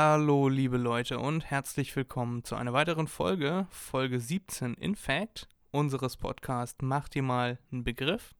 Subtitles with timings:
[0.00, 6.16] Hallo liebe Leute und herzlich willkommen zu einer weiteren Folge, Folge 17 in Fact, unseres
[6.16, 8.32] Podcasts Mach dir mal einen Begriff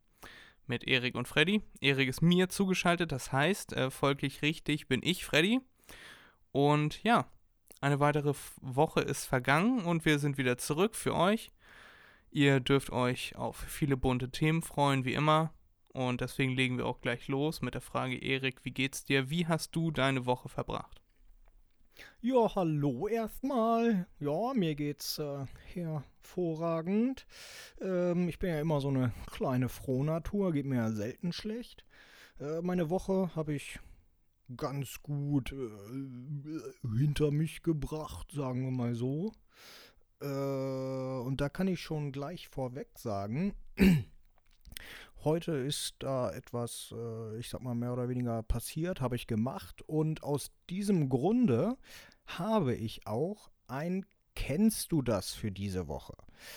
[0.69, 1.61] mit Erik und Freddy.
[1.81, 5.61] Erik ist mir zugeschaltet, das heißt, äh, folglich richtig bin ich Freddy.
[6.53, 7.27] Und ja,
[7.81, 11.51] eine weitere Woche ist vergangen und wir sind wieder zurück für euch.
[12.31, 15.53] Ihr dürft euch auf viele bunte Themen freuen, wie immer.
[15.93, 19.29] Und deswegen legen wir auch gleich los mit der Frage, Erik, wie geht's dir?
[19.29, 21.03] Wie hast du deine Woche verbracht?
[22.21, 24.07] Ja, hallo erstmal.
[24.19, 27.27] Ja, mir geht's äh, hervorragend.
[27.81, 31.85] Ähm, ich bin ja immer so eine kleine Frohnatur, geht mir ja selten schlecht.
[32.41, 33.79] Äh, meine Woche habe ich
[34.57, 39.33] ganz gut äh, hinter mich gebracht, sagen wir mal so.
[40.21, 43.55] Äh, und da kann ich schon gleich vorweg sagen,
[45.29, 49.83] Heute ist da etwas, äh, ich sag mal, mehr oder weniger passiert, habe ich gemacht.
[49.87, 51.77] Und aus diesem Grunde
[52.25, 56.15] habe ich auch ein Kennst du das für diese Woche?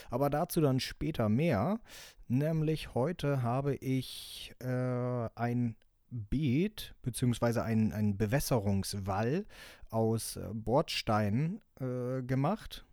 [0.10, 1.82] Aber dazu dann später mehr.
[2.30, 5.76] Nämlich heute habe ich äh, ein
[6.10, 7.60] Beet bzw.
[7.60, 9.48] ein, ein Bewässerungswall
[9.90, 12.86] aus äh, Bordsteinen äh, gemacht.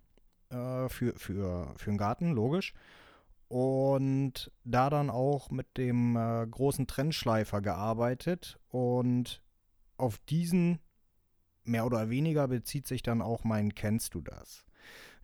[0.51, 2.75] Äh, für, für, für den Garten, logisch
[3.49, 9.43] und da dann auch mit dem äh, großen Trennschleifer gearbeitet und
[9.97, 10.79] auf diesen
[11.65, 14.65] mehr oder weniger bezieht sich dann auch mein Kennst du das?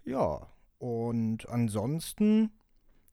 [0.04, 2.50] Ja, und ansonsten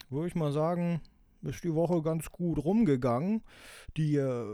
[0.10, 1.02] würde ich mal sagen,
[1.42, 3.44] ist die Woche ganz gut rumgegangen.
[3.98, 4.46] Die äh,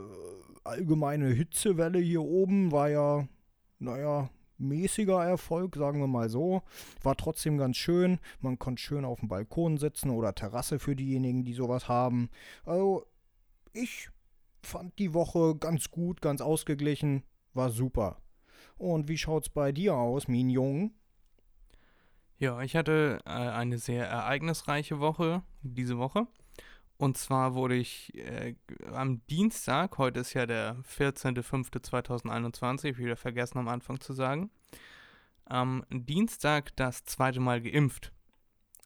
[0.64, 3.28] allgemeine Hitzewelle hier oben war ja,
[3.80, 6.62] naja, mäßiger Erfolg, sagen wir mal so.
[7.04, 8.20] War trotzdem ganz schön.
[8.40, 12.30] Man konnte schön auf dem Balkon sitzen oder Terrasse für diejenigen, die sowas haben.
[12.66, 13.06] Also,
[13.74, 14.10] ich
[14.62, 17.24] fand die Woche ganz gut, ganz ausgeglichen.
[17.54, 18.18] War super.
[18.78, 20.92] Und wie schaut's bei dir aus, mein Jung?
[22.40, 26.28] Ja, ich hatte äh, eine sehr ereignisreiche Woche diese Woche.
[26.98, 28.56] Und zwar wurde ich äh,
[28.92, 34.50] am Dienstag, heute ist ja der 14.05.2021, wieder vergessen am Anfang zu sagen,
[35.46, 38.12] am Dienstag das zweite Mal geimpft.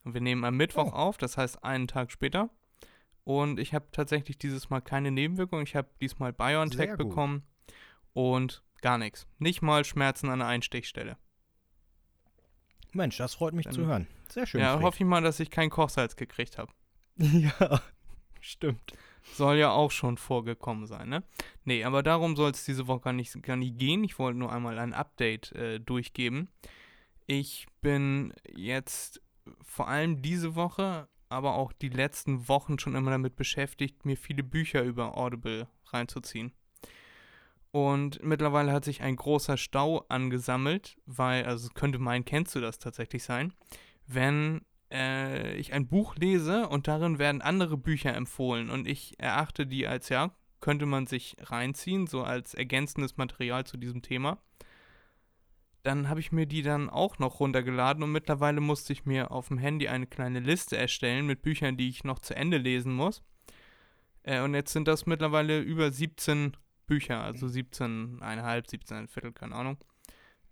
[0.04, 0.96] Wir nehmen am Mittwoch Oh.
[0.96, 2.50] auf, das heißt einen Tag später.
[3.24, 5.62] Und ich habe tatsächlich dieses Mal keine Nebenwirkung.
[5.62, 7.44] Ich habe diesmal BioNTech bekommen
[8.14, 9.28] und gar nichts.
[9.38, 11.16] Nicht mal Schmerzen an der Einstichstelle.
[12.92, 14.06] Mensch, das freut mich Dann- zu hören.
[14.28, 14.60] Sehr schön.
[14.60, 14.82] ja, Fred.
[14.84, 16.72] hoffe ich mal, dass ich kein Kochsalz gekriegt habe.
[17.16, 17.80] ja,
[18.42, 18.92] stimmt.
[19.34, 21.22] Soll ja auch schon vorgekommen sein, ne?
[21.64, 24.04] Nee, aber darum soll es diese Woche gar nicht, gar nicht gehen.
[24.04, 26.48] Ich wollte nur einmal ein Update äh, durchgeben.
[27.26, 29.22] Ich bin jetzt
[29.62, 34.42] vor allem diese Woche, aber auch die letzten Wochen schon immer damit beschäftigt, mir viele
[34.42, 36.52] Bücher über Audible reinzuziehen.
[37.70, 42.78] Und mittlerweile hat sich ein großer Stau angesammelt, weil, also könnte mein, kennst du das
[42.78, 43.54] tatsächlich sein,
[44.06, 44.60] wenn
[44.92, 49.86] äh, ich ein Buch lese und darin werden andere Bücher empfohlen und ich erachte die
[49.86, 54.38] als, ja, könnte man sich reinziehen, so als ergänzendes Material zu diesem Thema.
[55.82, 59.48] Dann habe ich mir die dann auch noch runtergeladen und mittlerweile musste ich mir auf
[59.48, 63.22] dem Handy eine kleine Liste erstellen mit Büchern, die ich noch zu Ende lesen muss.
[64.22, 69.78] Äh, und jetzt sind das mittlerweile über 17 Bücher, also 17,5, 17, Viertel, keine Ahnung.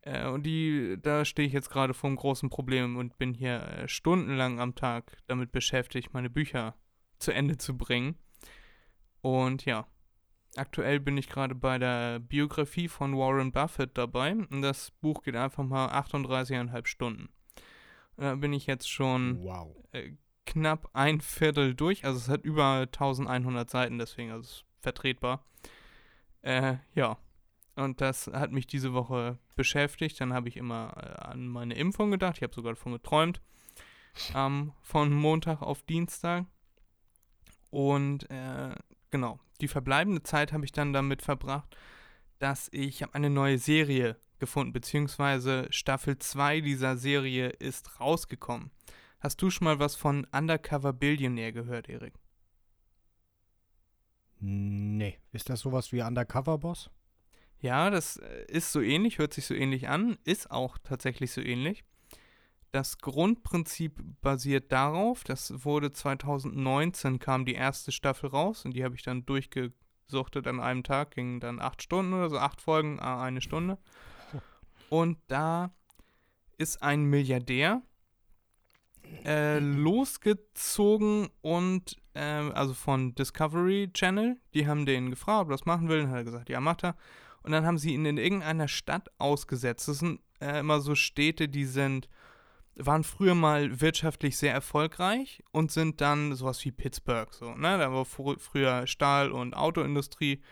[0.02, 3.62] Äh, und die, da stehe ich jetzt gerade vor einem großen Problem und bin hier
[3.62, 6.74] äh, stundenlang am Tag damit beschäftigt, meine Bücher
[7.18, 8.16] zu Ende zu bringen.
[9.20, 9.86] Und ja,
[10.56, 14.32] aktuell bin ich gerade bei der Biografie von Warren Buffett dabei.
[14.32, 17.28] Und das Buch geht einfach mal 38,5 Stunden.
[18.16, 19.76] Und Da bin ich jetzt schon Wow.
[19.92, 20.12] äh,
[20.46, 22.04] knapp ein Viertel durch.
[22.04, 25.44] Also es hat über 1100 Seiten, deswegen also es ist vertretbar.
[26.42, 27.18] Äh, ja.
[27.76, 30.18] Und das hat mich diese Woche beschäftigt.
[30.22, 32.38] Dann habe ich immer äh, an meine Impfung gedacht.
[32.38, 33.42] Ich habe sogar davon geträumt.
[34.34, 36.46] Ähm, von Montag auf Dienstag.
[37.68, 38.74] Und äh,
[39.10, 41.76] genau, die verbleibende Zeit habe ich dann damit verbracht,
[42.38, 48.70] dass ich eine neue Serie gefunden, beziehungsweise Staffel 2 dieser Serie ist rausgekommen.
[49.20, 52.14] Hast du schon mal was von Undercover Billionaire gehört, Erik?
[54.38, 55.18] Nee.
[55.32, 56.90] Ist das sowas wie Undercover Boss?
[57.60, 61.40] Ja, das äh, ist so ähnlich, hört sich so ähnlich an, ist auch tatsächlich so
[61.40, 61.84] ähnlich.
[62.72, 68.94] Das Grundprinzip basiert darauf, das wurde 2019 kam die erste Staffel raus und die habe
[68.94, 73.22] ich dann durchgesuchtet an einem Tag, ging dann acht Stunden oder so, acht Folgen, ah,
[73.22, 73.78] eine Stunde.
[74.88, 75.72] Und da
[76.58, 77.82] ist ein Milliardär
[79.24, 85.66] äh, losgezogen und äh, also von Discovery Channel, die haben den gefragt, ob er das
[85.66, 86.96] machen will, und hat er gesagt, ja, macht er.
[87.42, 89.88] Und dann haben sie ihn in irgendeiner Stadt ausgesetzt.
[89.88, 92.08] Das sind äh, immer so Städte, die sind
[92.76, 97.78] waren früher mal wirtschaftlich sehr erfolgreich und sind dann sowas wie Pittsburgh so, ne?
[97.78, 100.42] Da war fr früher Stahl- und Autoindustrie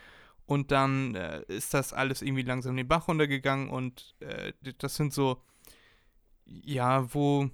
[0.45, 5.13] und dann äh, ist das alles irgendwie langsam den Bach runtergegangen und äh, das sind
[5.13, 5.41] so,
[6.45, 7.49] ja, wo,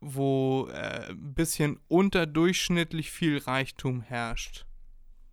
[0.00, 4.66] wo äh, ein bisschen unterdurchschnittlich viel Reichtum herrscht.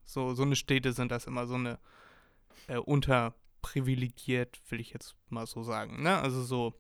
[0.05, 1.79] So, so eine Städte sind das immer so eine
[2.67, 2.77] äh,
[3.61, 6.17] unterprivilegiert, will ich jetzt mal so sagen, ne?
[6.19, 6.73] Also so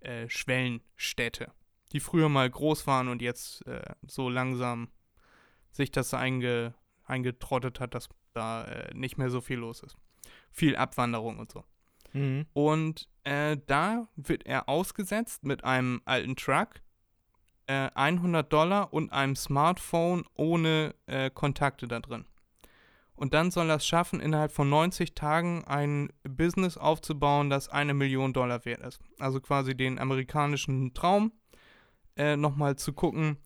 [0.00, 1.52] äh, Schwellenstädte,
[1.92, 4.88] die früher mal groß waren und jetzt äh, so langsam
[5.70, 6.74] sich das einge,
[7.04, 9.96] eingetrottet hat, dass da äh, nicht mehr so viel los ist.
[10.50, 11.64] Viel Abwanderung und so.
[12.12, 12.46] Mhm.
[12.52, 16.80] Und äh, da wird er ausgesetzt mit einem alten Truck,
[17.66, 22.26] 100 äh, Dollar und einem Smartphone ohne äh, Kontakte da drin.
[23.16, 27.94] Und dann soll er es schaffen, innerhalb von 90 Tagen ein Business aufzubauen, das eine
[27.94, 29.00] Million Dollar wert ist.
[29.18, 31.32] Also quasi den amerikanischen Traum
[32.16, 33.38] äh, nochmal zu gucken,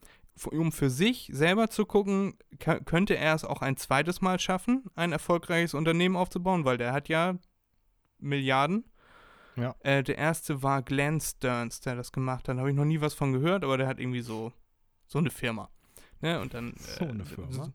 [0.47, 5.13] um für sich selber zu gucken, könnte er es auch ein zweites Mal schaffen, ein
[5.13, 7.37] erfolgreiches Unternehmen aufzubauen, weil der hat ja
[8.19, 8.85] Milliarden.
[9.57, 9.75] Ja.
[9.81, 12.57] Äh, der erste war Glenn Stearns, der das gemacht hat.
[12.57, 14.53] Da habe ich noch nie was von gehört, aber der hat irgendwie so,
[15.07, 15.69] so eine Firma.
[16.21, 16.41] Ne?
[16.41, 17.73] Und dann, so eine Firma?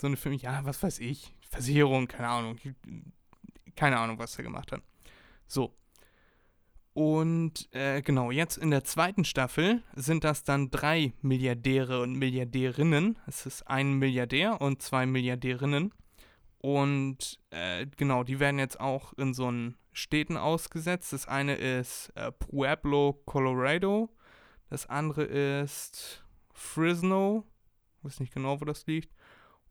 [0.00, 2.58] So eine Firma, ja, was weiß ich, Versicherung, keine Ahnung,
[3.74, 4.82] keine Ahnung, was er gemacht hat.
[5.46, 5.74] So.
[6.94, 13.18] Und äh, genau, jetzt in der zweiten Staffel sind das dann drei Milliardäre und Milliardärinnen.
[13.26, 15.92] Es ist ein Milliardär und zwei Milliardärinnen.
[16.58, 21.12] Und äh, genau, die werden jetzt auch in so einen Städten ausgesetzt.
[21.12, 24.08] Das eine ist äh, Pueblo, Colorado.
[24.68, 27.44] Das andere ist Fresno.
[27.98, 29.12] Ich weiß nicht genau, wo das liegt.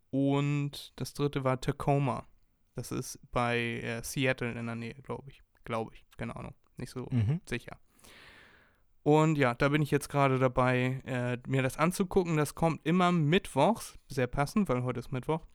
[0.10, 2.26] Und das dritte war Tacoma.
[2.76, 5.42] Das ist bei äh, Seattle in der Nähe, glaube ich.
[5.66, 6.54] Glaube ich, keine Ahnung.
[6.78, 7.42] Nicht so Mhm.
[7.48, 7.78] sicher.
[9.04, 12.36] Und ja, da bin ich jetzt gerade dabei, äh, mir das anzugucken.
[12.38, 15.46] Das kommt immer mittwochs, sehr passend, weil heute ist Mittwoch.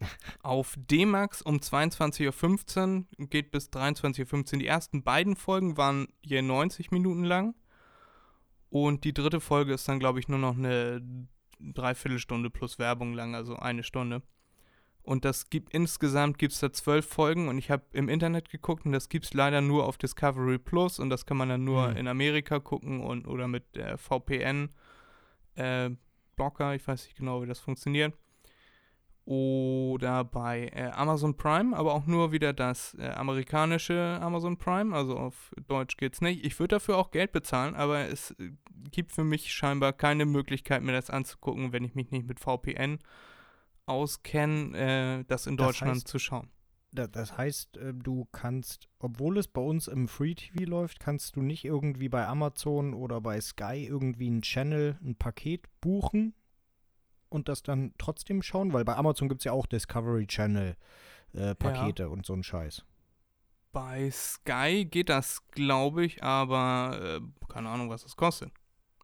[0.42, 4.58] Auf D-Max um 22.15 Uhr geht bis 23.15 Uhr.
[4.58, 7.54] Die ersten beiden Folgen waren je 90 Minuten lang.
[8.70, 11.00] Und die dritte Folge ist dann, glaube ich, nur noch eine
[11.60, 14.22] Dreiviertelstunde plus Werbung lang, also eine Stunde.
[15.04, 18.86] Und das gibt insgesamt gibt es da zwölf Folgen und ich habe im Internet geguckt
[18.86, 21.90] und das gibt es leider nur auf Discovery Plus und das kann man dann nur
[21.90, 21.96] Hm.
[21.98, 24.70] in Amerika gucken und oder mit äh, VPN
[25.56, 25.90] äh,
[26.36, 28.14] Blocker, ich weiß nicht genau, wie das funktioniert.
[29.26, 35.16] Oder bei äh, Amazon Prime, aber auch nur wieder das äh, amerikanische Amazon Prime, also
[35.16, 36.44] auf Deutsch geht's nicht.
[36.44, 38.50] Ich würde dafür auch Geld bezahlen, aber es äh,
[38.90, 42.98] gibt für mich scheinbar keine Möglichkeit, mir das anzugucken, wenn ich mich nicht mit VPN
[43.86, 46.50] auskenne, äh, das in Das Deutschland heißt- zu schauen.
[46.92, 51.34] Da- Das heißt, äh, du kannst, obwohl es bei uns im Free TV läuft, kannst
[51.36, 56.34] du nicht irgendwie bei Amazon oder bei Sky irgendwie einen Channel, ein Paket buchen
[57.30, 58.72] und das dann trotzdem schauen?
[58.72, 60.76] Weil bei Amazon gibt es ja auch Discovery Channel
[61.32, 62.84] äh, Pakete und so ein Scheiß.
[63.72, 68.52] Bei Sky geht das, glaube ich, aber äh, keine Ahnung, was das kostet.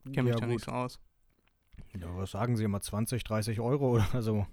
[0.04, 0.54] Kenne mich ja, da gut.
[0.54, 1.00] nicht so aus.
[1.92, 4.46] Ja, was sagen sie immer, 20, 30 Euro oder so?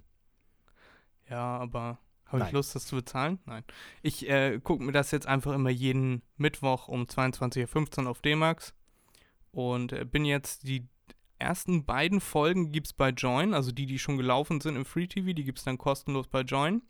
[1.28, 2.52] Ja, aber habe ich.
[2.52, 3.38] Lust, das zu bezahlen?
[3.46, 3.64] Nein.
[4.02, 8.74] Ich äh, gucke mir das jetzt einfach immer jeden Mittwoch um 22.15 Uhr auf D-Max
[9.50, 10.86] und äh, bin jetzt die
[11.38, 15.06] ersten beiden Folgen gibt es bei Join, also die, die schon gelaufen sind im Free
[15.06, 16.82] TV, die gibt es dann kostenlos bei Join.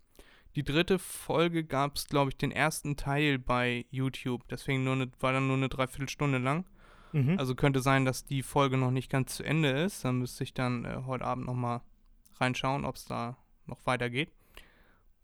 [0.57, 5.11] Die dritte Folge gab es, glaube ich, den ersten Teil bei YouTube, deswegen nur ne,
[5.21, 6.65] war dann nur eine Dreiviertelstunde lang.
[7.13, 7.39] Mhm.
[7.39, 10.05] Also könnte sein, dass die Folge noch nicht ganz zu Ende ist.
[10.05, 11.81] Dann müsste ich dann äh, heute Abend nochmal
[12.39, 13.37] reinschauen, ob es da
[13.67, 14.31] noch weitergeht.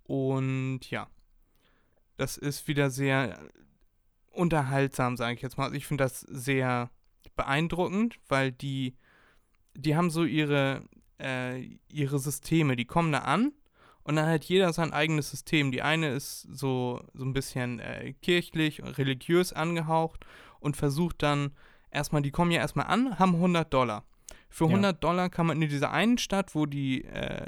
[0.05, 1.09] Und ja,
[2.17, 3.39] das ist wieder sehr
[4.31, 5.65] unterhaltsam, sage ich jetzt mal.
[5.65, 6.91] Also ich finde das sehr
[7.37, 8.97] beeindruckend, weil die,
[9.75, 10.83] die haben so ihre,
[11.19, 13.53] äh, ihre Systeme, die kommen da an
[14.03, 15.73] und dann hat jeder sein eigenes System.
[15.73, 20.27] Die eine ist so, so ein bisschen äh, kirchlich, religiös angehaucht
[20.61, 21.53] und versucht dann
[21.95, 24.05] erstmal, die kommen ja erstmal an, haben 100 Dollar.
[24.49, 24.71] Für Ja.
[24.71, 27.47] 100 Dollar kann man in dieser einen Stadt, wo die, äh,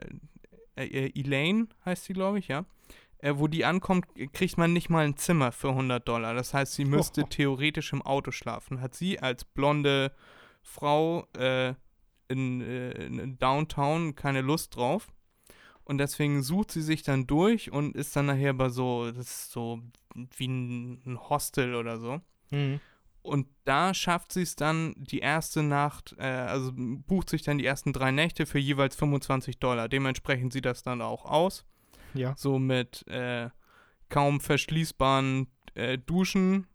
[0.77, 2.65] äh, Elaine heißt sie, glaube ich, ja,
[3.19, 6.35] äh, wo die ankommt, kriegt man nicht mal ein Zimmer für 100 Dollar.
[6.35, 7.27] Das heißt, sie müsste Oh.
[7.31, 8.81] theoretisch im Auto schlafen.
[8.81, 10.13] Hat sie als blonde
[10.63, 11.75] Frau äh,
[12.29, 15.09] in, äh, in Downtown keine Lust drauf.
[15.85, 19.53] Und deswegen sucht sie sich dann durch und ist dann nachher bei so, das ist
[19.53, 19.81] so
[20.37, 22.21] wie ein, ein Hostel oder so.
[22.51, 22.81] Mhm.
[23.27, 27.67] Und da schafft sie es dann die erste Nacht, äh, also bucht sich dann die
[27.67, 29.89] ersten drei Nächte für jeweils 25 Dollar.
[29.89, 31.65] Dementsprechend sieht das dann auch aus.
[32.15, 32.35] Ja.
[32.37, 33.51] So mit äh,
[34.09, 36.67] kaum verschließbaren äh, Duschen,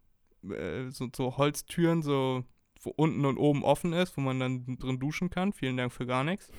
[0.44, 2.44] äh, so, so Holztüren, so
[2.84, 5.54] wo unten und oben offen ist, wo man dann drin duschen kann.
[5.54, 6.50] Vielen Dank für gar nichts.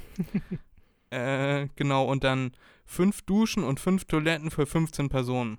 [1.11, 2.53] äh, genau, und dann
[2.85, 5.59] fünf Duschen und fünf Toiletten für 15 Personen.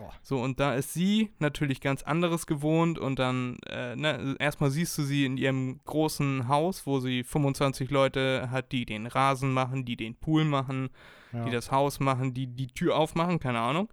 [0.00, 0.10] Oh.
[0.22, 4.96] So, und da ist sie natürlich ganz anderes gewohnt und dann, äh, ne, erstmal siehst
[4.96, 9.84] du sie in ihrem großen Haus, wo sie 25 Leute hat, die den Rasen machen,
[9.84, 10.90] die den Pool machen,
[11.32, 11.44] Ja.
[11.44, 13.88] die das Haus machen, die die Tür aufmachen, keine Ahnung.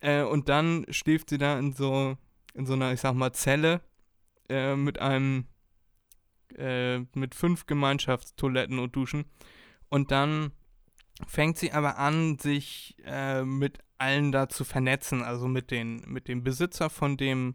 [0.00, 2.16] Äh, und dann schläft sie da in so,
[2.54, 3.82] in so einer, ich sag mal, Zelle
[4.48, 5.44] äh, mit einem,
[6.56, 9.26] äh, mit fünf Gemeinschaftstoiletten und Duschen.
[9.90, 10.52] Und dann
[11.26, 16.28] fängt sie aber an, sich äh, mit allen da zu vernetzen, also mit den, mit
[16.28, 17.54] dem Besitzer von dem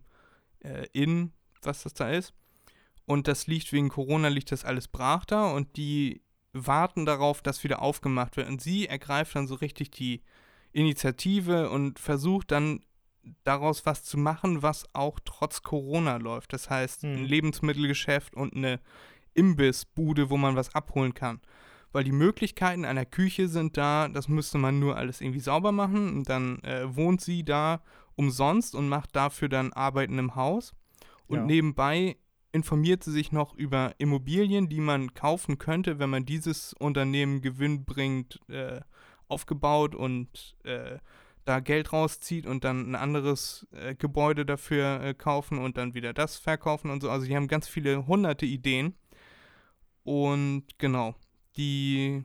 [0.60, 2.34] äh, Inn, was das da ist.
[3.06, 6.22] Und das liegt wegen Corona, liegt das alles brach da und die
[6.54, 8.48] warten darauf, dass wieder aufgemacht wird.
[8.48, 10.22] Und sie ergreift dann so richtig die
[10.72, 12.82] Initiative und versucht dann
[13.44, 16.54] daraus was zu machen, was auch trotz Corona läuft.
[16.54, 17.14] Das heißt, Hm.
[17.14, 18.80] ein Lebensmittelgeschäft und eine
[19.34, 21.42] Imbissbude, wo man was abholen kann.
[21.96, 26.14] Weil die Möglichkeiten einer Küche sind da, das müsste man nur alles irgendwie sauber machen.
[26.14, 27.82] Und dann äh, wohnt sie da
[28.16, 30.74] umsonst und macht dafür dann Arbeiten im Haus.
[31.28, 31.46] Und Ja.
[31.46, 32.18] nebenbei
[32.52, 38.42] informiert sie sich noch über Immobilien, die man kaufen könnte, wenn man dieses Unternehmen gewinnbringend
[38.50, 38.82] äh,
[39.30, 40.98] aufgebaut und äh,
[41.46, 46.12] da Geld rauszieht und dann ein anderes äh, Gebäude dafür äh, kaufen und dann wieder
[46.12, 47.10] das verkaufen und so.
[47.10, 48.96] Also die haben ganz viele hunderte Ideen.
[50.04, 51.16] Und genau,
[51.58, 52.24] die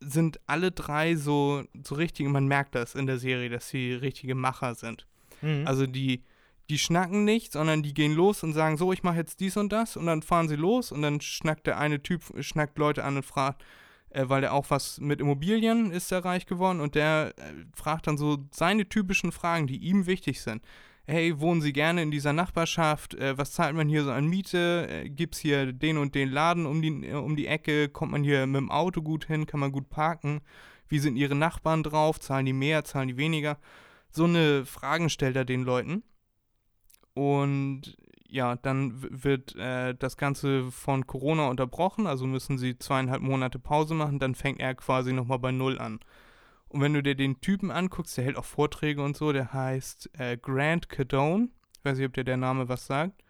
[0.00, 4.34] sind alle drei so, so richtig, man merkt das in der Serie, dass sie richtige
[4.34, 5.06] Macher sind.
[5.40, 5.66] Mhm.
[5.66, 6.22] Also die,
[6.70, 9.72] die schnacken nicht, sondern die gehen los und sagen, so, ich mache jetzt dies und
[9.72, 13.16] das und dann fahren sie los und dann schnackt der eine Typ, schnackt Leute an
[13.16, 13.62] und fragt,
[14.10, 17.42] äh, weil der auch was mit Immobilien ist er reich geworden und der äh,
[17.74, 20.62] fragt dann so seine typischen Fragen, die ihm wichtig sind.
[21.04, 23.14] Hey, wohnen Sie gerne in dieser Nachbarschaft?
[23.14, 24.86] Äh, was zahlt man hier so an Miete?
[24.88, 27.88] Äh, Gibt es hier den und den Laden um die, äh, um die Ecke?
[27.88, 29.46] Kommt man hier mit dem Auto gut hin?
[29.46, 30.42] Kann man gut parken?
[30.88, 32.20] Wie sind Ihre Nachbarn drauf?
[32.20, 32.84] Zahlen die mehr?
[32.84, 33.58] Zahlen die weniger?
[34.10, 36.04] So eine Fragen stellt er den Leuten.
[37.14, 37.96] Und
[38.28, 38.94] ja, dann
[39.24, 44.34] wird äh, das Ganze von Corona unterbrochen, also müssen sie zweieinhalb Monate Pause machen, dann
[44.34, 46.00] fängt er quasi nochmal bei Null an.
[46.72, 50.10] Und wenn du dir den Typen anguckst, der hält auch Vorträge und so, der heißt
[50.18, 51.50] äh, Grant Cadone.
[51.78, 53.22] Ich weiß nicht, ob dir der Name was sagt.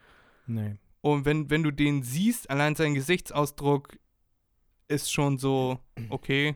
[0.46, 0.76] nee.
[1.00, 3.98] Und wenn, wenn du den siehst, allein sein Gesichtsausdruck
[4.86, 5.80] ist schon so,
[6.10, 6.54] okay,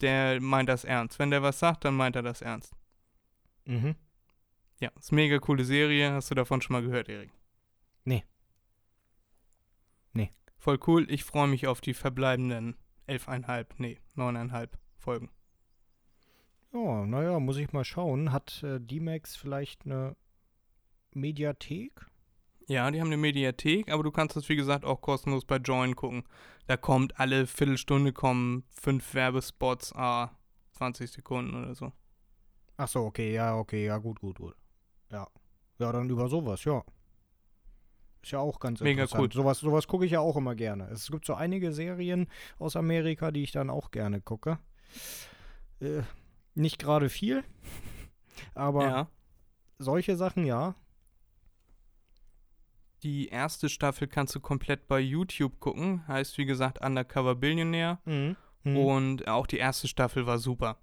[0.00, 1.18] der meint das ernst.
[1.18, 2.72] Wenn der was sagt, dann meint er das ernst.
[3.66, 3.96] Mhm.
[4.80, 6.12] Ja, ist eine mega coole Serie.
[6.12, 7.32] Hast du davon schon mal gehört, Erik?
[8.06, 8.24] Nee.
[10.14, 10.32] Nee.
[10.56, 11.06] Voll cool.
[11.10, 15.28] Ich freue mich auf die verbleibenden elfeinhalb, nee, neuneinhalb Folgen.
[16.74, 18.32] Ja, naja, muss ich mal schauen.
[18.32, 20.16] Hat äh, D-Max vielleicht eine
[21.12, 22.06] Mediathek?
[22.66, 25.94] Ja, die haben eine Mediathek, aber du kannst das, wie gesagt, auch kostenlos bei Join
[25.94, 26.24] gucken.
[26.66, 30.30] Da kommt alle Viertelstunde kommen fünf Werbespots, ah,
[30.72, 31.92] 20 Sekunden oder so.
[32.76, 34.56] Ach so, okay, ja, okay, ja, gut, gut, gut.
[35.12, 35.28] Ja.
[35.78, 36.82] Ja, dann über sowas, ja.
[38.22, 39.22] Ist ja auch ganz Mega interessant.
[39.22, 39.32] cool.
[39.32, 40.88] Sowas, sowas gucke ich ja auch immer gerne.
[40.90, 42.26] Es gibt so einige Serien
[42.58, 44.58] aus Amerika, die ich dann auch gerne gucke.
[45.80, 46.02] Äh,
[46.54, 47.44] nicht gerade viel,
[48.54, 49.08] aber ja.
[49.78, 50.74] solche Sachen, ja.
[53.02, 56.08] Die erste Staffel kannst du komplett bei YouTube gucken.
[56.08, 57.98] Heißt, wie gesagt, Undercover Billionaire.
[58.06, 58.36] Mhm.
[58.62, 58.76] Mhm.
[58.76, 60.78] Und auch die erste Staffel war super.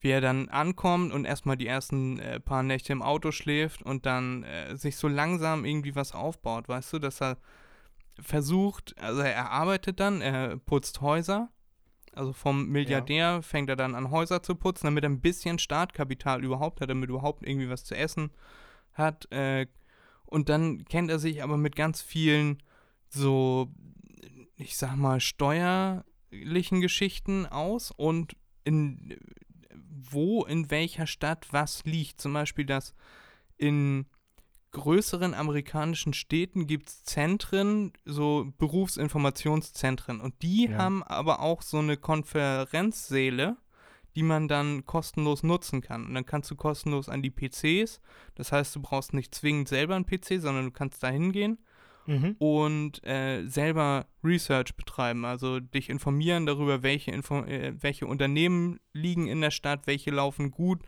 [0.00, 4.06] Wie er dann ankommt und erstmal die ersten äh, paar Nächte im Auto schläft und
[4.06, 7.38] dann äh, sich so langsam irgendwie was aufbaut, weißt du, dass er
[8.18, 11.50] versucht, also er arbeitet dann, er putzt Häuser.
[12.16, 16.42] Also vom Milliardär fängt er dann an, Häuser zu putzen, damit er ein bisschen Startkapital
[16.42, 18.30] überhaupt hat, damit er überhaupt irgendwie was zu essen
[18.94, 19.30] hat.
[19.30, 19.66] Äh,
[20.24, 22.62] und dann kennt er sich aber mit ganz vielen
[23.08, 23.70] so,
[24.56, 29.16] ich sag mal, steuerlichen Geschichten aus und in
[30.10, 32.20] wo in welcher Stadt was liegt.
[32.20, 32.94] Zum Beispiel, dass
[33.56, 34.06] in
[34.76, 40.20] größeren amerikanischen Städten gibt es Zentren, so Berufsinformationszentren.
[40.20, 40.76] Und die Ja.
[40.78, 43.56] haben aber auch so eine Konferenzsäle,
[44.14, 46.04] die man dann kostenlos nutzen kann.
[46.06, 48.00] Und dann kannst du kostenlos an die PCs.
[48.34, 51.58] Das heißt, du brauchst nicht zwingend selber einen PC, sondern du kannst da hingehen
[52.06, 52.36] Mhm.
[52.38, 59.26] und äh, selber Research betreiben, also dich informieren darüber, welche, Info äh, welche Unternehmen liegen
[59.26, 60.82] in der Stadt, welche laufen gut,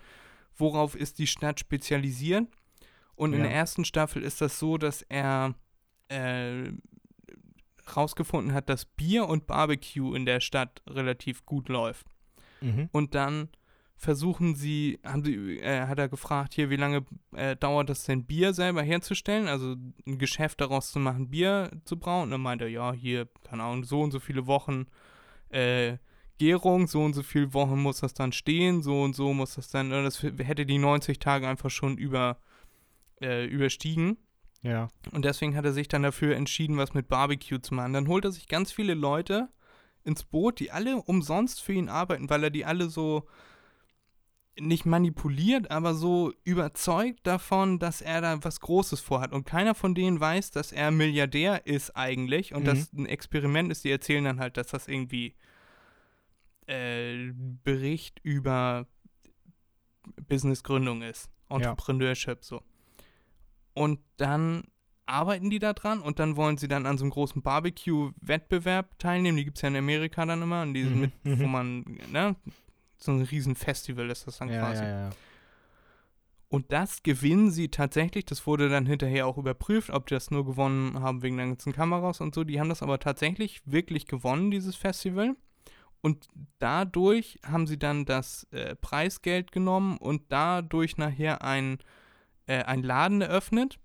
[0.56, 2.46] worauf ist die Stadt spezialisiert.
[3.18, 3.46] Und in Ja.
[3.46, 5.54] der ersten Staffel ist das so, dass er
[6.08, 6.70] äh,
[7.96, 12.06] rausgefunden hat, dass Bier und Barbecue in der Stadt relativ gut läuft.
[12.60, 12.88] Mhm.
[12.92, 13.48] Und dann
[13.96, 18.24] versuchen sie, haben sie, äh, hat er gefragt, hier, wie lange äh, dauert das denn,
[18.24, 19.48] Bier selber herzustellen?
[19.48, 19.74] Also
[20.06, 22.24] ein Geschäft daraus zu machen, Bier zu brauen.
[22.24, 24.86] Und dann meinte er, ja, hier, keine Ahnung, so und so viele Wochen
[25.48, 25.96] äh,
[26.38, 29.70] Gärung, so und so viele Wochen muss das dann stehen, so und so muss das
[29.70, 32.38] dann, das hätte die 90 Tage einfach schon über,
[33.20, 34.16] äh, überstiegen.
[34.62, 34.88] Ja.
[35.12, 37.92] Und deswegen hat er sich dann dafür entschieden, was mit Barbecue zu machen.
[37.92, 39.48] Dann holt er sich ganz viele Leute
[40.04, 43.28] ins Boot, die alle umsonst für ihn arbeiten, weil er die alle so
[44.60, 49.30] nicht manipuliert, aber so überzeugt davon, dass er da was Großes vorhat.
[49.32, 52.66] Und keiner von denen weiß, dass er Milliardär ist eigentlich und Mhm.
[52.66, 53.84] das ein Experiment ist.
[53.84, 55.36] Die erzählen dann halt, dass das irgendwie
[56.66, 57.32] äh,
[57.62, 58.86] Bericht über
[60.28, 61.30] Businessgründung ist.
[61.48, 62.62] Entrepreneurship so.
[63.78, 64.64] Und dann
[65.06, 69.36] arbeiten die da dran und dann wollen sie dann an so einem großen Barbecue-Wettbewerb teilnehmen.
[69.38, 71.38] Die gibt es ja in Amerika dann immer, und die Mhm, mit, mhm.
[71.40, 72.36] wo man, ne,
[72.98, 74.84] so ein riesen Festival ist das dann Ja, quasi.
[74.84, 75.10] ja, ja.
[76.50, 78.24] Und das gewinnen sie tatsächlich.
[78.24, 81.72] Das wurde dann hinterher auch überprüft, ob die das nur gewonnen haben wegen den ganzen
[81.74, 82.42] Kameras und so.
[82.42, 85.36] Die haben das aber tatsächlich wirklich gewonnen, dieses Festival.
[86.00, 91.78] Und dadurch haben sie dann das äh, Preisgeld genommen und dadurch nachher ein,
[92.48, 93.78] äh, ein Laden eröffnet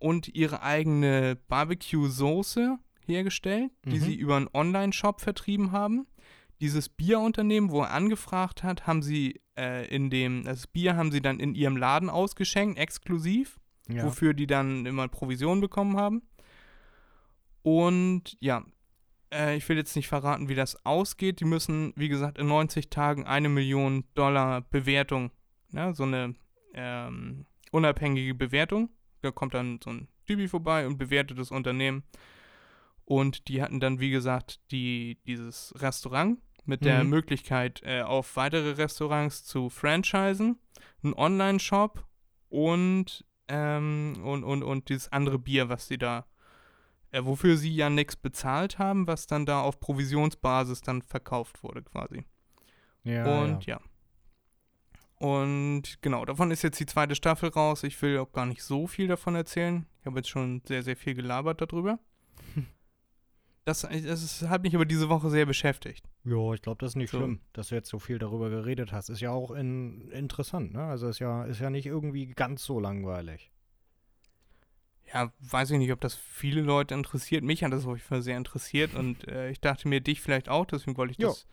[0.00, 4.00] und ihre eigene Barbecue-Soße hergestellt, die Mhm.
[4.00, 6.06] sie über einen Online-Shop vertrieben haben.
[6.60, 11.22] Dieses Bierunternehmen, wo er angefragt hat, haben sie äh, in dem, das Bier haben sie
[11.22, 14.04] dann in ihrem Laden ausgeschenkt, exklusiv ja.
[14.04, 16.22] wofür die dann immer Provision bekommen haben.
[17.62, 18.64] Und ja,
[19.32, 21.40] äh, ich will jetzt nicht verraten, wie das ausgeht.
[21.40, 25.30] Die müssen, wie gesagt, in 90 Tagen eine Million Dollar Bewertung,
[25.70, 26.34] ne, so eine
[26.74, 28.90] ähm, unabhängige Bewertung.
[29.22, 32.04] Da kommt dann so ein Typi vorbei und bewertet das Unternehmen.
[33.04, 37.10] Und die hatten dann, wie gesagt, die, dieses Restaurant mit der Mhm.
[37.10, 40.58] Möglichkeit, äh, auf weitere Restaurants zu franchisen,
[41.02, 42.06] einen Online-Shop
[42.48, 46.26] und, ähm, und, und, und dieses andere Bier, was sie da,
[47.10, 51.82] äh, wofür sie ja nichts bezahlt haben, was dann da auf Provisionsbasis dann verkauft wurde
[51.82, 52.24] quasi.
[53.02, 53.76] ja, und ja.
[53.76, 53.80] ja.
[55.20, 57.82] Und genau, davon ist jetzt die zweite Staffel raus.
[57.82, 59.84] Ich will auch gar nicht so viel davon erzählen.
[60.00, 61.98] Ich habe jetzt schon sehr, sehr viel gelabert darüber.
[63.66, 66.08] Das, das hat mich aber diese Woche sehr beschäftigt.
[66.24, 67.18] Ja, ich glaube, das ist nicht So.
[67.18, 69.10] schlimm, dass du jetzt so viel darüber geredet hast.
[69.10, 70.84] Ist ja auch in, interessant, ne?
[70.84, 73.50] Also ist ja, ist ja nicht irgendwie ganz so langweilig.
[75.12, 77.44] Ja, weiß ich nicht, ob das viele Leute interessiert.
[77.44, 80.48] Mich hat das auf jeden Fall sehr interessiert und äh, ich dachte mir, dich vielleicht
[80.48, 81.28] auch, deswegen wollte ich Jo.
[81.28, 81.46] das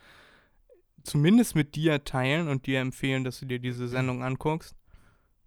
[1.08, 4.76] zumindest mit dir teilen und dir empfehlen, dass du dir diese Sendung anguckst.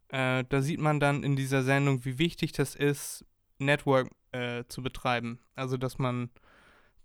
[0.08, 3.24] Äh, da sieht man dann in dieser Sendung, wie wichtig das ist,
[3.58, 5.38] Network äh, zu betreiben.
[5.54, 6.30] Also, dass man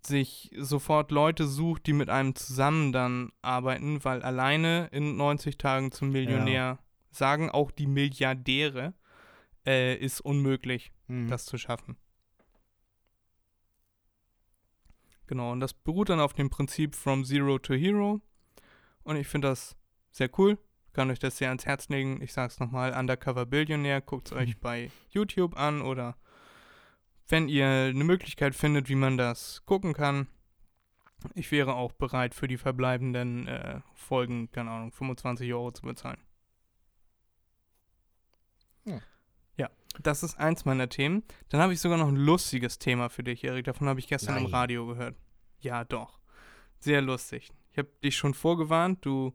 [0.05, 5.91] sich sofort Leute sucht, die mit einem zusammen dann arbeiten, weil alleine in 90 Tagen
[5.91, 6.79] zum Millionär
[7.11, 8.93] sagen auch die Milliardäre,
[9.65, 11.27] äh, ist unmöglich Mhm.
[11.27, 11.97] das zu schaffen.
[15.27, 18.21] Genau, und das beruht dann auf dem Prinzip From Zero to Hero.
[19.05, 19.77] Und ich finde das
[20.11, 20.57] sehr cool.
[20.91, 22.21] Kann euch das sehr ans Herz legen.
[22.21, 26.17] Ich sag's nochmal, Undercover Billionär, guckt es euch bei YouTube an oder
[27.27, 30.27] wenn ihr eine Möglichkeit findet, wie man das gucken kann.
[31.33, 36.19] Ich wäre auch bereit, für die verbleibenden äh, Folgen, keine Ahnung, 25 Euro zu bezahlen.
[38.85, 39.01] Ja.
[39.57, 39.69] Ja,
[40.01, 41.23] das ist eins meiner Themen.
[41.49, 43.65] Dann habe ich sogar noch ein lustiges Thema für dich, Erik.
[43.65, 44.53] Davon habe ich gestern im Nein.
[44.53, 45.15] Radio gehört.
[45.59, 46.19] Ja, doch.
[46.79, 47.51] Sehr lustig.
[47.75, 49.33] Ich habe dich schon vorgewarnt, du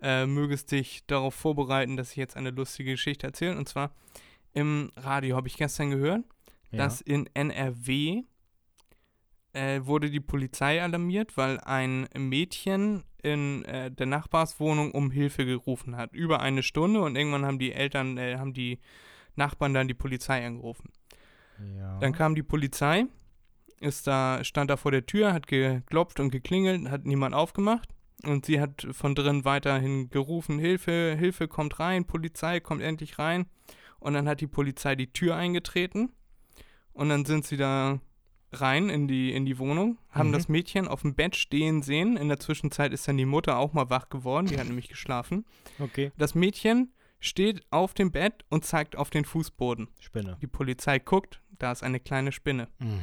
[0.00, 3.54] äh, mögest dich darauf vorbereiten, dass ich jetzt eine lustige Geschichte erzähle.
[3.54, 3.94] Und zwar
[4.54, 6.24] im Radio habe ich gestern gehört,
[6.70, 6.78] ja.
[6.78, 8.22] dass in NRW
[9.52, 15.98] äh, wurde die Polizei alarmiert, weil ein Mädchen in äh, der Nachbarswohnung um Hilfe gerufen
[15.98, 16.14] hat.
[16.14, 18.78] Über eine Stunde und irgendwann haben die Eltern, äh, haben die
[19.34, 20.90] Nachbarn dann die Polizei angerufen.
[21.76, 21.98] ja.
[21.98, 23.04] Dann kam die Polizei,
[23.80, 27.90] ist da, stand da vor der Tür, hat geklopft und geklingelt, hat niemand aufgemacht.
[28.24, 33.46] Und sie hat von drin weiterhin gerufen, Hilfe, Hilfe kommt rein, Polizei kommt endlich rein.
[33.98, 36.12] Und dann hat die Polizei die Tür eingetreten.
[36.92, 38.00] Und dann sind sie da
[38.52, 40.32] rein in die, in die Wohnung, haben Mhm.
[40.32, 42.16] das Mädchen auf dem Bett stehen sehen.
[42.16, 45.44] In der Zwischenzeit ist dann die Mutter auch mal wach geworden, die hat nämlich geschlafen.
[45.78, 46.10] Okay.
[46.16, 49.88] Das Mädchen steht auf dem Bett und zeigt auf den Fußboden.
[50.00, 50.38] Spinne.
[50.40, 52.68] Die Polizei guckt, da ist eine kleine Spinne.
[52.78, 53.00] Mhm.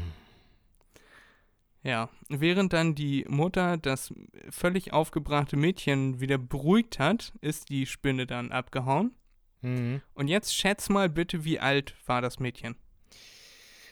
[1.84, 4.13] Ja, während dann die Mutter das
[4.50, 9.13] völlig aufgebrachte Mädchen wieder beruhigt hat, ist die Spinne dann abgehauen.
[9.62, 10.02] Mhm.
[10.13, 12.76] Und jetzt schätz mal bitte, wie alt war das Mädchen?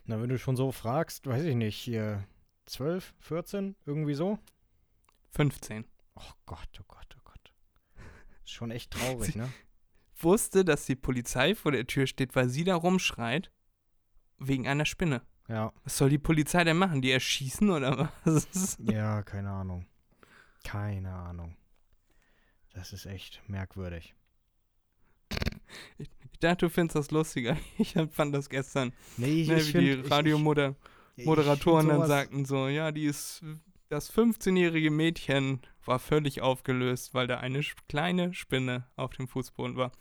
[0.06, 2.26] Na, wenn du schon so fragst, weiß ich nicht, hier
[2.66, 4.40] 12, 14, irgendwie so?
[5.32, 5.86] 15.
[6.16, 7.54] Oh Gott, oh Gott, oh Gott.
[8.44, 9.52] Ist schon echt traurig, ne?
[10.18, 13.52] Wusste, dass die Polizei vor der Tür steht, weil sie da rumschreit,
[14.38, 15.22] wegen einer Spinne.
[15.52, 15.74] Ja.
[15.84, 17.02] Was soll die Polizei denn machen?
[17.02, 18.78] Die erschießen oder was?
[18.80, 19.86] Ja, keine Ahnung.
[20.64, 21.58] Keine Ahnung.
[22.74, 24.16] Das ist echt merkwürdig.
[25.98, 26.10] Ich
[26.40, 27.58] dachte, du findest das lustiger.
[27.78, 32.68] Ich fand das gestern, Nee, ich, ne, ich wie find- die Radiomoderatoren dann sagten so,
[32.68, 33.44] ja, die ist,
[33.90, 39.92] das 15-jährige Mädchen war völlig aufgelöst, weil da eine kleine Spinne auf dem Fußboden war.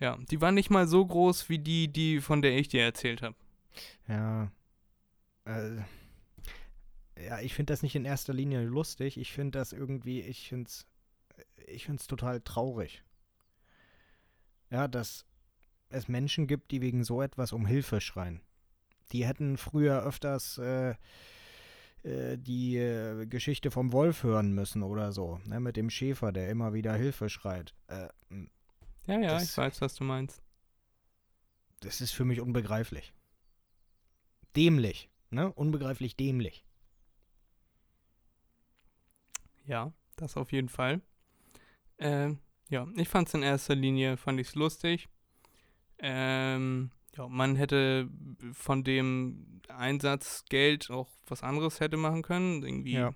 [0.00, 3.22] Ja, die war nicht mal so groß wie die, die von der ich dir erzählt
[3.22, 3.36] habe.
[4.08, 4.50] Ja.
[5.44, 5.78] Äh,
[7.24, 9.16] ja, ich finde das nicht in erster Linie lustig.
[9.18, 10.86] Ich finde das irgendwie, ich finde es
[11.66, 13.04] ich find's total traurig.
[14.70, 15.26] Ja, dass
[15.90, 18.40] es Menschen gibt, die wegen so etwas um Hilfe schreien.
[19.12, 20.94] Die hätten früher öfters äh,
[22.02, 25.40] äh, die äh, Geschichte vom Wolf hören müssen oder so.
[25.44, 27.74] Ne, mit dem Schäfer, der immer wieder Hilfe schreit.
[27.88, 28.08] Äh,
[29.06, 30.42] Ja, ja, ich weiß, was du meinst.
[31.80, 33.12] das ist für mich unbegreiflich.
[34.56, 35.08] Dämlich.
[35.30, 35.52] Ne?
[35.52, 36.64] Unbegreiflich dämlich.
[39.64, 41.00] Ja, das auf jeden Fall.
[41.98, 42.38] Ähm,
[42.68, 45.08] ja, ich fand es in erster Linie, fand ich es lustig.
[45.98, 48.10] Ähm, ja, man hätte
[48.52, 52.62] von dem Einsatzgeld auch was anderes hätte machen können.
[52.62, 53.14] Irgendwie Ja.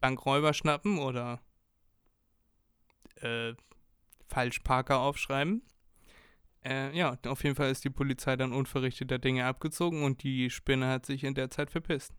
[0.00, 1.40] Bankräuber schnappen oder
[3.16, 3.54] äh,
[4.28, 5.62] falsch Parker aufschreiben.
[6.66, 10.88] Äh, ja, auf jeden Fall ist die Polizei dann unverrichteter Dinge abgezogen und die Spinne
[10.88, 12.12] hat sich in der Zeit verpisst.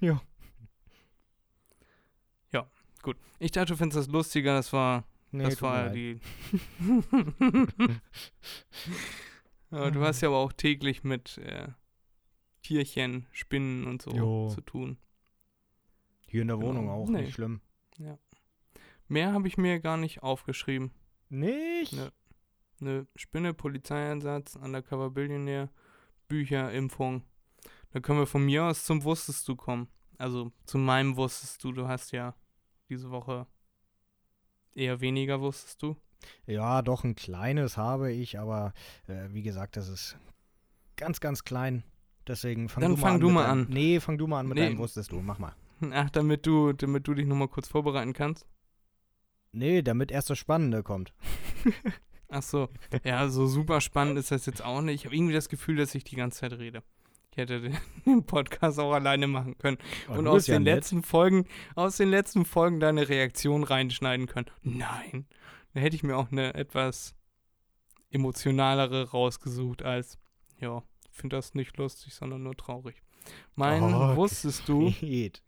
[0.00, 0.20] Ja.
[2.52, 2.68] Ja,
[3.02, 3.16] gut.
[3.38, 5.94] Ich dachte, du findest das lustiger, das war Nee, das war leid.
[5.94, 6.20] die.
[9.70, 11.68] ja, du hast ja aber auch täglich mit äh,
[12.62, 14.48] Tierchen, Spinnen und so Jo.
[14.52, 14.98] zu tun.
[16.26, 17.02] Hier in der Wohnung Genau.
[17.04, 17.22] auch, Nee.
[17.22, 17.60] nicht schlimm.
[19.08, 20.92] Mehr habe ich mir gar nicht aufgeschrieben.
[21.28, 21.92] Nicht?
[21.94, 22.12] Ne.
[22.80, 25.68] Eine Spinne, Polizeieinsatz, Undercover Billionär,
[26.28, 27.22] Bücher, Impfung.
[27.90, 29.88] Da können wir von mir aus zum Wusstest du kommen.
[30.18, 31.72] Also zu meinem Wusstest du.
[31.72, 32.34] Du hast ja
[32.88, 33.46] diese Woche
[34.74, 35.96] eher weniger Wusstest du.
[36.46, 38.72] Ja, doch, ein kleines habe ich, aber
[39.08, 40.16] äh, wie gesagt, das ist
[40.96, 41.82] ganz, ganz klein.
[42.26, 43.20] Deswegen fang Dann du mal fang an.
[43.20, 43.66] du mal deinem- an.
[43.70, 44.66] Nee, fang du mal an mit Nee.
[44.66, 45.20] deinem Wusstest du.
[45.20, 45.54] Mach mal.
[45.92, 48.46] Ach, damit du, damit du dich nochmal kurz vorbereiten kannst.
[49.52, 51.12] Nee, damit erst das Spannende kommt.
[52.30, 52.68] Ach so,
[53.04, 54.94] ja, so super spannend ist das jetzt auch nicht.
[55.00, 56.82] Ich habe irgendwie das Gefühl, dass ich die ganze Zeit rede.
[57.32, 59.78] Ich hätte den- den Podcast auch alleine machen können.
[60.08, 60.76] Oh, Und aus ja den nett.
[60.76, 64.46] letzten Folgen, aus den letzten Folgen deine Reaktion reinschneiden können.
[64.62, 65.26] Nein.
[65.74, 67.14] Da hätte ich mir auch eine etwas
[68.10, 70.18] emotionalere rausgesucht als,
[70.58, 73.02] ja, ich finde das nicht lustig, sondern nur traurig.
[73.54, 74.90] Mein Oh, wusstest du?
[75.00, 75.42] Geht.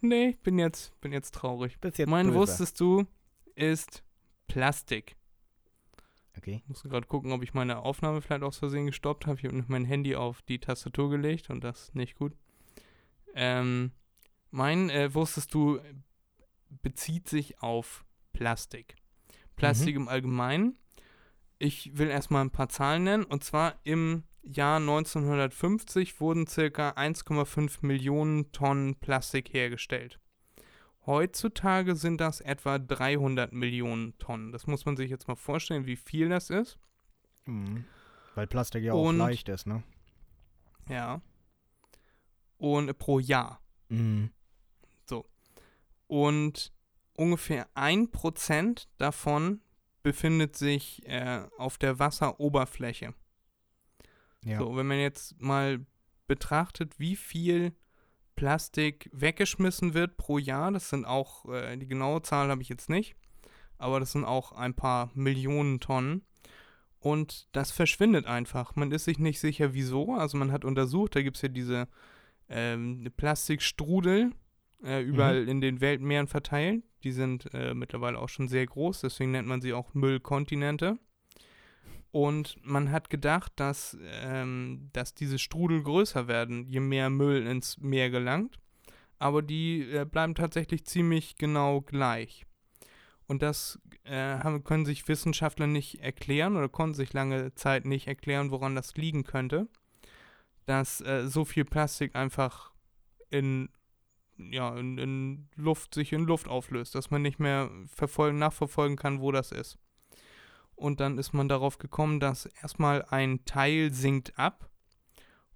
[0.00, 1.78] Nee, ich bin jetzt, bin jetzt traurig.
[1.82, 2.38] Jetzt mein böse.
[2.38, 3.06] wusstest du
[3.54, 4.02] ist
[4.46, 5.16] Plastik.
[6.36, 6.60] Okay.
[6.62, 9.38] Ich muss gerade gucken, ob ich meine Aufnahme vielleicht aus Versehen gestoppt habe.
[9.38, 12.36] Ich habe mein Handy auf die Tastatur gelegt und das ist nicht gut.
[13.34, 13.92] Ähm,
[14.50, 15.80] mein, äh, wusstest du,
[16.82, 18.96] bezieht sich auf Plastik.
[19.56, 20.76] Plastik im Allgemeinen.
[21.58, 23.24] Ich will erstmal ein paar Zahlen nennen.
[23.24, 30.20] Und zwar im Jahr 1950 wurden circa 1,5 Millionen Tonnen Plastik hergestellt.
[31.06, 34.52] Heutzutage sind das etwa 300 Millionen Tonnen.
[34.52, 36.78] Das muss man sich jetzt mal vorstellen, wie viel das ist.
[37.44, 37.84] Mhm.
[38.34, 39.82] Weil Plastik ja auch Und- leicht ist, ne?
[40.88, 41.20] Ja.
[42.58, 43.60] Und pro Jahr.
[43.88, 44.30] Mhm.
[46.08, 46.72] Und
[47.14, 49.60] ungefähr ein Prozent davon
[50.04, 53.12] befindet sich äh, auf der Wasseroberfläche.
[54.44, 54.58] Ja.
[54.60, 55.84] So, wenn man jetzt mal
[56.28, 57.74] betrachtet, wie viel
[58.36, 62.88] Plastik weggeschmissen wird pro Jahr, das sind auch, äh, die genaue Zahl habe ich jetzt
[62.88, 63.16] nicht,
[63.78, 66.22] aber das sind auch ein paar Millionen Tonnen.
[66.98, 68.74] Und das verschwindet einfach.
[68.74, 70.14] Man ist sich nicht sicher, wieso.
[70.14, 71.88] Also man hat untersucht, da gibt es ja diese
[72.48, 74.32] ähm, Plastikstrudel
[74.82, 76.82] äh, überall in den Weltmeeren verteilt.
[77.04, 80.98] Die sind äh, mittlerweile auch schon sehr groß, deswegen nennt man sie auch Müllkontinente.
[82.16, 87.76] Und man hat gedacht, dass, ähm, dass diese Strudel größer werden, je mehr Müll ins
[87.76, 88.58] Meer gelangt.
[89.18, 92.46] Aber die äh, bleiben tatsächlich ziemlich genau gleich.
[93.26, 98.06] Und das äh, haben, können sich Wissenschaftler nicht erklären oder konnten sich lange Zeit nicht
[98.06, 99.68] erklären, woran das liegen könnte.
[100.64, 102.72] Dass äh, so viel Plastik einfach
[103.28, 103.68] in,
[104.38, 109.20] ja, in, in, Luft, sich in Luft auflöst, dass man nicht mehr verfolgen, nachverfolgen kann,
[109.20, 109.76] wo das ist.
[110.76, 114.70] Und dann ist man darauf gekommen, dass erstmal ein Teil sinkt ab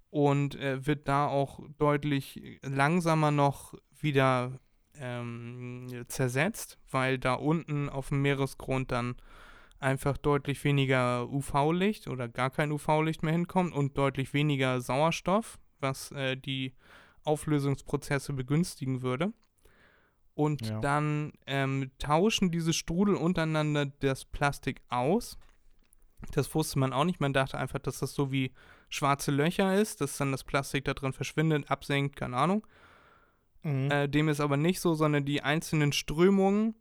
[0.09, 4.59] und äh, wird da auch deutlich langsamer noch wieder
[4.95, 9.15] ähm, zersetzt, weil da unten auf dem Meeresgrund dann
[9.79, 16.11] einfach deutlich weniger UV-Licht oder gar kein UV-Licht mehr hinkommt und deutlich weniger Sauerstoff, was
[16.11, 16.73] äh, die
[17.23, 19.33] Auflösungsprozesse begünstigen würde.
[20.33, 20.79] Und ja.
[20.79, 25.37] dann ähm, tauschen diese Strudel untereinander das Plastik aus.
[26.31, 27.19] Das wusste man auch nicht.
[27.19, 28.51] Man dachte einfach, dass das so wie
[28.89, 32.65] schwarze Löcher ist, dass dann das Plastik da drin verschwindet, absenkt, keine Ahnung.
[33.63, 33.91] Mhm.
[33.91, 36.75] Äh, dem ist aber nicht so, sondern die einzelnen Strömungen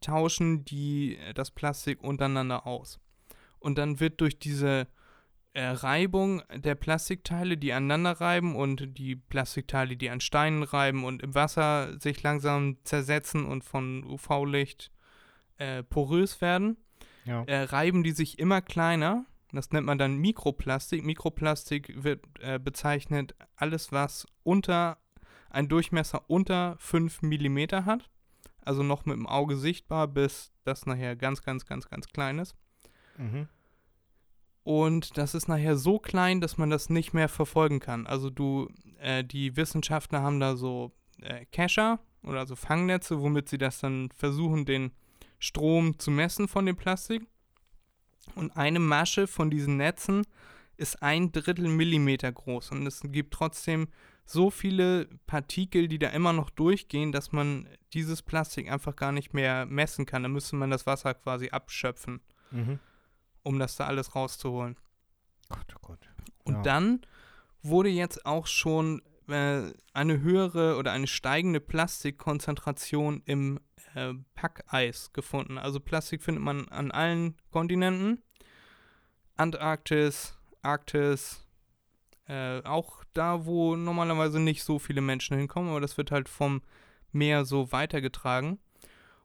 [0.00, 3.00] tauschen die, äh, das Plastik untereinander aus.
[3.58, 4.88] Und dann wird durch diese
[5.54, 11.22] äh, Reibung der Plastikteile, die aneinander reiben und die Plastikteile, die an Steinen reiben und
[11.22, 14.90] im Wasser sich langsam zersetzen und von UV-Licht
[15.58, 16.78] äh, porös werden,
[17.24, 17.44] ja.
[17.44, 19.26] äh, reiben die sich immer kleiner.
[19.52, 21.04] Das nennt man dann Mikroplastik.
[21.04, 24.96] Mikroplastik wird äh, bezeichnet alles, was unter
[25.50, 28.08] einen Durchmesser unter 5 mm hat.
[28.64, 32.54] Also noch mit dem Auge sichtbar, bis das nachher ganz, ganz, ganz, ganz klein ist.
[33.18, 33.48] Mhm.
[34.64, 38.06] Und das ist nachher so klein, dass man das nicht mehr verfolgen kann.
[38.06, 43.58] Also du, äh, die Wissenschaftler haben da so äh, Cacher oder so Fangnetze, womit sie
[43.58, 44.92] das dann versuchen, den
[45.40, 47.26] Strom zu messen von dem Plastik.
[48.36, 50.24] Und eine Masche von diesen Netzen
[50.76, 52.70] ist ein Drittel Millimeter groß.
[52.70, 53.88] Und es gibt trotzdem
[54.24, 59.34] so viele Partikel, die da immer noch durchgehen, dass man dieses Plastik einfach gar nicht
[59.34, 60.22] mehr messen kann.
[60.22, 62.20] Da müsste man das Wasser quasi abschöpfen.
[62.52, 62.78] Mhm
[63.42, 64.76] um das da alles rauszuholen.
[65.48, 66.08] Gott, oh Gott.
[66.44, 66.62] Und ja.
[66.62, 67.00] dann
[67.62, 73.60] wurde jetzt auch schon äh, eine höhere oder eine steigende Plastikkonzentration im
[73.94, 75.58] äh, Packeis gefunden.
[75.58, 78.22] Also Plastik findet man an allen Kontinenten.
[79.36, 81.46] Antarktis, Arktis,
[82.28, 86.62] äh, auch da, wo normalerweise nicht so viele Menschen hinkommen, aber das wird halt vom
[87.12, 88.58] Meer so weitergetragen.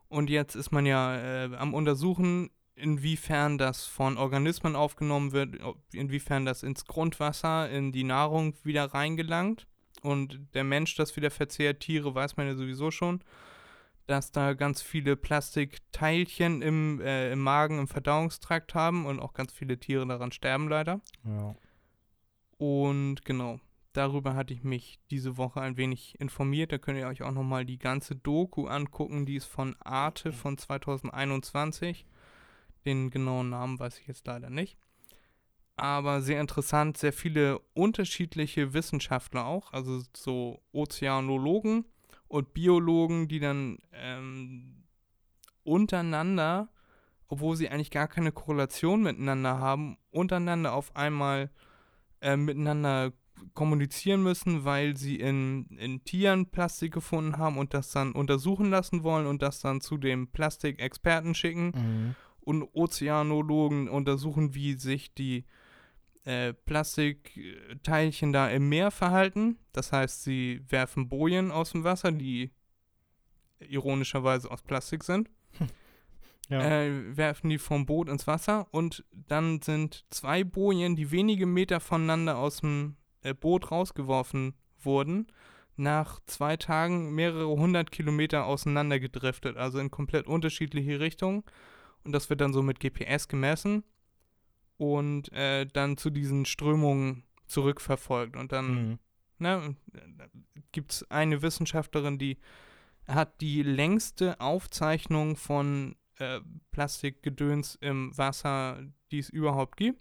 [0.10, 5.58] Und jetzt ist man ja äh, am Untersuchen, inwiefern das von Organismen aufgenommen wird,
[5.92, 9.68] inwiefern das ins Grundwasser, in die Nahrung wieder reingelangt
[10.02, 13.24] und der Mensch das wieder verzehrt, Tiere weiß man ja sowieso schon,
[14.06, 19.52] dass da ganz viele Plastikteilchen im, äh, im Magen, im Verdauungstrakt haben und auch ganz
[19.52, 21.02] viele Tiere daran sterben leider.
[21.26, 21.56] Ja.
[22.58, 23.60] Und genau,
[23.94, 26.72] darüber hatte ich mich diese Woche ein wenig informiert.
[26.72, 30.58] Da könnt ihr euch auch nochmal die ganze Doku angucken, die ist von Arte von
[30.58, 32.06] 2021.
[32.88, 34.78] Den genauen Namen weiß ich jetzt leider nicht.
[35.76, 41.84] Aber sehr interessant, sehr viele unterschiedliche Wissenschaftler auch, also so Ozeanologen
[42.30, 44.86] und Biologen, die dann ähm,
[45.64, 46.70] untereinander,
[47.28, 51.52] obwohl sie eigentlich gar keine Korrelation miteinander haben, untereinander auf einmal
[52.22, 53.12] äh, miteinander
[53.54, 59.04] kommunizieren müssen, weil sie in, in Tieren Plastik gefunden haben und das dann untersuchen lassen
[59.04, 61.66] wollen und das dann zu dem Plastikexperten schicken.
[61.76, 62.16] Mhm
[62.48, 65.44] und Ozeanologen untersuchen, wie sich die
[66.24, 69.58] äh, Plastikteilchen da im Meer verhalten.
[69.74, 72.52] Das heißt, sie werfen Bojen aus dem Wasser, die
[73.60, 75.30] ironischerweise aus Plastik sind.
[75.58, 75.68] Hm.
[76.48, 76.62] Ja.
[76.62, 81.82] Äh, werfen die vom Boot ins Wasser und dann sind zwei Bojen, die wenige Meter
[81.82, 85.28] voneinander aus dem äh, Boot rausgeworfen wurden,
[85.76, 91.44] nach zwei Tagen mehrere hundert Kilometer auseinander gedriftet, also in komplett unterschiedliche Richtungen.
[92.08, 93.84] Und das wird dann so mit GPS gemessen
[94.78, 98.38] und äh, dann zu diesen Strömungen zurückverfolgt.
[98.38, 99.00] Und dann mhm.
[99.40, 99.76] ne,
[100.72, 102.38] gibt es eine Wissenschaftlerin, die
[103.10, 106.40] hat die längste Aufzeichnung von äh,
[106.72, 110.00] Plastikgedöns im Wasser, die es überhaupt gibt.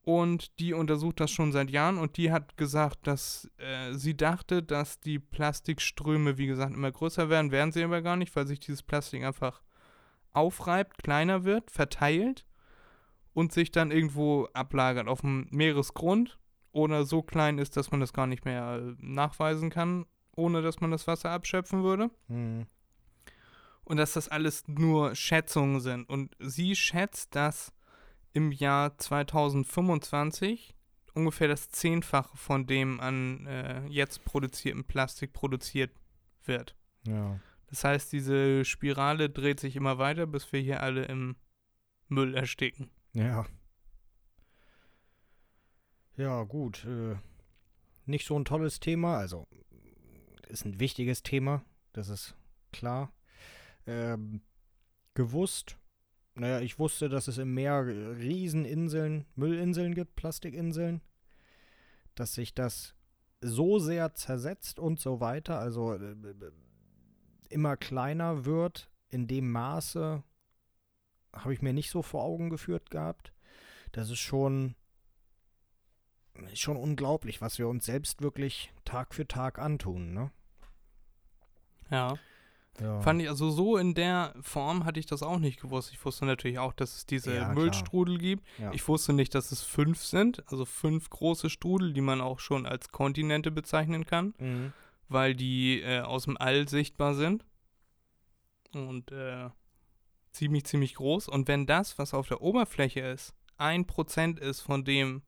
[0.00, 4.62] Und die untersucht das schon seit Jahren und die hat gesagt, dass äh, sie dachte,
[4.62, 8.60] dass die Plastikströme, wie gesagt, immer größer werden, werden sie aber gar nicht, weil sich
[8.60, 9.60] dieses Plastik einfach
[10.36, 12.44] aufreibt, kleiner wird, verteilt
[13.32, 16.38] und sich dann irgendwo ablagert auf dem Meeresgrund
[16.72, 20.80] oder so klein ist, dass man das gar nicht mehr äh, nachweisen kann, ohne dass
[20.80, 22.10] man das Wasser abschöpfen würde.
[22.28, 22.66] Mhm.
[23.84, 26.08] Und dass das alles nur Schätzungen sind.
[26.08, 27.72] Und sie schätzt, dass
[28.32, 30.74] im Jahr 2025
[31.14, 35.92] ungefähr das Zehnfache von dem an äh, jetzt produziertem Plastik produziert
[36.44, 36.76] wird.
[37.06, 37.40] Ja.
[37.68, 41.36] Das heißt, diese Spirale dreht sich immer weiter, bis wir hier alle im
[42.08, 42.90] Müll ersticken.
[43.12, 43.46] Ja.
[46.16, 46.84] Ja, gut.
[46.84, 47.16] Äh,
[48.06, 49.18] nicht so ein tolles Thema.
[49.18, 49.46] Also,
[50.48, 51.64] ist ein wichtiges Thema.
[51.92, 52.34] Das ist
[52.72, 53.12] klar.
[53.86, 54.42] Ähm,
[55.14, 55.78] gewusst.
[56.34, 61.00] Naja, ich wusste, dass es im Meer Rieseninseln, Müllinseln gibt, Plastikinseln.
[62.14, 62.94] Dass sich das
[63.40, 65.58] so sehr zersetzt und so weiter.
[65.58, 66.14] Also, äh,
[67.50, 68.90] immer kleiner wird.
[69.08, 70.22] In dem Maße
[71.32, 73.32] habe ich mir nicht so vor Augen geführt gehabt.
[73.92, 74.74] Das ist schon,
[76.54, 80.30] schon unglaublich, was wir uns selbst wirklich Tag für Tag antun, ne?
[81.90, 82.16] Ja.
[82.80, 83.00] Ja.
[83.00, 85.92] Fand ich, also so in der Form hatte ich das auch nicht gewusst.
[85.94, 87.54] Ich wusste natürlich auch, dass es diese Ja, klar.
[87.54, 88.44] Müllstrudel gibt.
[88.58, 88.70] Ja.
[88.72, 92.66] Ich wusste nicht, dass es fünf sind, also fünf große Strudel, die man auch schon
[92.66, 94.72] als Kontinente bezeichnen kann, Mhm.
[95.08, 97.44] Weil die äh, aus dem All sichtbar sind.
[98.72, 99.48] Und äh,
[100.32, 101.28] ziemlich, ziemlich groß.
[101.28, 105.22] Und wenn das, was auf der Oberfläche ist, ein Prozent ist von dem,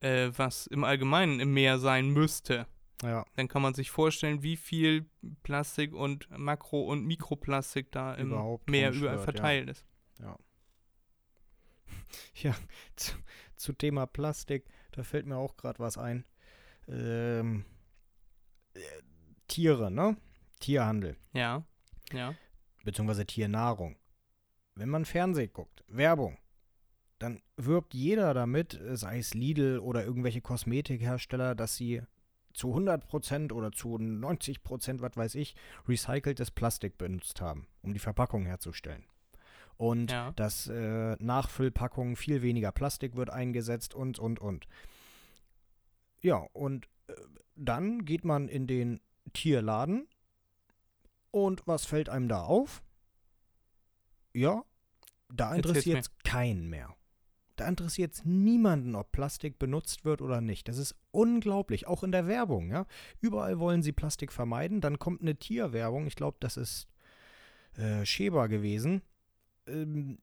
[0.00, 2.66] äh, was im Allgemeinen im Meer sein müsste,
[3.02, 3.26] ja.
[3.36, 5.06] dann kann man sich vorstellen, wie viel
[5.42, 9.22] Plastik und Makro- und Mikroplastik da im Überhaupt Meer überall ja.
[9.22, 9.84] verteilt ist.
[12.34, 12.54] Ja,
[12.96, 13.14] zu,
[13.56, 16.24] zu Thema Plastik, da fällt mir auch gerade was ein.
[16.88, 17.64] Ähm,
[18.74, 18.80] äh,
[19.48, 20.16] Tiere, ne?
[20.60, 21.64] Tierhandel, Ja,
[22.12, 22.34] ja,
[22.84, 23.96] beziehungsweise Tiernahrung.
[24.74, 26.38] Wenn man Fernsehen guckt, Werbung,
[27.18, 32.02] dann wirbt jeder damit, sei es Lidl oder irgendwelche Kosmetikhersteller, dass sie
[32.54, 35.54] zu 100% oder zu 90%, was weiß ich,
[35.88, 39.04] recyceltes Plastik benutzt haben, um die Verpackung herzustellen.
[39.76, 40.32] Und Ja.
[40.32, 44.66] dass äh, Nachfüllpackungen viel weniger Plastik wird eingesetzt und, und, und.
[46.20, 46.88] Ja, und
[47.56, 49.00] dann geht man in den
[49.32, 50.08] Tierladen
[51.30, 52.82] und was fällt einem da auf?
[54.34, 54.64] Ja,
[55.28, 56.94] da interessiert es keinen mehr.
[57.56, 60.68] Da interessiert es niemanden, ob Plastik benutzt wird oder nicht.
[60.68, 62.86] Das ist unglaublich, auch in der Werbung, ja.
[63.20, 64.80] Überall wollen sie Plastik vermeiden.
[64.80, 66.88] Dann kommt eine Tierwerbung, ich glaube, das ist
[67.76, 69.02] äh, Sheba gewesen.
[69.66, 70.18] Ähm,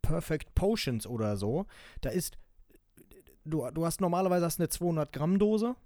[0.00, 1.66] Perfect Potions oder so.
[2.00, 2.38] Da ist,
[3.44, 5.76] du, du hast normalerweise hast eine 200 Gramm Dose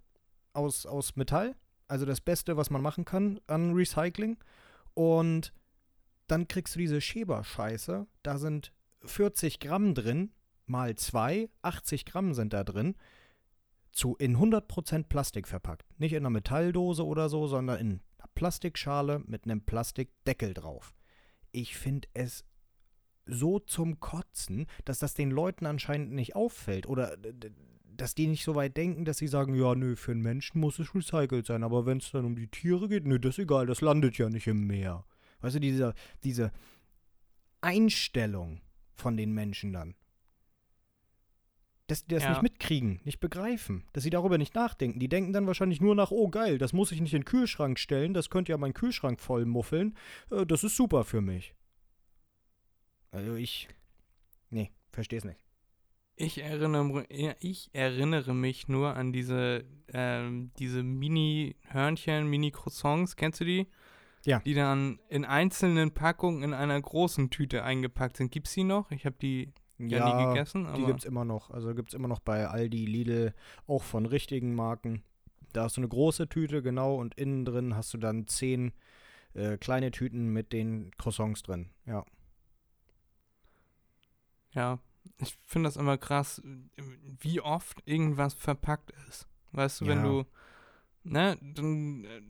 [0.57, 1.55] aus, aus Metall.
[1.89, 4.39] Also das Beste, was man machen kann an Recycling.
[4.95, 5.53] Und
[6.27, 8.07] dann kriegst du diese Schäber-Scheiße.
[8.23, 8.73] Da sind
[9.05, 10.33] 40 Gramm drin,
[10.67, 12.97] mal zwei, 80 Gramm sind da drin.
[13.93, 15.87] Zu in 100% Plastik verpackt.
[15.99, 17.89] Nicht in einer Metalldose oder so, sondern in
[18.19, 20.95] einer Plastikschale mit einem Plastikdeckel drauf.
[21.53, 22.45] Ich finde es
[23.25, 26.87] so zum Kotzen, dass das den Leuten anscheinend nicht auffällt.
[26.87, 27.17] Oder
[27.97, 30.79] dass die nicht so weit denken, dass sie sagen, ja, nö, für einen Menschen muss
[30.79, 33.67] es recycelt sein, aber wenn es dann um die Tiere geht, nö, das ist egal,
[33.67, 35.05] das landet ja nicht im Meer.
[35.41, 36.53] Weißt du, diese, diese
[37.61, 38.61] Einstellung
[38.95, 39.95] von den Menschen dann.
[41.89, 42.31] Dass die das Ja.
[42.31, 44.99] nicht mitkriegen, nicht begreifen, dass sie darüber nicht nachdenken.
[44.99, 47.79] Die denken dann wahrscheinlich nur nach, oh geil, das muss ich nicht in den Kühlschrank
[47.79, 49.97] stellen, das könnte ja meinen Kühlschrank voll muffeln,
[50.31, 51.55] äh, das ist super für mich.
[53.13, 53.69] Also ich,
[54.51, 55.46] nee, versteh's nicht.
[56.19, 63.45] Ich erinnere, ja, ich erinnere mich nur an diese, ähm, diese Mini-Hörnchen, Mini-Croissants, kennst du
[63.45, 63.67] die?
[64.25, 64.41] Ja.
[64.41, 68.33] Die dann in einzelnen Packungen in einer großen Tüte eingepackt sind.
[68.33, 68.91] Gibt's die noch?
[68.91, 71.51] Ich habe die ja, nie gegessen, Die aber gibt's immer noch.
[71.51, 73.35] Also gibt's immer noch bei Aldi, Lidl,
[73.67, 75.03] auch von richtigen Marken.
[75.53, 78.73] Da hast du eine große Tüte, genau, und innen drin hast du dann zehn
[79.35, 81.69] äh, kleine Tüten mit den Croissants drin.
[81.85, 82.05] Ja.
[84.53, 84.79] ja,
[85.19, 86.43] ich finde das immer krass,
[87.21, 89.27] wie oft irgendwas verpackt ist.
[89.53, 90.05] Weißt du, wenn Ja.
[90.05, 90.27] du,
[91.05, 92.23] ne, dann äh,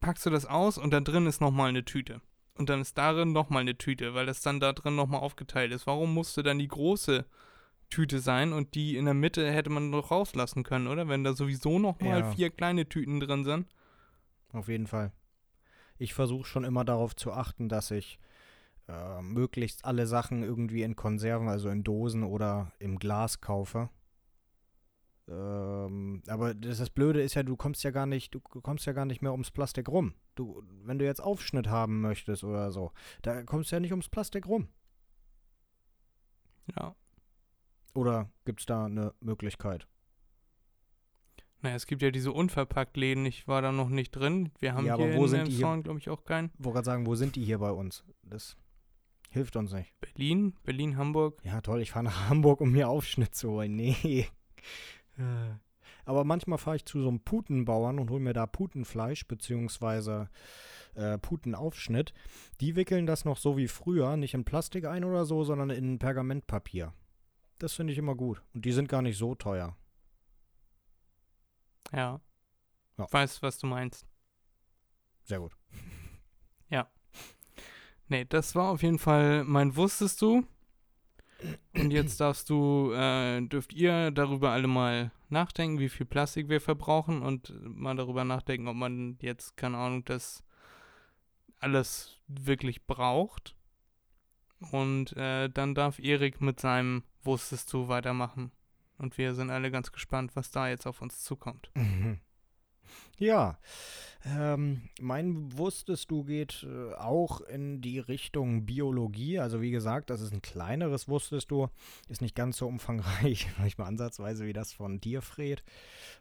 [0.00, 2.20] packst du das aus und da drin ist nochmal eine Tüte.
[2.56, 5.86] Und dann ist darin nochmal eine Tüte, weil das dann da drin nochmal aufgeteilt ist.
[5.86, 7.24] Warum musste dann die große
[7.90, 11.08] Tüte sein und die in der Mitte hätte man doch rauslassen können, oder?
[11.08, 12.30] Wenn da sowieso nochmal Ja.
[12.32, 13.66] vier kleine Tüten drin sind.
[14.52, 15.12] Auf jeden Fall.
[15.98, 18.18] Ich versuche schon immer darauf zu achten, dass ich
[18.88, 23.88] äh, möglichst alle Sachen irgendwie in Konserven, also in Dosen oder im Glas kaufe.
[25.26, 28.92] Ähm, aber das, das Blöde ist ja, du kommst ja gar nicht, du kommst ja
[28.92, 30.14] gar nicht mehr ums Plastik rum.
[30.34, 34.08] Du, wenn du jetzt Aufschnitt haben möchtest oder so, da kommst du ja nicht ums
[34.08, 34.68] Plastik rum.
[36.76, 36.94] Ja.
[37.94, 39.86] Oder gibt es da eine Möglichkeit?
[41.62, 44.50] Naja, es gibt ja diese Unverpackt-Läden, ich war da noch nicht drin.
[44.58, 45.60] Wir haben Ja, hier wo in sind die hier?
[45.60, 46.50] Elmshorn, glaube ich, auch keinen.
[46.58, 48.04] Ich wollte gerade sagen, wo sind die hier bei uns?
[48.22, 48.58] Das,
[49.34, 49.92] Hilft uns nicht.
[50.00, 51.40] Berlin, Berlin, Hamburg.
[51.42, 53.74] Ja, toll, ich fahre nach Hamburg, um mir Aufschnitt zu holen.
[53.74, 54.28] Nee.
[55.18, 55.54] Äh,
[56.04, 60.30] Aber manchmal fahre ich zu so einem Putenbauern und hole mir da Putenfleisch beziehungsweise
[60.94, 62.14] äh, Putenaufschnitt.
[62.60, 65.98] Die wickeln das noch so wie früher, nicht in Plastik ein oder so, sondern in
[65.98, 66.92] Pergamentpapier.
[67.58, 68.40] Das finde ich immer gut.
[68.54, 69.76] Und die sind gar nicht so teuer.
[71.92, 72.20] Ja.
[72.98, 73.04] Ja.
[73.04, 74.06] Ich weiß, was du meinst.
[75.24, 75.56] Sehr gut.
[78.08, 80.46] Nee, das war auf jeden Fall mein Wusstest du.
[81.74, 86.60] Und jetzt darfst du, äh, dürft ihr darüber alle mal nachdenken, wie viel Plastik wir
[86.60, 90.44] verbrauchen und mal darüber nachdenken, ob man jetzt, keine Ahnung, das
[91.58, 93.54] alles wirklich braucht.
[94.70, 98.52] Und äh, dann darf Erik mit seinem Wusstest du weitermachen.
[98.98, 101.70] Und wir sind alle ganz gespannt, was da jetzt auf uns zukommt.
[101.74, 102.20] Mhm.
[103.18, 103.58] Ja,
[104.26, 109.38] ähm, mein Wusstest du geht äh, auch in die Richtung Biologie.
[109.38, 111.68] Also wie gesagt, das ist ein kleineres Wusstest du,
[112.08, 115.62] ist nicht ganz so umfangreich, nicht mal ansatzweise wie das von dir, Fred.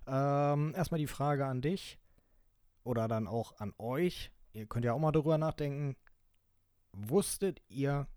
[0.06, 1.98] Ähm, erstmal die Frage an dich
[2.84, 4.32] oder dann auch an euch.
[4.52, 5.96] Ihr könnt ja auch mal darüber nachdenken.
[6.92, 8.08] Wusstet ihr,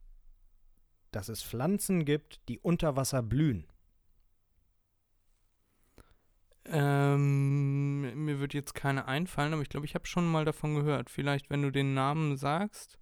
[1.13, 3.67] dass es Pflanzen gibt, die unter Wasser blühen?
[6.69, 11.11] Ähm, mir wird jetzt keine einfallen, aber ich glaube, ich habe schon mal davon gehört.
[11.11, 12.99] Vielleicht, wenn du den Namen sagst.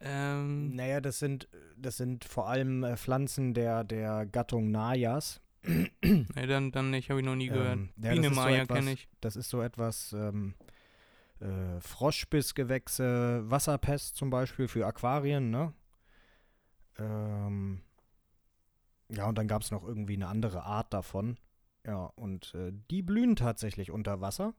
[0.00, 5.40] Ähm, Naja, das sind, das sind vor allem äh, Pflanzen der, der Gattung Nayas.
[5.64, 7.78] nee, dann, dann nicht, habe ich noch nie gehört.
[7.78, 9.08] Ähm, ja, das Biene ist so Maya etwas- kenne ich.
[9.20, 10.54] Das ist so etwas ähm,
[11.38, 15.72] äh, Froschbissgewächse, Wasserpest zum Beispiel für Aquarien, ne?
[16.98, 17.82] Ähm,
[19.08, 21.36] ja, und dann gab es noch irgendwie eine andere Art davon.
[21.86, 24.54] Ja, und äh, die blühen tatsächlich unter Wasser.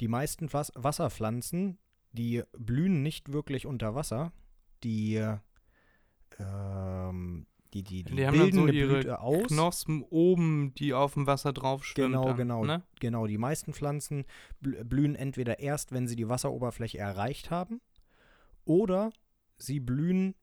[0.00, 1.78] Die meisten Pflas- Wasserpflanzen,
[2.12, 4.32] die blühen nicht wirklich unter Wasser.
[4.84, 5.20] Die,
[6.38, 9.46] ähm, die, die, die, Die haben dann bilden so ihre Blüte aus.
[9.46, 12.12] Knospen oben, die auf dem Wasser drauf schwimmen.
[12.12, 12.64] Genau, dann, genau.
[12.64, 12.82] Ne?
[13.00, 14.24] Genau, die meisten Pflanzen
[14.62, 17.80] bl- blühen entweder erst, wenn sie die Wasseroberfläche erreicht haben,
[18.64, 19.12] oder
[19.56, 20.34] sie blühen,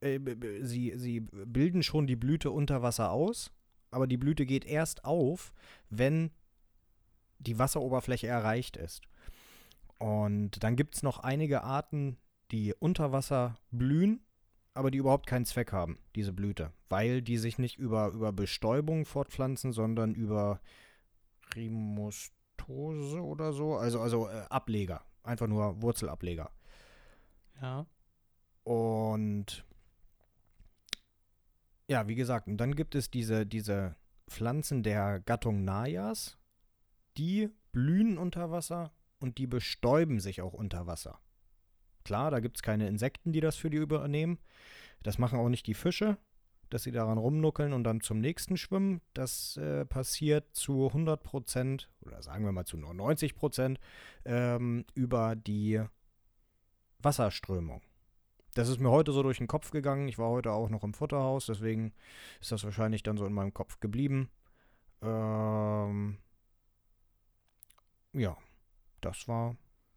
[0.00, 0.18] äh,
[0.62, 3.52] sie, sie bilden schon die Blüte unter Wasser aus,
[3.90, 5.52] aber die Blüte geht erst auf,
[5.90, 6.30] wenn
[7.38, 9.02] die Wasseroberfläche erreicht ist.
[9.98, 12.18] Und dann gibt es noch einige Arten,
[12.50, 14.20] die unter Wasser blühen,
[14.74, 19.06] aber die überhaupt keinen Zweck haben, diese Blüte, weil die sich nicht über, über Bestäubung
[19.06, 20.60] fortpflanzen, sondern über
[21.54, 26.50] Rimostose oder so, also, also äh, Ableger, einfach nur Wurzelableger.
[27.60, 27.86] Ja.
[28.64, 29.64] Und
[31.88, 33.96] ja, wie gesagt, und dann gibt es diese, diese
[34.28, 36.38] Pflanzen der Gattung Nayas,
[37.16, 41.20] die blühen unter Wasser und die bestäuben sich auch unter Wasser.
[42.04, 44.38] Klar, da gibt es keine Insekten, die das für die übernehmen.
[45.02, 46.18] Das machen auch nicht die Fische,
[46.70, 49.00] dass sie daran rumnuckeln und dann zum nächsten schwimmen.
[49.14, 53.78] Das äh, passiert zu 100 Prozent oder sagen wir mal zu nur 90 Prozent
[54.24, 55.82] ähm, über die
[56.98, 57.82] Wasserströmung.
[58.56, 60.08] Das ist mir heute so durch den Kopf gegangen.
[60.08, 61.92] Ich war heute auch noch im Futterhaus, deswegen
[62.40, 64.30] ist das wahrscheinlich dann so in meinem Kopf geblieben.
[65.02, 66.16] Ähm,
[68.14, 68.34] ja,
[69.02, 69.56] das war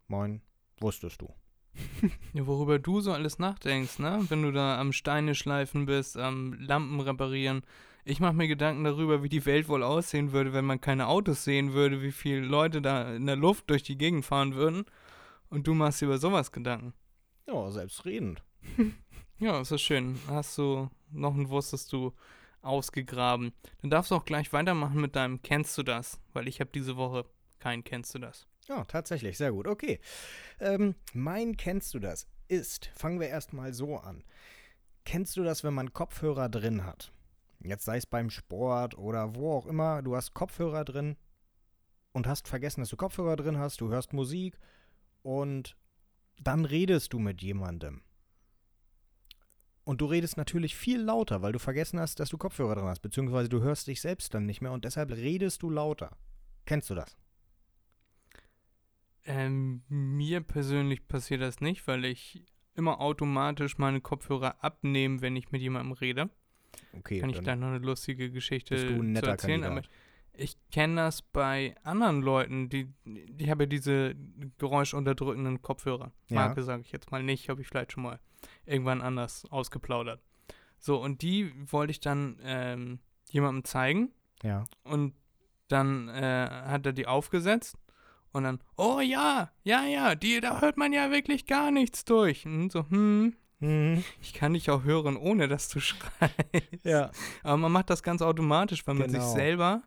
[0.09, 0.41] mein
[0.81, 1.33] Wusstest du.
[2.33, 2.45] ja.
[2.45, 4.25] Worüber du so alles nachdenkst, ne?
[4.27, 7.61] Wenn du da am Steine schleifen bist, am Lampen reparieren.
[8.03, 11.45] Ich mache mir Gedanken darüber, wie die Welt wohl aussehen würde, wenn man keine Autos
[11.45, 14.83] sehen würde, wie viele Leute da in der Luft durch die Gegend fahren würden.
[15.49, 16.93] Und du machst dir über sowas Gedanken.
[17.47, 18.43] Ja, selbstredend.
[19.41, 20.19] Ja, ist das schön.
[20.27, 22.13] Hast du noch ein Wusstest du
[22.61, 23.53] ausgegraben.
[23.81, 26.19] Dann darfst du auch gleich weitermachen mit deinem Kennst du das?
[26.33, 27.23] Weil ich habe diese Woche
[27.59, 28.47] kein Kennst du das.
[28.67, 29.65] Ja, tatsächlich, sehr gut.
[29.65, 30.01] Okay.
[30.59, 34.23] Ähm, mein Kennst du das ist, fangen wir erstmal so an.
[35.05, 37.11] Kennst du das, wenn man Kopfhörer drin hat?
[37.61, 41.17] Jetzt sei es beim Sport oder wo auch immer, du hast Kopfhörer drin
[42.11, 44.57] und hast vergessen, dass du Kopfhörer drin hast, du hörst Musik
[45.23, 45.75] und
[46.41, 48.01] dann redest du mit jemandem.
[49.89, 52.99] Und du redest natürlich viel lauter, weil du vergessen hast, dass du Kopfhörer drin hast,
[52.99, 56.15] beziehungsweise du hörst dich selbst dann nicht mehr und deshalb redest du lauter.
[56.67, 57.17] Kennst du das?
[59.25, 62.43] Ähm, mir persönlich passiert das nicht, weil ich
[62.75, 66.29] immer automatisch meine Kopfhörer abnehme, wenn ich mit jemandem rede.
[66.93, 69.61] Okay, Kann ich gleich noch eine lustige Geschichte bist du ein netter erzählen.
[69.63, 69.85] Kandidat.
[69.85, 74.13] Aber ich kenne das bei anderen Leuten, die, die haben ja diese
[74.59, 76.11] geräuschunterdrückenden Kopfhörer.
[76.27, 76.35] Ja.
[76.35, 78.19] Marke sage ich jetzt mal nicht, habe ich vielleicht schon mal
[78.65, 80.21] irgendwann anders ausgeplaudert.
[80.77, 82.99] So, und die wollte ich dann ähm,
[83.29, 84.11] jemandem zeigen
[84.43, 84.65] Ja.
[84.83, 85.13] und
[85.67, 87.75] dann äh, hat er die aufgesetzt
[88.31, 92.45] und dann, oh ja, ja, ja, die, da hört man ja wirklich gar nichts durch.
[92.45, 94.05] Und so, hm, Mhm.
[94.21, 96.33] Ich kann dich auch hören, ohne dass du schreist.
[96.83, 97.11] Ja.
[97.43, 99.33] Aber man macht das ganz automatisch, weil man sich Genau.
[99.33, 99.81] selber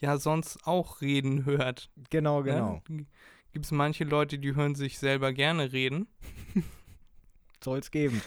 [0.00, 1.92] ja sonst auch reden hört.
[2.10, 2.82] Genau, genau.
[3.52, 6.08] Gibt es manche Leute, die hören sich selber gerne reden.
[7.62, 8.22] Soll's geben.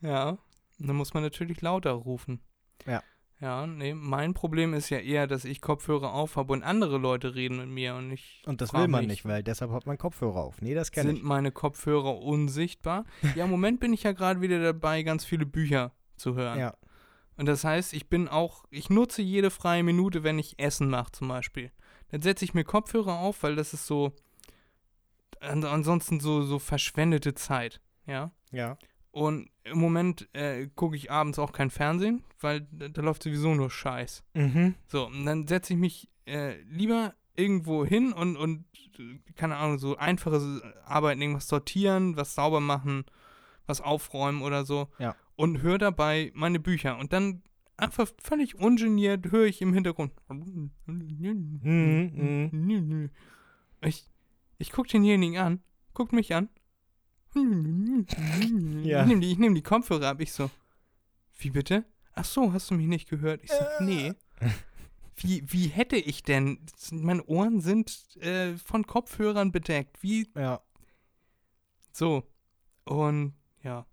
[0.00, 0.38] Ja.
[0.78, 2.40] Und dann muss man natürlich lauter rufen.
[2.86, 3.02] Ja.
[3.40, 7.36] Ja, nee, mein Problem ist ja eher, dass ich Kopfhörer auf habe und andere Leute
[7.36, 8.42] reden mit mir und ich.
[8.46, 10.60] Und das will man nicht, weil deshalb hat man Kopfhörer auf.
[10.60, 11.22] Nee, das kenne Sind ich.
[11.22, 13.04] meine Kopfhörer unsichtbar?
[13.36, 16.58] ja, im Moment bin ich ja gerade wieder dabei, ganz viele Bücher zu hören.
[16.58, 16.74] Ja.
[17.36, 21.12] Und das heißt, ich bin auch, ich nutze jede freie Minute, wenn ich Essen mache
[21.12, 21.70] zum Beispiel.
[22.10, 24.12] Dann setze ich mir Kopfhörer auf, weil das ist so,
[25.38, 28.32] an, ansonsten so, so verschwendete Zeit, ja.
[28.50, 28.78] Ja.
[29.10, 33.54] Und im Moment äh, gucke ich abends auch kein Fernsehen, weil da, da läuft sowieso
[33.54, 34.22] nur Scheiß.
[34.34, 34.74] Mhm.
[34.86, 38.64] So, und dann setze ich mich äh, lieber irgendwo hin und, und,
[39.36, 43.04] keine Ahnung, so einfache Arbeiten, irgendwas sortieren, was sauber machen,
[43.66, 44.88] was aufräumen oder so.
[44.98, 45.14] Ja.
[45.36, 46.98] Und höre dabei meine Bücher.
[46.98, 47.42] Und dann
[47.76, 50.12] einfach völlig ungeniert höre ich im Hintergrund.
[50.28, 50.70] Mhm,
[53.82, 54.10] Ich,
[54.58, 55.62] ich gucke denjenigen an,
[55.94, 56.48] guckt mich an.
[57.34, 59.02] Ja.
[59.02, 60.20] Ich nehme die, ich die Kopfhörer ab.
[60.20, 60.50] Ich so,
[61.38, 61.84] wie bitte?
[62.14, 63.42] Ach so, hast du mich nicht gehört?
[63.44, 64.12] Ich so, nee.
[65.16, 66.60] Wie, wie hätte ich denn?
[66.92, 70.02] Meine Ohren sind äh, von Kopfhörern bedeckt.
[70.02, 70.60] Wie Ja.
[71.92, 72.22] so?
[72.84, 73.86] Und ja.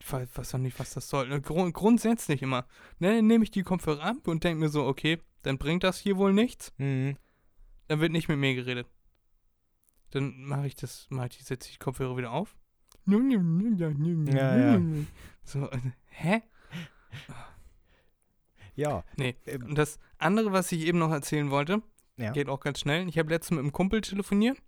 [0.00, 1.40] Ich weiß, noch nicht, was das soll.
[1.40, 2.66] Grund, grundsätzlich immer.
[2.98, 6.16] Ne, nehme ich die Kopfhörer ab und denke mir so, okay, dann bringt das hier
[6.16, 6.72] wohl nichts.
[6.78, 7.16] Mhm.
[7.88, 8.86] Dann wird nicht mit mir geredet.
[10.14, 12.56] Dann mache ich das, mache ich, setze ich die Kopfhörer wieder auf.
[14.32, 14.80] Ja, ja.
[15.44, 15.68] So,
[16.06, 16.42] hä?
[18.74, 19.04] Ja.
[19.16, 19.36] Nee.
[19.46, 21.82] Ähm, Und das andere, was ich eben noch erzählen wollte,
[22.16, 22.32] Ja.
[22.32, 23.08] geht auch ganz schnell.
[23.08, 24.58] Ich habe letztens mit einem Kumpel telefoniert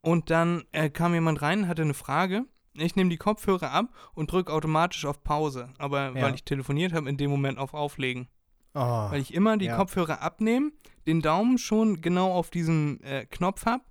[0.00, 2.44] und dann äh, kam jemand rein, hatte eine Frage.
[2.74, 5.70] Ich nehme die Kopfhörer ab und drücke automatisch auf Pause.
[5.78, 6.22] Aber Ja.
[6.22, 8.28] weil ich telefoniert habe, in dem Moment auf Auflegen.
[8.74, 8.80] Oh.
[8.80, 9.76] Weil ich immer die Ja.
[9.76, 10.72] Kopfhörer abnehme,
[11.06, 13.82] den Daumen schon genau auf diesem äh, Knopf habe,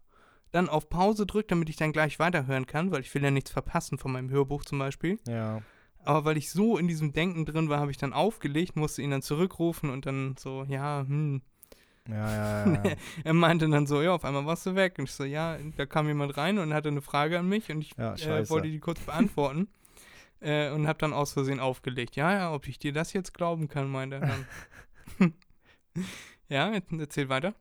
[0.56, 3.52] dann auf Pause drücke, damit ich dann gleich weiterhören kann, weil ich will ja nichts
[3.52, 5.20] verpassen von meinem Hörbuch zum Beispiel.
[5.28, 5.62] Ja.
[6.04, 9.12] Aber weil ich so in diesem Denken drin war, habe ich dann aufgelegt, musste ihn
[9.12, 11.42] dann zurückrufen und dann so, ja, hm.
[12.08, 12.84] Ja, ja, ja.
[13.24, 14.96] Er meinte dann so, ja, auf einmal warst du weg.
[15.00, 17.82] Und ich so, ja, da kam jemand rein und hatte eine Frage an mich und
[17.82, 19.68] ich Ja, äh, wollte die kurz beantworten.
[20.40, 22.16] äh, und habe dann aus Versehen aufgelegt.
[22.16, 24.22] Ja, ja, ob ich dir das jetzt glauben kann, meinte er
[25.20, 25.34] dann.
[26.48, 27.56] ja, erzähl weiter.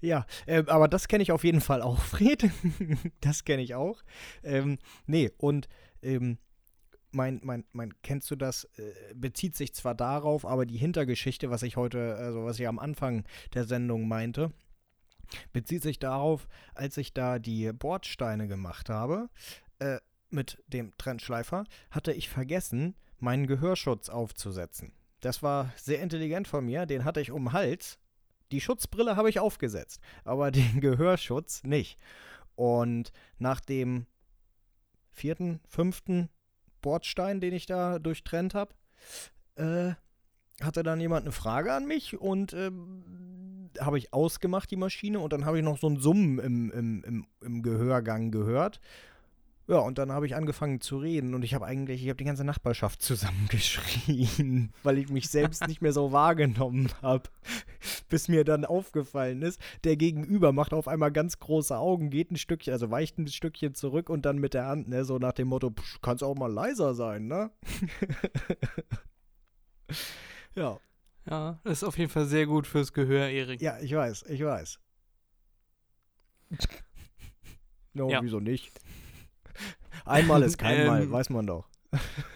[0.00, 2.50] Ja, äh, aber das kenne ich auf jeden Fall auch, Fred.
[3.20, 4.02] das kenne ich auch.
[4.42, 5.68] Ähm, nee, und
[6.02, 6.38] ähm,
[7.12, 11.62] mein, mein, mein, kennst du das, äh, bezieht sich zwar darauf, aber die Hintergeschichte, was
[11.62, 13.24] ich heute, also was ich am Anfang
[13.54, 14.52] der Sendung meinte,
[15.52, 19.28] bezieht sich darauf, als ich da die Bordsteine gemacht habe,
[19.78, 19.98] äh,
[20.30, 24.92] mit dem Trennschleifer, hatte ich vergessen, meinen Gehörschutz aufzusetzen.
[25.20, 27.98] Das war sehr intelligent von mir, den hatte ich um den Hals.
[28.52, 31.98] Die Schutzbrille habe ich aufgesetzt, aber den Gehörschutz nicht.
[32.54, 34.06] Und nach dem
[35.12, 36.28] vierten, fünften
[36.82, 38.74] Bordstein, den ich da durchtrennt habe,
[39.56, 39.92] äh,
[40.62, 45.32] hatte dann jemand eine Frage an mich und ähm, habe ich ausgemacht, die Maschine, und
[45.32, 48.80] dann habe ich noch so ein Summen im, im, im, im Gehörgang gehört.
[49.70, 52.24] Ja, und dann habe ich angefangen zu reden und ich habe eigentlich, ich habe die
[52.24, 57.30] ganze Nachbarschaft zusammengeschrien, weil ich mich selbst nicht mehr so wahrgenommen habe.
[58.08, 62.36] Bis mir dann aufgefallen ist, der Gegenüber macht auf einmal ganz große Augen, geht ein
[62.36, 65.46] Stückchen, also weicht ein Stückchen zurück und dann mit der Hand, ne, so nach dem
[65.46, 67.52] Motto, "Psch, kannst auch mal leiser sein, ne?
[70.56, 70.80] ja,
[71.28, 73.62] Ja, das ist auf jeden Fall sehr gut fürs Gehör, Erik.
[73.62, 74.80] ja, ich weiß, ich weiß.
[77.92, 78.20] No, Ja.
[78.22, 78.72] wieso nicht?
[80.04, 81.66] Einmal ist kein Mal, Ähm, weiß man doch.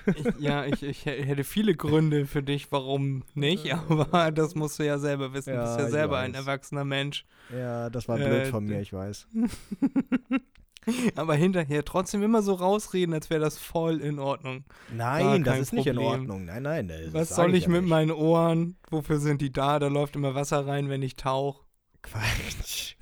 [0.07, 4.79] Ich, ja, ich, ich hä- hätte viele Gründe für dich, warum nicht, aber das musst
[4.81, 5.55] du ja selber wissen.
[5.55, 7.25] du bist Ja, ja ich selber ein erwachsener Mensch.
[7.57, 9.29] Ja, das war äh, blöd von mir, ich weiß.
[11.15, 14.65] aber hinterher trotzdem immer so rausreden, als wäre das voll in Ordnung.
[14.93, 16.21] Nein, das ist nicht in Problem.
[16.21, 16.45] Ordnung.
[16.45, 16.89] Nein, nein.
[16.89, 17.91] das Was soll ich ja mit nicht.
[17.91, 18.77] meinen Ohren?
[18.91, 19.79] Wofür sind die da?
[19.79, 21.65] Da läuft immer Wasser rein, wenn ich tauche.
[22.03, 22.97] Quatsch.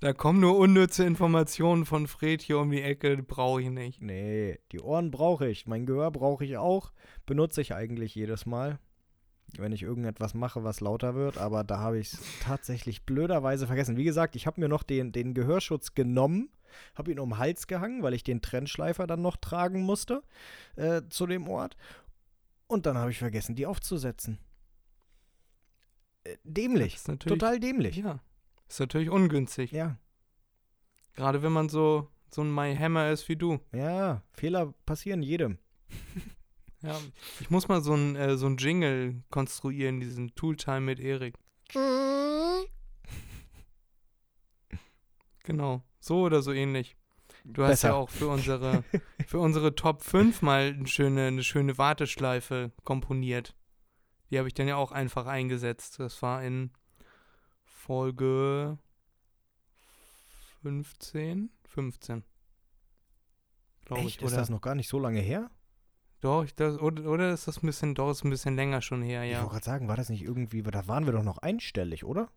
[0.00, 4.00] Da kommen nur unnütze Informationen von Fred hier um die Ecke, brauche ich nicht.
[4.00, 5.66] Nee, die Ohren brauche ich.
[5.66, 6.92] Mein Gehör brauche ich auch.
[7.26, 8.78] Benutze ich eigentlich jedes Mal,
[9.56, 11.36] wenn ich irgendetwas mache, was lauter wird.
[11.36, 13.96] Aber da habe ich es tatsächlich blöderweise vergessen.
[13.96, 16.48] Wie gesagt, ich habe mir noch den, den Gehörschutz genommen,
[16.94, 20.22] habe ihn um den Hals gehangen, weil ich den Trennschleifer dann noch tragen musste
[20.76, 21.76] äh, zu dem Ort.
[22.68, 24.38] Und dann habe ich vergessen, die aufzusetzen.
[26.22, 27.00] Äh, dämlich.
[27.02, 27.96] Total dämlich.
[27.96, 28.20] Ja.
[28.68, 29.72] Ist natürlich ungünstig.
[29.72, 29.98] Ja.
[31.14, 33.58] Gerade wenn man so so ein My Hammer ist wie du.
[33.72, 35.58] Ja, Fehler passieren jedem.
[36.80, 36.96] Ja,
[37.40, 41.34] ich muss mal so ein, äh, so ein Jingle konstruieren, diesen Tooltime mit Erik.
[45.42, 46.96] Genau, so oder so ähnlich.
[47.42, 47.88] Du hast Besser.
[47.88, 48.84] ja auch für unsere,
[49.26, 53.56] für unsere Top 5 mal eine schöne, eine schöne Warteschleife komponiert.
[54.30, 55.98] Die habe ich dann ja auch einfach eingesetzt.
[55.98, 56.70] Das war in
[57.88, 58.76] Folge
[60.60, 61.48] 15?
[61.64, 62.22] 15.
[63.86, 64.08] Glaube Echt?
[64.10, 64.16] ich.
[64.22, 65.50] Ist Oder, das noch gar nicht so lange her?
[66.20, 69.00] doch, ich, das, oder, oder ist das ein bisschen, doch, ist ein bisschen länger schon
[69.00, 69.38] her, Ich ja.
[69.38, 72.28] wollte gerade sagen, war das nicht irgendwie, da waren wir doch noch einstellig, oder?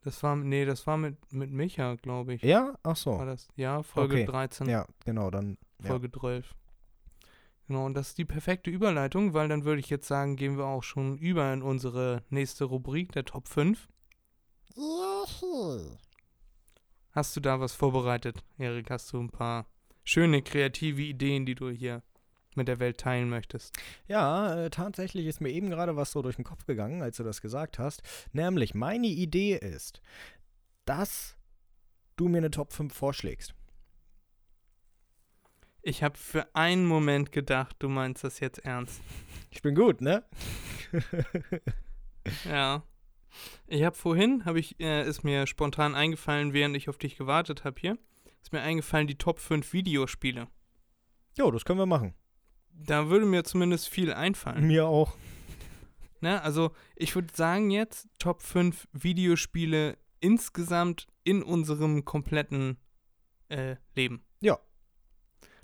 [0.00, 2.42] Das war, nee, das war mit, mit Micha, glaube ich.
[2.42, 2.72] Ja?
[2.82, 3.18] Ach War so.
[3.26, 4.24] das, ja, Folge Okay.
[4.24, 4.66] 13.
[4.70, 5.58] Ja, genau, dann.
[5.82, 5.88] Ja.
[5.88, 6.54] Folge 12.
[7.68, 10.64] Genau, und das ist die perfekte Überleitung, weil dann würde ich jetzt sagen, gehen wir
[10.64, 13.88] auch schon über in unsere nächste Rubrik, der Top 5.
[17.12, 18.90] Hast du da was vorbereitet, Erik?
[18.90, 19.66] Hast du ein paar
[20.04, 22.02] schöne kreative Ideen, die du hier
[22.54, 23.74] mit der Welt teilen möchtest?
[24.06, 27.24] Ja, äh, tatsächlich ist mir eben gerade was so durch den Kopf gegangen, als du
[27.24, 28.02] das gesagt hast.
[28.32, 30.02] Nämlich, meine Idee ist,
[30.84, 31.36] dass
[32.16, 33.54] du mir eine Top 5 vorschlägst.
[35.80, 39.00] Ich habe für einen Moment gedacht, du meinst das jetzt ernst.
[39.50, 40.24] Ich bin gut, ne?
[42.44, 42.82] Ja.
[43.66, 47.64] Ich habe vorhin, habe ich, äh, ist mir spontan eingefallen, während ich auf dich gewartet
[47.64, 47.98] habe hier,
[48.42, 50.48] ist mir eingefallen, die Top 5 Videospiele.
[51.36, 52.14] Jo, das können wir machen.
[52.70, 54.66] Da würde mir zumindest viel einfallen.
[54.66, 55.16] Mir auch.
[56.20, 56.40] Ne?
[56.42, 62.78] Also, ich würde sagen jetzt Top 5 Videospiele insgesamt in unserem kompletten
[63.48, 64.24] äh, Leben.
[64.40, 64.58] Ja.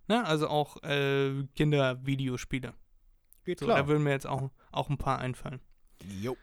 [0.08, 0.24] Ne?
[0.24, 2.74] Also auch äh, Kindervideospiele.
[3.44, 3.78] Geht So, klar.
[3.78, 5.60] da würden mir jetzt auch, auch ein paar einfallen.
[6.20, 6.38] Jupp.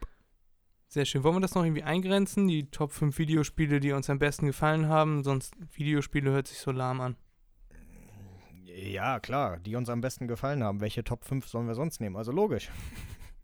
[0.92, 1.22] Sehr schön.
[1.22, 2.48] Wollen wir das noch irgendwie eingrenzen?
[2.48, 5.22] Die Top 5 Videospiele, die uns am besten gefallen haben?
[5.22, 7.16] Sonst Videospiele hört sich so lahm an.
[8.64, 10.80] Ja, klar, die uns am besten gefallen haben.
[10.80, 12.16] Welche Top 5 sollen wir sonst nehmen?
[12.16, 12.70] Also logisch.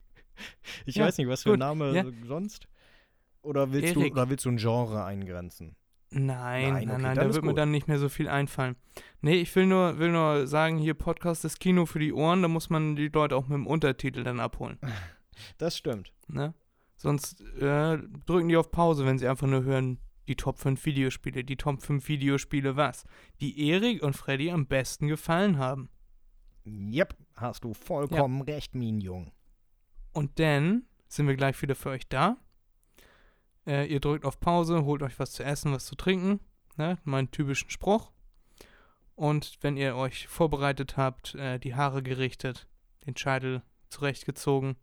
[0.87, 2.05] ich Ja, weiß nicht, was für ein Name ja.
[2.25, 2.67] sonst?
[3.43, 5.77] Oder willst, du, oder willst du ein Genre eingrenzen?
[6.11, 7.59] Nein, Nein, nein, okay, nein, da wird mir gut.
[7.59, 8.75] dann nicht mehr so viel einfallen.
[9.21, 12.49] Nee, ich will nur, will nur sagen, hier Podcast ist Kino für die Ohren, da
[12.49, 14.79] muss man die Leute auch mit dem Untertitel dann abholen.
[15.59, 16.13] Das stimmt.
[16.27, 16.55] Ne?
[16.97, 21.45] Sonst äh, drücken die auf Pause, wenn sie einfach nur hören, die Top 5 Videospiele.
[21.45, 23.05] Die Top 5 Videospiele was?
[23.41, 25.89] Die Erik und Freddy am besten gefallen haben.
[26.65, 29.31] Yep, hast du vollkommen recht, Minjung.
[30.13, 32.37] Und dann sind wir gleich wieder für euch da.
[33.67, 36.41] Äh, ihr drückt auf Pause, holt euch was zu essen, was zu trinken.
[36.77, 36.99] Ne?
[37.05, 38.11] Meinen typischen Spruch.
[39.15, 42.69] Und wenn ihr euch vorbereitet habt, äh, die Haare gerichtet,
[43.07, 44.77] den Scheitel zurechtgezogen,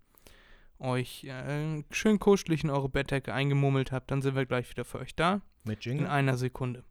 [0.80, 5.00] euch äh, schön kuschelig in eure Bettdecke eingemummelt habt, dann sind wir gleich wieder für
[5.00, 5.42] euch da.
[5.64, 6.08] Mit In Jingle?
[6.08, 6.84] einer Sekunde.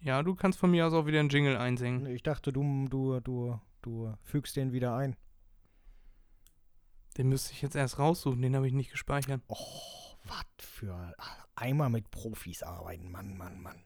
[0.00, 2.06] Ja, du kannst von mir aus auch wieder einen Jingle einsingen.
[2.06, 5.16] Ich dachte, du, du, du, du fügst den wieder ein.
[7.16, 9.42] Den müsste ich jetzt erst raussuchen, den habe ich nicht gespeichert.
[9.48, 9.56] Oh,
[10.24, 11.14] was für
[11.54, 13.84] einmal mit Profis arbeiten, Mann, Mann, Mann.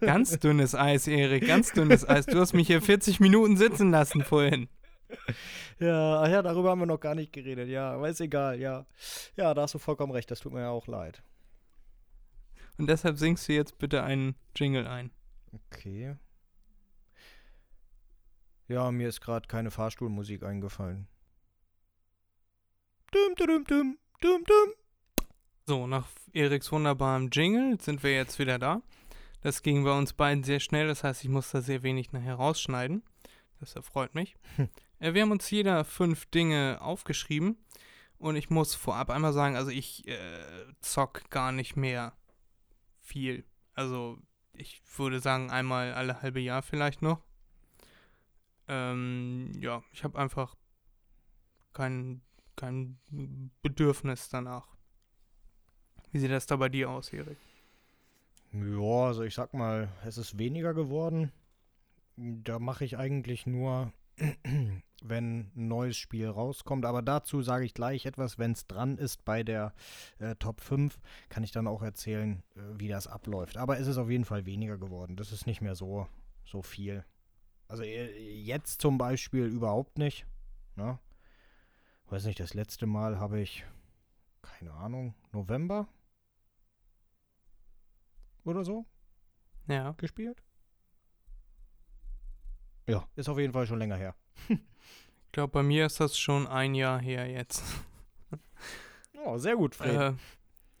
[0.00, 2.26] Ganz dünnes Eis, Erik, ganz dünnes Eis.
[2.26, 4.68] Du hast mich hier 40 Minuten sitzen lassen vorhin.
[5.78, 7.68] Ja, ja, darüber haben wir noch gar nicht geredet.
[7.68, 8.84] Ja, aber ist egal, ja.
[9.36, 11.22] Ja, da hast du vollkommen recht, das tut mir ja auch leid.
[12.76, 15.10] Und deshalb singst du jetzt bitte einen Jingle ein.
[15.52, 16.16] Okay.
[18.68, 21.08] Ja, mir ist gerade keine Fahrstuhlmusik eingefallen.
[23.10, 25.26] Dum, dum, dum, dum, dum.
[25.66, 28.82] So, nach Eriks wunderbarem Jingle sind wir jetzt wieder da.
[29.40, 32.34] Das ging bei uns beiden sehr schnell, das heißt, ich muss da sehr wenig nachher
[32.34, 33.02] rausschneiden.
[33.58, 34.36] Das erfreut mich.
[35.00, 37.56] äh, wir haben uns jeder fünf Dinge aufgeschrieben
[38.18, 40.16] und ich muss vorab einmal sagen, also ich äh,
[40.80, 42.12] zock gar nicht mehr
[43.00, 43.44] viel.
[43.74, 44.18] Also
[44.52, 47.22] ich würde sagen, einmal alle halbe Jahr vielleicht noch.
[48.68, 50.54] Ähm, ja, ich habe einfach
[51.72, 52.20] kein,
[52.56, 52.98] kein
[53.62, 54.68] Bedürfnis danach.
[56.12, 57.38] Wie sieht das da bei dir aus, Erik?
[58.52, 61.32] Ja, also ich sag mal, es ist weniger geworden.
[62.16, 63.92] Da mache ich eigentlich nur,
[65.02, 66.84] wenn ein neues Spiel rauskommt.
[66.84, 69.72] Aber dazu sage ich gleich etwas, wenn es dran ist bei der
[70.18, 70.98] äh, Top 5,
[71.28, 73.56] kann ich dann auch erzählen, äh, wie das abläuft.
[73.56, 75.16] Aber es ist auf jeden Fall weniger geworden.
[75.16, 76.06] Das ist nicht mehr so,
[76.44, 77.04] so viel.
[77.68, 80.26] Also äh, jetzt zum Beispiel überhaupt nicht.
[80.76, 80.98] Ne?
[82.08, 83.64] Weiß nicht, das letzte Mal habe ich,
[84.42, 85.86] keine Ahnung, November
[88.44, 88.84] oder so
[89.68, 89.92] Ja.
[89.92, 90.42] gespielt.
[92.88, 94.16] Ja, ist auf jeden Fall schon länger her.
[95.30, 97.62] Ich glaube, bei mir ist das schon ein Jahr her jetzt.
[99.22, 99.94] Oh, sehr gut, Fred.
[99.94, 100.12] Äh,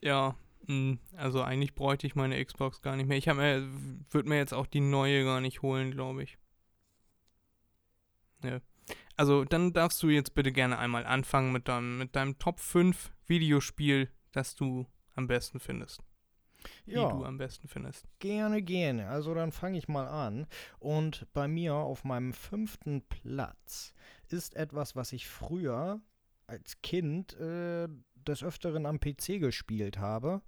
[0.00, 0.34] ja,
[0.66, 3.18] Hm, Also eigentlich bräuchte ich meine Xbox gar nicht mehr.
[3.18, 6.38] Ich würde mir jetzt auch die neue gar nicht holen, glaube ich.
[8.44, 8.60] Ja.
[9.16, 13.12] Also dann darfst du jetzt bitte gerne einmal anfangen mit deinem, mit deinem Top 5
[13.26, 16.02] Videospiel, das du am besten findest.
[16.84, 18.06] Wie du am besten findest.
[18.18, 19.08] Gerne, gerne.
[19.08, 20.46] Also dann fange ich mal an.
[20.78, 23.94] Und bei mir auf meinem fünften Platz
[24.28, 26.00] ist etwas, was ich früher
[26.46, 30.42] als Kind äh, des Öfteren am PC gespielt habe,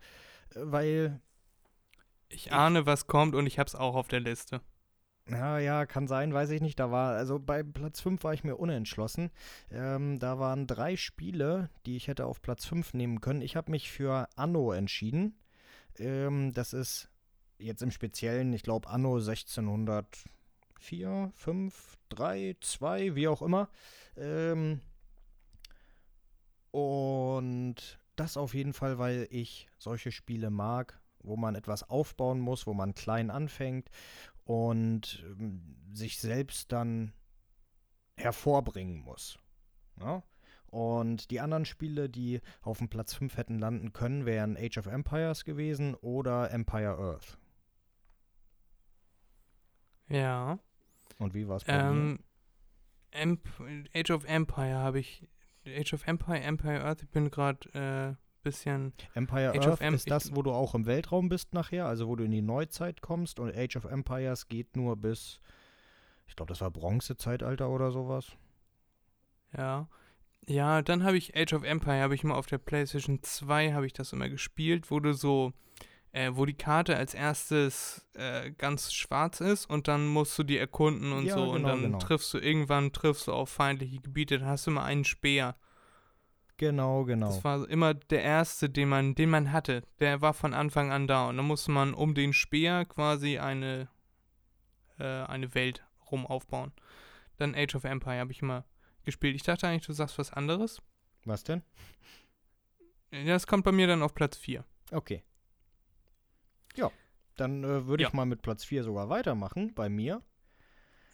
[0.54, 1.20] äh, weil,
[2.28, 4.60] Ich ahne, was kommt und ich hab's auch auf der Liste.
[5.28, 6.78] ja, ja, kann sein, weiß ich nicht.
[6.80, 9.30] Da war, also bei Platz 5 war ich mir unentschlossen.
[9.70, 13.40] Ähm, da waren drei Spiele, die ich hätte auf Platz 5 nehmen können.
[13.42, 15.34] Ich habe mich für Anno entschieden.
[15.98, 17.08] Ähm, das ist
[17.58, 23.68] jetzt im Speziellen, ich glaube, Anno 1604, 5, 3, 2, wie auch immer.
[24.16, 24.80] Ähm,
[26.70, 32.66] und das auf jeden Fall, weil ich solche Spiele mag, wo man etwas aufbauen muss,
[32.66, 33.90] wo man klein anfängt
[34.44, 37.12] und ähm, sich selbst dann
[38.16, 39.38] hervorbringen muss.
[40.00, 40.22] Ja?
[40.72, 44.86] Und die anderen Spiele, die auf dem Platz 5 hätten landen können, wären Age of
[44.86, 47.36] Empires gewesen oder Empire Earth.
[50.08, 50.58] Ja.
[51.18, 51.74] Und wie war es bei?
[51.74, 52.20] Ähm,
[53.94, 55.28] Age of Empire habe ich.
[55.66, 58.94] Age of Empire, Empire Earth, ich bin gerade äh, bisschen.
[59.12, 62.24] Empire Age Earth ist das, wo du auch im Weltraum bist nachher, also wo du
[62.24, 65.38] in die Neuzeit kommst und Age of Empires geht nur bis,
[66.26, 68.32] ich glaube, das war Bronzezeitalter oder sowas.
[69.54, 69.86] Ja.
[70.46, 73.86] Ja, dann habe ich Age of Empire, habe ich mal auf der PlayStation 2, habe
[73.86, 75.52] ich das immer gespielt, wo du so,
[76.12, 80.58] äh, wo die Karte als erstes äh, ganz schwarz ist und dann musst du die
[80.58, 81.98] erkunden und Ja, so und genau, dann genau.
[81.98, 85.56] triffst du irgendwann triffst du auf feindliche Gebiete, dann hast du immer einen Speer.
[86.56, 87.26] Genau, genau.
[87.26, 89.82] Das war immer der erste, den man, den man hatte.
[90.00, 93.88] Der war von Anfang an da und dann musste man um den Speer quasi eine,
[94.98, 96.72] äh, eine Welt rum aufbauen.
[97.38, 98.64] Dann Age of Empire habe ich immer
[99.04, 99.34] gespielt.
[99.36, 100.80] Ich dachte eigentlich, du sagst was anderes.
[101.24, 101.62] Was denn?
[103.10, 104.64] Das kommt bei mir dann auf Platz 4.
[104.90, 105.22] Okay.
[106.76, 106.90] Ja,
[107.36, 108.16] dann äh, würde ich Ja.
[108.16, 110.22] mal mit Platz 4 sogar weitermachen bei mir.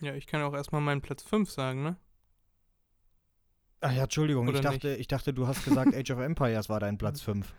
[0.01, 1.97] Ja, ich kann auch erstmal meinen Platz 5 sagen, ne?
[3.81, 6.81] Ach ja, Entschuldigung, Oder ich dachte, ich dachte, du hast gesagt, Age of Empires war
[6.81, 7.53] dein Platz 5.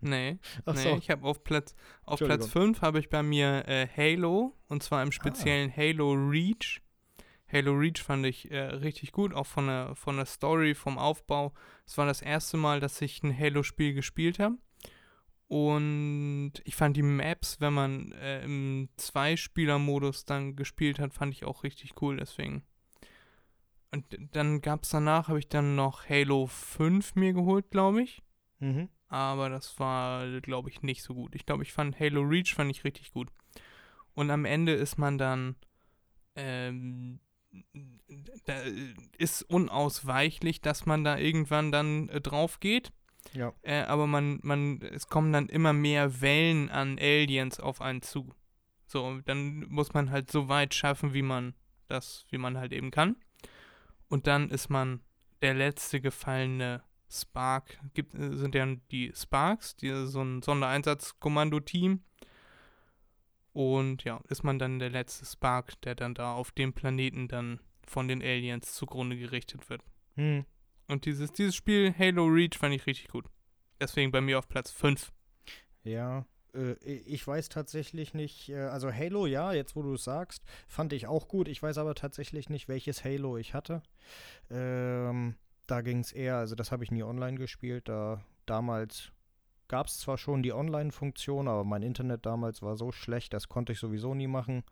[0.00, 0.96] Nee, Ach nee, so.
[0.96, 1.74] ich habe auf Platz
[2.04, 2.20] auf.
[2.20, 5.02] Platz 5 habe ich bei mir äh, Halo und zwar Ah.
[5.02, 6.80] im speziellen Halo Reach.
[7.50, 11.54] Halo Reach fand ich äh, richtig gut, auch von der von der Story, vom Aufbau.
[11.86, 14.56] Es war das erste Mal, dass ich ein Halo Spiel gespielt habe.
[15.48, 21.44] Und ich fand die Maps, wenn man äh, im Zweispieler-Modus dann gespielt hat, fand ich
[21.44, 22.64] auch richtig cool, deswegen.
[23.90, 28.22] Und dann gab es danach, habe ich dann noch Halo 5 mir geholt, glaube ich
[28.60, 28.88] Mhm.
[29.06, 31.34] aber das war, glaube ich, nicht so gut.
[31.34, 33.30] Ich glaube, ich fand Halo Reach fand ich richtig gut.
[34.14, 35.54] Und am Ende ist man dann,
[36.34, 37.20] ähm,
[38.44, 38.54] da
[39.18, 42.92] ist unausweichlich, dass man da irgendwann dann äh, drauf geht.
[43.32, 43.52] Ja.
[43.62, 48.34] Äh, aber man, man, es kommen dann immer mehr Wellen an Aliens auf einen zu.
[48.86, 51.54] So, dann muss man halt so weit schaffen, wie man
[51.88, 53.16] das, wie man halt eben kann.
[54.08, 55.00] Und dann ist man
[55.42, 57.78] der letzte gefallene Spark.
[57.94, 62.02] Gibt, äh, sind ja die Sparks, die so ein Sondereinsatzkommando-Team.
[63.58, 67.58] Und ja, ist man dann der letzte Spark, der dann da auf dem Planeten dann
[67.84, 69.82] von den Aliens zugrunde gerichtet wird.
[70.14, 70.44] Hm.
[70.86, 73.24] Und dieses, dieses Spiel Halo Reach fand ich richtig gut.
[73.80, 75.10] Deswegen bei mir auf Platz 5.
[75.82, 80.44] Ja, äh, ich weiß tatsächlich nicht, äh, also Halo, ja, jetzt wo du es sagst,
[80.68, 81.48] fand ich auch gut.
[81.48, 83.82] Ich weiß aber tatsächlich nicht, welches Halo ich hatte.
[84.50, 85.34] Ähm,
[85.66, 87.88] da ging es eher, also das habe ich nie online gespielt.
[87.88, 89.10] Da damals
[89.68, 93.72] gab es zwar schon die Online-Funktion, aber mein Internet damals war so schlecht, das konnte
[93.72, 94.64] ich sowieso nie machen.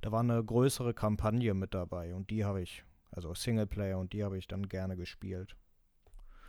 [0.00, 4.24] Da war eine größere Kampagne mit dabei und die habe ich, also Singleplayer und die
[4.24, 5.56] habe ich dann gerne gespielt.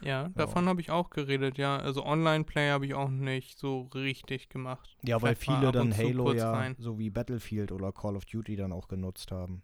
[0.02, 1.78] Ja, davon habe ich auch geredet, ja.
[1.78, 4.98] Also Online-Play habe ich auch nicht so richtig gemacht.
[5.04, 6.76] Ja, weil Vielleicht mal viele dann Halo ja rein.
[6.78, 9.64] so wie Battlefield oder Call of Duty dann auch genutzt haben.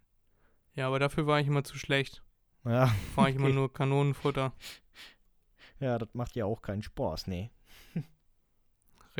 [0.73, 2.23] Ja, aber dafür war ich immer zu schlecht.
[2.63, 4.53] Ja, War ich immer nur Kanonenfutter.
[5.79, 7.51] ja, das macht ja auch keinen Spaß, nee.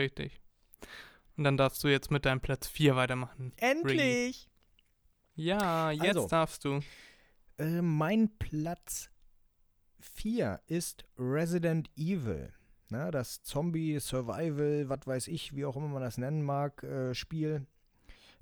[0.02, 0.41] Richtig.
[1.38, 3.54] Und dann darfst du jetzt mit deinem Platz 4 weitermachen.
[3.58, 4.49] Endlich!
[5.36, 6.28] Ja, jetzt Also.
[6.28, 6.82] darfst du.
[7.58, 9.10] Äh, mein Platz
[9.99, 12.52] 4 ist Resident Evil.
[12.89, 17.66] Na, das Zombie-Survival, was weiß ich, wie auch immer man das nennen mag, äh, Spiel.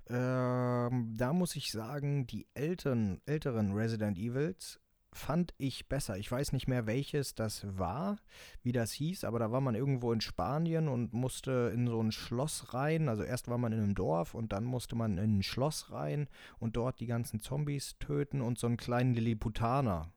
[0.08, 4.79] Ähm, da muss ich sagen, die älteren, älteren Resident Evils
[5.12, 6.16] fand ich besser.
[6.18, 8.18] Ich weiß nicht mehr, welches das war,
[8.62, 12.12] wie das hieß, aber da war man irgendwo in Spanien und musste in so ein
[12.12, 13.08] Schloss rein.
[13.08, 16.28] Also erst war man in einem Dorf und dann musste man in ein Schloss rein
[16.58, 20.12] und dort die ganzen Zombies töten und so einen kleinen Lilliputaner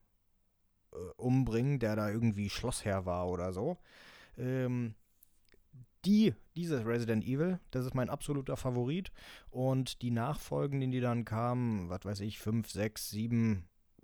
[0.92, 3.78] äh, umbringen, der da irgendwie Schlossherr war oder so.
[4.38, 4.96] Ähm,
[6.06, 9.12] die, dieses Resident Evil, das ist mein absoluter Favorit.
[9.50, 13.64] Und die Nachfolgenden, die dann kamen, was weiß ich, 5, 6, 7,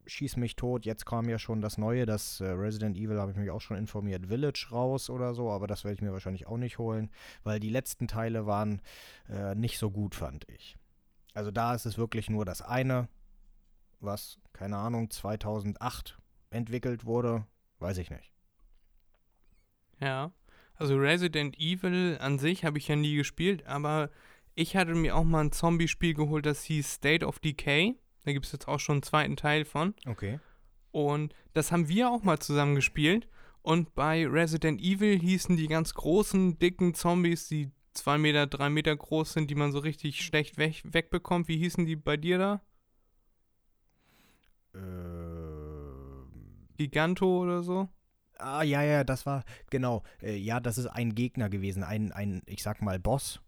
[0.10, 0.86] schieß mich tot.
[0.86, 3.78] Jetzt kam ja schon das neue, das äh, Resident Evil, habe ich mich auch schon
[3.78, 7.10] informiert, Village raus oder so, aber das werde ich mir wahrscheinlich auch nicht holen,
[7.43, 8.82] weil die letzten Teile waren
[9.30, 10.78] äh, nicht so gut, fand ich.
[11.34, 13.07] Also da ist es wirklich nur das eine,
[13.99, 16.18] was, keine Ahnung, 2008
[16.49, 17.45] entwickelt wurde,
[17.80, 18.34] weiß ich nicht.
[19.99, 20.32] Ja.
[20.76, 24.10] Also Resident Evil an sich habe ich ja nie gespielt, aber
[24.55, 27.95] ich hatte mir auch mal ein Zombie-Spiel geholt, das hieß State of Decay.
[28.26, 29.93] Da gibt es jetzt auch schon einen zweiten Teil von.
[30.05, 30.39] Okay.
[30.91, 33.28] Und das haben wir auch mal zusammen gespielt.
[33.61, 38.95] Und bei Resident Evil hießen die ganz großen, dicken Zombies, die zwei Meter, drei Meter
[38.95, 41.47] groß sind, die man so richtig schlecht weg, wegbekommt.
[41.47, 42.61] Wie hießen die bei dir da?
[44.76, 46.67] Ähm.
[46.78, 47.89] Giganto oder so?
[48.38, 50.03] Ah, ja, ja, das war, genau.
[50.22, 51.84] Äh, ja, das ist ein Gegner gewesen.
[51.84, 53.41] Ein, ein, ich sag mal, Boss,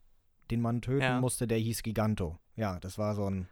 [0.49, 1.19] den man töten Ja.
[1.21, 2.37] musste, der hieß Giganto.
[2.57, 3.47] Ja, das war so ein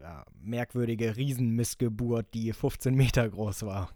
[0.00, 3.90] ja, merkwürdige Riesenmissgeburt, die 15 Meter groß war.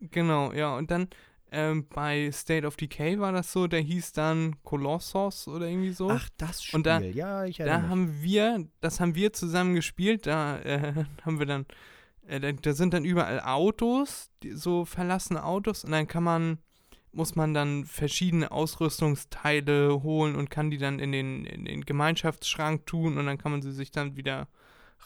[0.00, 0.76] Genau, ja.
[0.76, 1.08] Und dann
[1.52, 6.10] ähm, bei State of Decay war das so, der hieß dann Colossus oder irgendwie so.
[6.10, 6.76] Ach, das Spiel.
[6.78, 7.90] Und da- ja, ich Da erinnere mich.
[7.90, 11.66] haben wir, das haben wir zusammen gespielt, da äh, haben wir dann,
[12.26, 16.58] äh, da, da sind dann überall Autos, die, so verlassene Autos und dann kann man,
[17.12, 22.86] muss man dann verschiedene Ausrüstungsteile holen und kann die dann in den, in den Gemeinschaftsschrank
[22.86, 24.48] tun und dann kann man sie sich dann wieder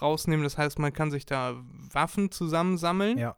[0.01, 0.45] rausnehmen.
[0.45, 1.55] Das heißt, man kann sich da
[1.92, 3.36] Waffen zusammensammeln Ja.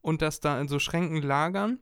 [0.00, 1.78] und das da in so Schränken lagern.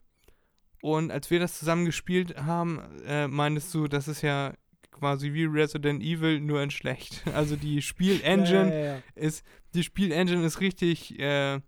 [0.82, 4.52] Und als wir das zusammen gespielt haben, äh, meintest du, das ist ja
[4.92, 7.22] quasi wie Resident Evil, nur in schlecht.
[7.34, 9.44] Also die Spielengine Ja, ja, ist,
[9.74, 11.60] die Spielengine ist richtig, äh,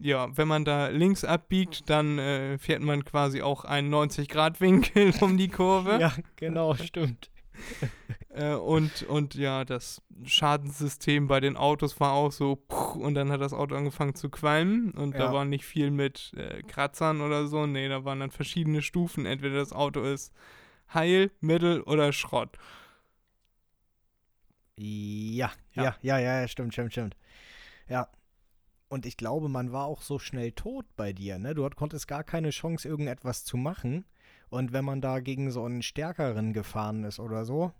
[0.00, 5.36] ja, wenn man da links abbiegt, dann äh, fährt man quasi auch einen 90-Grad-Winkel um
[5.36, 5.98] die Kurve.
[6.00, 7.30] Ja, genau, stimmt.
[8.34, 12.62] Äh, und, und ja, das Schadenssystem bei den Autos war auch so,
[12.94, 15.32] und dann hat das Auto angefangen zu qualmen und da Ja.
[15.34, 17.66] war nicht viel mit äh, Kratzern oder so.
[17.66, 19.26] Nee, da waren dann verschiedene Stufen.
[19.26, 20.32] Entweder das Auto ist
[20.94, 22.56] heil, mittel oder Schrott.
[24.78, 25.96] Ja, Ja.
[26.00, 27.16] ja, ja, ja, stimmt, stimmt, stimmt.
[27.88, 28.08] Ja.
[28.88, 31.54] Und ich glaube, man war auch so schnell tot bei dir, ne?
[31.54, 34.04] Du konntest gar keine Chance, irgendetwas zu machen.
[34.52, 37.72] Und wenn man da gegen so einen Stärkeren gefahren ist oder so,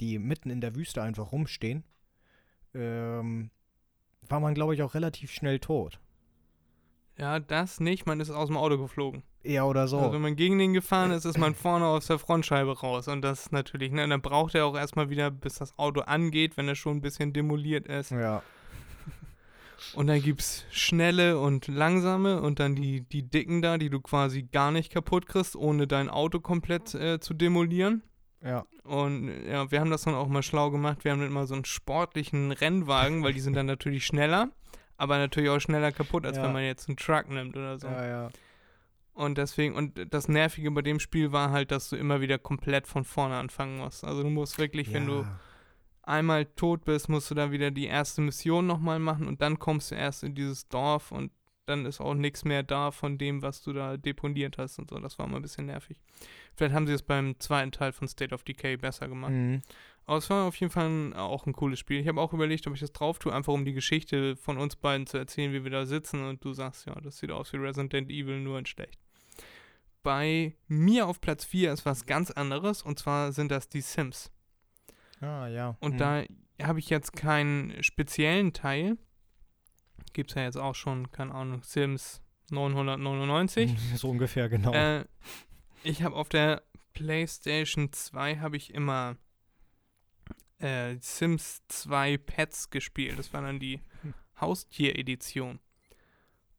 [0.00, 1.84] die mitten in der Wüste einfach rumstehen,
[2.74, 3.52] ähm,
[4.22, 6.00] war man, glaube ich, auch relativ schnell tot.
[7.16, 9.22] Ja, das nicht, man ist aus dem Auto geflogen.
[9.44, 9.98] Ja, oder so.
[9.98, 13.06] Also wenn man gegen den gefahren ist, ist man vorne aus der Frontscheibe raus.
[13.06, 16.56] Und das ist natürlich, ne, dann braucht er auch erstmal wieder, bis das Auto angeht,
[16.56, 18.10] wenn er schon ein bisschen demoliert ist.
[18.10, 18.42] ja.
[19.94, 24.42] Und dann gibt's schnelle und langsame und dann die, die dicken da, die du quasi
[24.42, 28.02] gar nicht kaputt kriegst, ohne dein Auto komplett äh, zu demolieren.
[28.42, 28.64] Ja.
[28.84, 31.04] Und ja, wir haben das dann auch mal schlau gemacht.
[31.04, 34.50] Wir haben dann immer so einen sportlichen Rennwagen, weil die sind dann natürlich schneller,
[34.96, 36.44] aber natürlich auch schneller kaputt, als Ja.
[36.44, 37.86] wenn man jetzt einen Truck nimmt oder so.
[37.88, 38.28] Ja, ja.
[39.14, 42.86] Und deswegen, und das Nervige bei dem Spiel war halt, dass du immer wieder komplett
[42.86, 44.04] von vorne anfangen musst.
[44.04, 45.40] Also du musst wirklich, wenn du Ja.
[46.06, 49.90] Einmal tot bist, musst du da wieder die erste Mission nochmal machen und dann kommst
[49.90, 51.30] du erst in dieses Dorf und
[51.66, 54.98] dann ist auch nichts mehr da von dem, was du da deponiert hast und so.
[55.00, 55.98] Das war mal ein bisschen nervig.
[56.54, 59.32] Vielleicht haben sie es beim zweiten Teil von State of Decay besser gemacht.
[59.32, 59.62] Mhm.
[60.06, 62.00] Aber es war auf jeden Fall ein, auch ein cooles Spiel.
[62.00, 64.76] Ich habe auch überlegt, ob ich das drauf tue, einfach um die Geschichte von uns
[64.76, 67.56] beiden zu erzählen, wie wir da sitzen und du sagst, ja, das sieht aus wie
[67.56, 69.00] Resident Evil, nur in schlecht.
[70.04, 74.30] Bei mir auf Platz 4 ist was ganz anderes und zwar sind das die Sims.
[75.20, 75.76] Ah, ja.
[75.80, 75.98] Und Mhm.
[75.98, 76.22] da
[76.62, 78.96] habe ich jetzt keinen speziellen Teil.
[80.12, 83.74] Gibt es ja jetzt auch schon, keine Ahnung, Sims 999.
[83.96, 84.72] So ungefähr, genau.
[84.72, 85.04] Äh,
[85.82, 86.62] ich habe auf der
[86.94, 89.16] PlayStation 2 habe ich immer
[90.58, 93.18] äh, Sims 2 Pets gespielt.
[93.18, 93.80] Das war dann die
[94.40, 95.58] Haustier-Edition.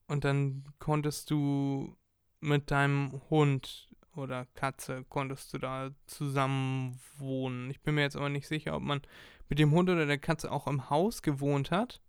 [0.08, 1.98] Und dann konntest du
[2.40, 3.87] mit deinem Hund
[4.18, 7.70] oder Katze konntest du da zusammen wohnen.
[7.70, 9.02] Ich bin mir jetzt aber nicht sicher, ob man
[9.50, 12.02] mit dem Hund oder der Katze auch im Haus gewohnt hat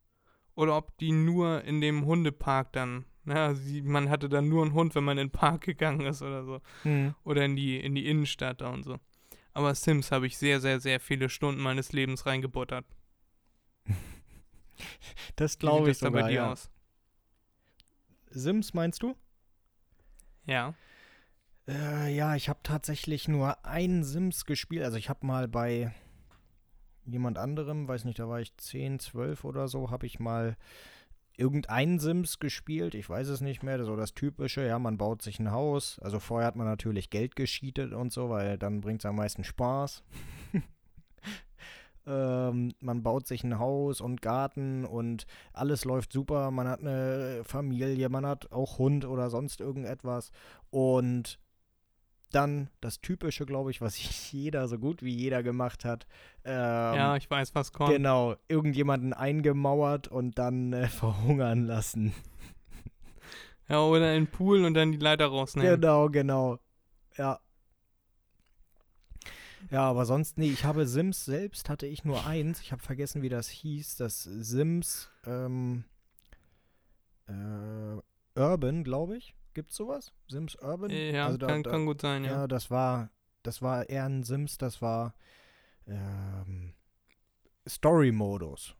[0.54, 4.74] oder ob die nur in dem Hundepark dann, na, sie, man hatte dann nur einen
[4.74, 6.60] Hund, wenn man in den Park gegangen ist oder so.
[6.84, 7.14] Mhm.
[7.24, 8.98] Oder in die, in die Innenstadt da und so.
[9.52, 12.84] Aber Sims habe ich sehr, sehr, sehr viele Stunden meines Lebens reingebuttert.
[15.34, 16.52] Das glaube ich das da bei sogar, dir ja.
[16.52, 16.70] aus?
[18.30, 19.16] Sims meinst du?
[20.46, 20.74] Ja.
[21.68, 24.84] Äh, ja, ich habe tatsächlich nur einen Sims gespielt.
[24.84, 25.92] Also ich habe mal bei
[27.04, 30.56] jemand anderem, weiß nicht, da war ich 10, 12 oder so, habe ich mal
[31.36, 32.94] irgendeinen Sims gespielt.
[32.94, 33.84] Ich weiß es nicht mehr.
[33.84, 35.98] So das Typische, ja, man baut sich ein Haus.
[36.00, 39.44] Also vorher hat man natürlich Geld gescheatet und so, weil dann bringt es am meisten
[39.44, 40.02] Spaß.
[42.06, 46.50] ähm, man baut sich ein Haus und Garten und alles läuft super.
[46.50, 50.32] Man hat eine Familie, man hat auch Hund oder sonst irgendetwas.
[50.70, 51.38] Und
[52.30, 53.98] dann das Typische, glaube ich, was
[54.32, 56.06] jeder, so gut wie jeder gemacht hat.
[56.44, 57.90] Ähm, ja, ich weiß, was kommt.
[57.90, 62.14] Genau, irgendjemanden eingemauert und dann äh, verhungern lassen.
[63.68, 65.80] Ja, oder in den Pool und dann die Leiter rausnehmen.
[65.80, 66.58] Genau, genau.
[67.16, 67.38] Ja.
[69.70, 72.60] Ja, aber sonst, nee, ich habe Sims selbst, hatte ich nur eins.
[72.60, 73.96] Ich habe vergessen, wie das hieß.
[73.96, 75.84] Das Sims ähm,
[77.26, 79.34] äh, Urban, glaube ich.
[79.58, 80.12] Gibt's sowas?
[80.28, 80.88] Sims Urban?
[80.92, 82.30] Ja, Also da- kann, da- kann gut sein, ja.
[82.42, 83.10] Ja, das war,
[83.42, 85.14] das war eher ein Sims, das war
[85.88, 86.74] ähm,
[87.68, 88.76] Story-Modus.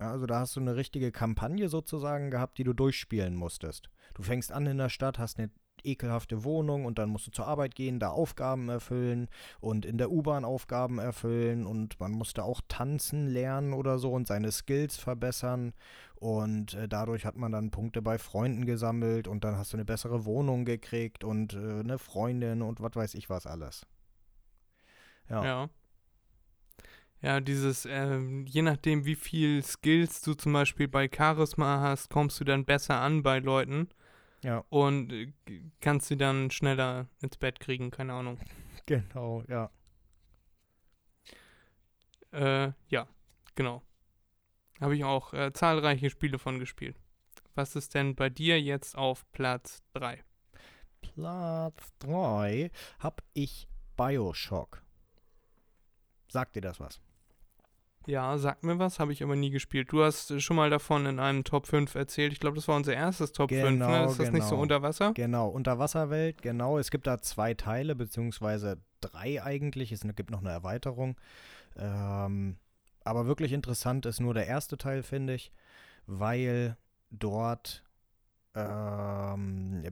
[0.00, 3.88] Ja, also da hast du eine richtige Kampagne sozusagen gehabt, die du durchspielen musstest.
[4.14, 5.52] Du fängst an in der Stadt, hast eine
[5.84, 9.28] ekelhafte Wohnung und dann musst du zur Arbeit gehen, da Aufgaben erfüllen
[9.60, 14.26] und in der U-Bahn Aufgaben erfüllen und man musste auch tanzen lernen oder so und
[14.26, 15.72] seine Skills verbessern
[16.16, 19.84] und äh, dadurch hat man dann Punkte bei Freunden gesammelt und dann hast du eine
[19.84, 23.86] bessere Wohnung gekriegt und äh, eine Freundin und was weiß ich was alles.
[25.28, 25.44] Ja.
[25.44, 25.68] Ja.
[27.24, 32.38] Ja, dieses, ähm, je nachdem, wie viel Skills du zum Beispiel bei Charisma hast, kommst
[32.38, 33.88] du dann besser an bei Leuten
[34.44, 35.32] Ja, und äh,
[35.80, 38.38] kannst sie dann schneller ins Bett kriegen, keine Ahnung.
[38.86, 39.70] genau, ja.
[42.30, 43.08] Äh, ja,
[43.54, 43.82] genau.
[44.80, 47.00] Habe ich auch äh, zahlreiche Spiele von gespielt.
[47.54, 50.22] Was ist denn bei dir jetzt auf Platz 3?
[51.00, 53.66] Platz 3 hab ich
[53.96, 54.82] Bioshock.
[56.28, 57.00] Sagt dir das was?
[58.06, 59.90] Ja, sag mir was, habe ich aber nie gespielt.
[59.90, 62.32] Du hast schon mal davon in einem Top 5 erzählt.
[62.32, 63.70] Ich glaube, das war unser erstes Top 5, ne?
[63.70, 64.62] Genau, Ist das nicht so genau.
[64.62, 65.12] unter Wasser?
[65.14, 66.78] Genau, Unterwasserwelt, genau.
[66.78, 69.92] Es gibt da zwei Teile, beziehungsweise drei eigentlich.
[69.92, 71.16] Es gibt noch eine Erweiterung.
[71.76, 72.56] Ähm,
[73.04, 75.52] aber wirklich interessant ist nur der erste Teil, finde ich,
[76.06, 76.76] weil
[77.10, 77.83] dort,
[78.54, 79.82] ähm,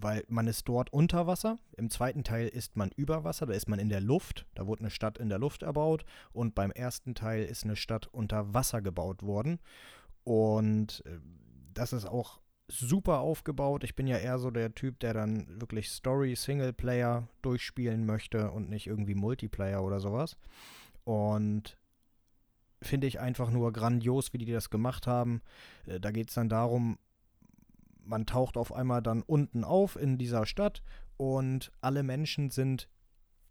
[0.00, 1.58] weil man ist dort unter Wasser.
[1.76, 4.46] Im zweiten Teil ist man über Wasser, da ist man in der Luft.
[4.54, 6.04] Da wurde eine Stadt in der Luft erbaut.
[6.32, 9.58] Und beim ersten Teil ist eine Stadt unter Wasser gebaut worden.
[10.24, 11.18] Und äh,
[11.72, 13.84] das ist auch super aufgebaut.
[13.84, 18.68] Ich bin ja eher so der Typ, der dann wirklich Story, Singleplayer durchspielen möchte und
[18.68, 20.36] nicht irgendwie Multiplayer oder sowas.
[21.04, 21.78] Und
[22.82, 25.40] finde ich einfach nur grandios, wie die das gemacht haben.
[25.86, 26.98] Äh, Da geht es dann darum,
[28.08, 30.82] man taucht auf einmal dann unten auf in dieser Stadt
[31.16, 32.88] und alle Menschen sind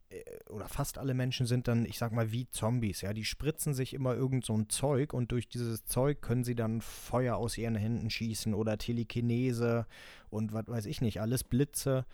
[0.10, 3.74] äh, oder fast alle Menschen sind dann, ich sag mal, wie Zombies, ja, die spritzen
[3.74, 7.58] sich immer irgend so ein Zeug und durch dieses Zeug können sie dann Feuer aus
[7.58, 9.86] ihren Händen schießen oder Telekinese
[10.30, 12.06] und was weiß ich nicht, alles Blitze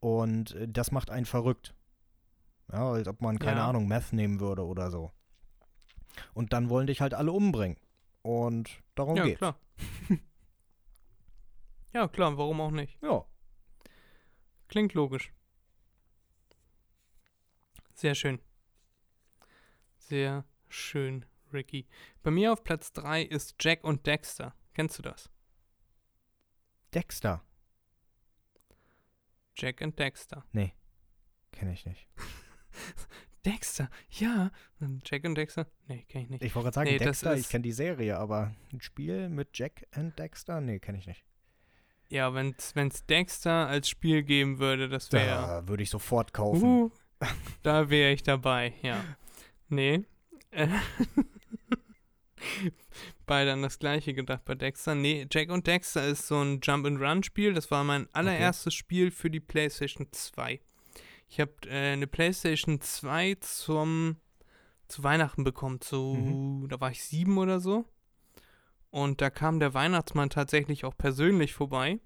[0.00, 1.74] und äh, das macht einen verrückt.
[2.72, 3.68] Ja, als ob man, keine Ja.
[3.68, 5.12] Ahnung, Meth nehmen würde oder so.
[6.32, 7.76] Und dann wollen dich halt alle umbringen.
[8.22, 9.38] Und darum Ja, geht's.
[9.38, 9.58] klar.
[11.94, 12.98] ja, klar, warum auch nicht?
[13.02, 13.24] Ja.
[14.68, 15.32] Klingt logisch.
[17.94, 18.40] Sehr schön.
[19.96, 21.86] Sehr schön, Ricky.
[22.22, 24.54] Bei mir auf Platz 3 ist Jack und Dexter.
[24.74, 25.30] Kennst du das?
[26.92, 27.44] Dexter.
[29.56, 30.44] Jack und Dexter.
[31.52, 32.08] Kenne ich nicht.
[33.44, 34.50] Dexter, ja.
[35.04, 35.70] Jack und Dexter?
[35.86, 36.42] Nee, kenn ich nicht.
[36.42, 39.86] Ich wollte gerade sagen, Nee, Dexter, ich kenne die Serie, aber ein Spiel mit Jack
[39.96, 40.60] und Dexter?
[40.60, 41.24] Nee, kenne ich nicht.
[42.14, 45.26] Ja, wenn es Dexter als Spiel geben würde, das wäre.
[45.26, 46.84] Da würde ich sofort kaufen.
[46.84, 46.90] Uh,
[47.64, 49.04] da wäre ich dabei, ja.
[49.68, 50.04] Nee.
[50.52, 50.68] Äh,
[53.26, 54.94] Beide an das gleiche gedacht bei Dexter.
[54.94, 57.52] Nee, Jack und Dexter ist so ein Jump-and-Run-Spiel.
[57.52, 60.60] Das war mein allererstes Spiel für die PlayStation 2.
[61.28, 64.18] Ich habe äh, eine PlayStation 2 zum,
[64.86, 65.80] zu Weihnachten bekommen.
[65.80, 66.68] Zu, Mhm.
[66.68, 67.86] Da war ich sieben oder so.
[68.94, 71.98] Und da kam der Weihnachtsmann tatsächlich auch persönlich vorbei.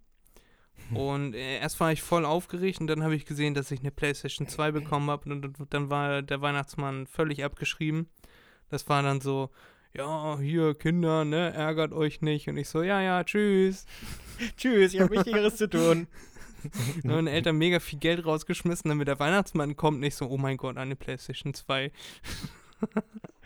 [0.95, 3.91] Und äh, erst war ich voll aufgeregt und dann habe ich gesehen, dass ich eine
[3.91, 8.09] PlayStation 2 bekommen habe und, und dann war der Weihnachtsmann völlig abgeschrieben.
[8.70, 9.51] Das war dann so,
[9.93, 12.49] ja, hier Kinder, ne, ärgert euch nicht.
[12.49, 13.84] Und ich so, ja, ja, tschüss.
[14.57, 16.07] Tschüss, ich habe Wichtigeres zu tun.
[17.05, 20.57] Und meine Eltern mega viel Geld rausgeschmissen, damit der Weihnachtsmann kommt, nicht so, oh mein
[20.57, 21.93] Gott, eine PlayStation 2.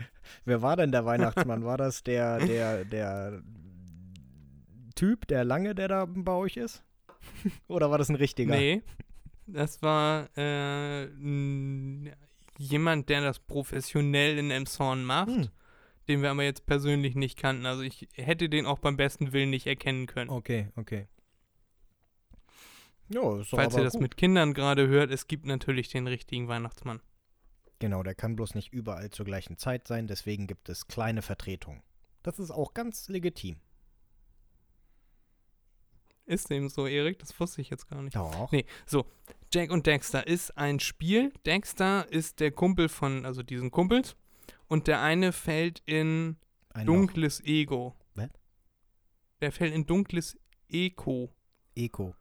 [0.45, 1.65] Wer war denn der Weihnachtsmann?
[1.65, 3.43] War das der, der, der
[4.95, 6.83] Typ, der lange, der da bei euch ist?
[7.69, 8.55] Oder war das ein richtiger?
[8.55, 8.83] Nee,
[9.47, 11.07] das war äh,
[12.59, 15.49] jemand, der das professionell in Emshorn macht, Hm.
[16.09, 17.67] den wir aber jetzt persönlich nicht kannten.
[17.67, 20.31] Also ich hätte den auch beim besten Willen nicht erkennen können.
[20.31, 21.07] Okay, okay.
[23.09, 24.03] Doch Falls ihr das gut.
[24.03, 27.01] mit Kindern gerade hört, es gibt natürlich den richtigen Weihnachtsmann.
[27.83, 31.83] Genau, der kann bloß nicht überall zur gleichen Zeit sein, deswegen gibt es kleine Vertretungen.
[32.23, 33.57] Das ist auch ganz legitim.
[36.25, 37.19] Ist dem so, Erik?
[37.19, 38.15] Das wusste ich jetzt gar nicht.
[38.15, 38.53] Doch.
[38.53, 39.05] Nee, so.
[39.53, 41.33] Jack und Dexter ist ein Spiel.
[41.45, 44.15] Dexter ist der Kumpel von, also diesen Kumpels.
[44.69, 46.37] Und der eine fällt in
[46.75, 46.95] Ein Loch.
[46.95, 47.97] dunkles Ego.
[48.15, 48.31] Was?
[49.41, 51.33] Der fällt in dunkles Eko.
[51.75, 52.15] Eco.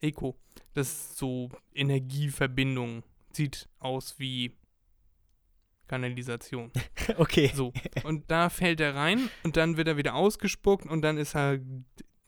[0.00, 0.36] Eko.
[0.74, 3.04] Das ist so Energieverbindung.
[3.32, 4.56] Sieht aus wie
[5.88, 6.70] Kanalisation.
[7.16, 7.50] okay.
[7.54, 7.72] So.
[8.04, 11.58] Und da fällt er rein und dann wird er wieder ausgespuckt und dann ist er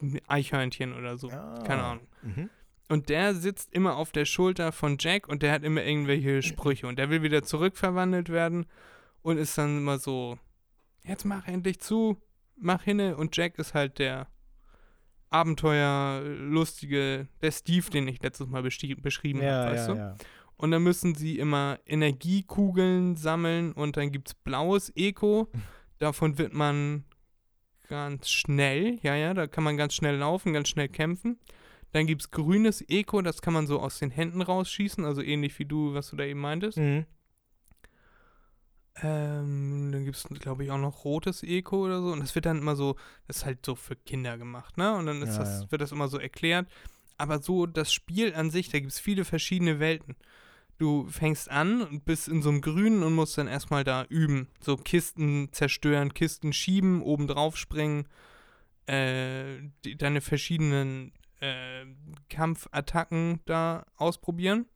[0.01, 1.29] ein Eichhörnchen oder so.
[1.29, 1.93] Keine Ah.
[1.93, 2.07] Ahnung.
[2.23, 2.51] Mhm.
[2.91, 6.87] Und der sitzt immer auf der Schulter von Jack und der hat immer irgendwelche Sprüche
[6.87, 8.67] und der will wieder zurückverwandelt werden
[9.23, 10.39] und ist dann immer so,
[11.05, 12.21] jetzt mach endlich zu,
[12.57, 14.27] mach hinne und Jack ist halt der
[15.31, 19.99] Abenteuerlustige, der Steve, den ich letztes Mal beschri beschrieben habe, Ja, weißt ja, du?
[20.01, 20.17] ja.
[20.57, 25.49] Und dann müssen sie immer Energiekugeln sammeln und dann gibt es blaues Eco.
[25.99, 27.05] Davon wird man
[27.89, 31.39] ganz schnell, ja, ja, da kann man ganz schnell laufen, ganz schnell kämpfen.
[31.93, 35.59] Dann gibt es grünes Eco, das kann man so aus den Händen rausschießen, also ähnlich
[35.59, 36.79] wie du, was du da eben meintest.
[36.79, 37.07] Mhm.
[39.03, 42.13] Ähm, dann gibt es, glaube ich, auch noch rotes Eco oder so.
[42.13, 42.97] Und das wird dann immer so,
[43.27, 44.95] das ist halt so für Kinder gemacht, ne?
[44.95, 45.71] Und dann Ja, das, ja.
[45.71, 46.69] wird das immer so erklärt.
[47.17, 50.17] Aber so das Spiel an sich, da gibt es viele verschiedene Welten.
[50.79, 54.49] Du fängst an und bist in so einem Grünen und musst dann erstmal da üben.
[54.61, 58.09] So Kisten zerstören, Kisten schieben, oben drauf springen,
[58.87, 61.87] äh, die, deine verschiedenen äh,
[62.29, 64.67] Kampfattacken da ausprobieren.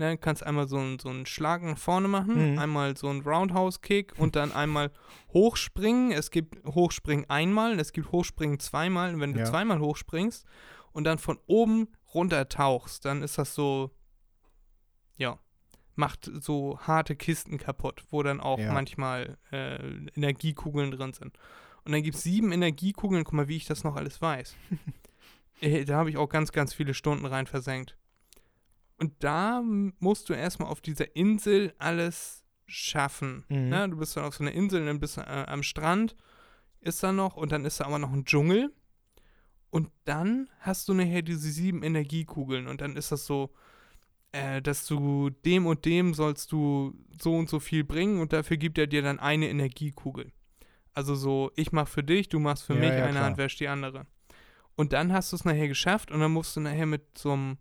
[0.00, 2.58] Ne, kannst einmal so einen so einen Schlag nach vorne machen, Mhm.
[2.58, 4.92] einmal so einen Roundhouse-Kick und dann einmal
[5.32, 6.12] hochspringen.
[6.12, 9.12] Es gibt Hochspringen einmal, es gibt Hochspringen zweimal.
[9.14, 9.44] Und wenn du Ja.
[9.46, 10.44] zweimal hochspringst
[10.92, 13.90] und dann von oben runter tauchst, dann ist das so,
[15.18, 15.38] ja,
[15.94, 18.72] macht so harte Kisten kaputt, wo dann auch Ja.
[18.72, 19.76] manchmal äh,
[20.16, 21.36] Energiekugeln drin sind.
[21.84, 23.24] Und dann gibt es sieben Energiekugeln.
[23.24, 24.56] Guck mal, wie ich das noch alles weiß.
[25.60, 27.96] äh, da habe ich auch ganz, ganz viele Stunden rein versenkt.
[28.98, 29.62] Und da
[29.98, 33.44] musst du erstmal auf dieser Insel alles schaffen.
[33.48, 33.68] Mhm.
[33.68, 33.88] Ne?
[33.88, 36.14] Du bist dann auf so einer Insel, dann bist du äh, am Strand,
[36.80, 38.72] ist da noch, und dann ist da aber noch ein Dschungel.
[39.70, 43.52] Und dann hast du nachher diese sieben Energiekugeln und dann ist das so,
[44.32, 48.56] äh, dass du dem und dem sollst du so und so viel bringen und dafür
[48.56, 50.32] gibt er dir dann eine Energiekugel.
[50.94, 53.24] Also so, ich mach für dich, du machst für Ja, mich, ja, eine klar.
[53.24, 54.06] Hand wäscht die andere.
[54.76, 57.58] Und dann hast du es nachher geschafft und dann musst du nachher mit so einem,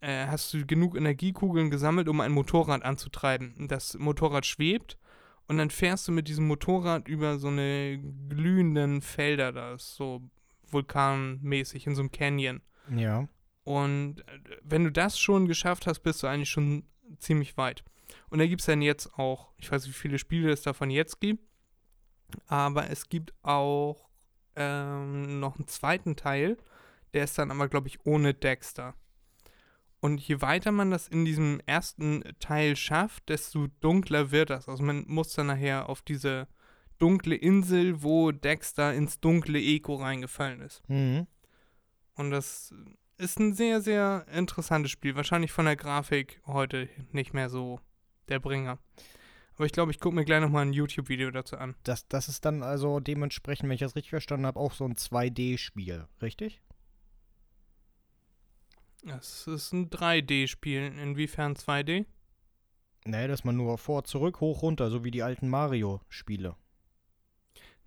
[0.00, 3.68] äh, hast du genug Energiekugeln gesammelt, um ein Motorrad anzutreiben.
[3.68, 4.98] Das Motorrad schwebt
[5.46, 10.22] und dann fährst du mit diesem Motorrad über so eine glühenden Felder, da ist so
[10.70, 12.60] vulkanmäßig in so einem Canyon.
[12.94, 13.28] Ja.
[13.64, 16.84] Und äh, wenn du das schon geschafft hast, bist du eigentlich schon
[17.18, 17.84] ziemlich weit.
[18.30, 20.90] Und da gibt es dann jetzt auch, ich weiß nicht, wie viele Spiele es davon
[20.90, 21.42] jetzt gibt,
[22.46, 24.08] aber es gibt auch
[24.56, 26.56] ähm, noch einen zweiten Teil,
[27.12, 28.94] der ist dann aber, glaube ich, ohne Dexter.
[30.00, 34.68] Und je weiter man das in diesem ersten Teil schafft, desto dunkler wird das.
[34.68, 36.46] Also man muss dann nachher auf diese
[36.98, 40.82] dunkle Insel, wo Dexter ins dunkle Eco reingefallen ist.
[40.88, 41.26] Mhm.
[42.16, 42.74] Und das
[43.18, 45.16] ist ein sehr, sehr interessantes Spiel.
[45.16, 47.80] Wahrscheinlich von der Grafik heute nicht mehr so
[48.28, 48.78] der Bringer.
[49.56, 51.76] Aber ich glaube, ich gucke mir gleich nochmal ein YouTube-Video dazu an.
[51.84, 54.96] Das, das ist dann also dementsprechend, wenn ich das richtig verstanden habe, auch so ein
[54.96, 56.60] 2D-Spiel, richtig?
[59.06, 60.98] Es ist ein 3D-Spiel.
[61.00, 62.06] Inwiefern 2D?
[63.04, 66.56] Nee, dass man nur vor, zurück, hoch, runter, so wie die alten Mario-Spiele.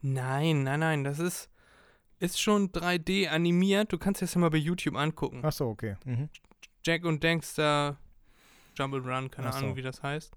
[0.01, 1.03] Nein, nein, nein.
[1.03, 1.49] Das ist,
[2.19, 3.91] ist schon 3D animiert.
[3.93, 5.41] Du kannst es ja mal bei YouTube angucken.
[5.43, 5.95] Ach so, okay.
[6.05, 6.29] Mhm.
[6.85, 7.97] Jack und Dexter
[8.75, 9.57] Jumble Run, keine so.
[9.59, 10.35] Ahnung, wie das heißt.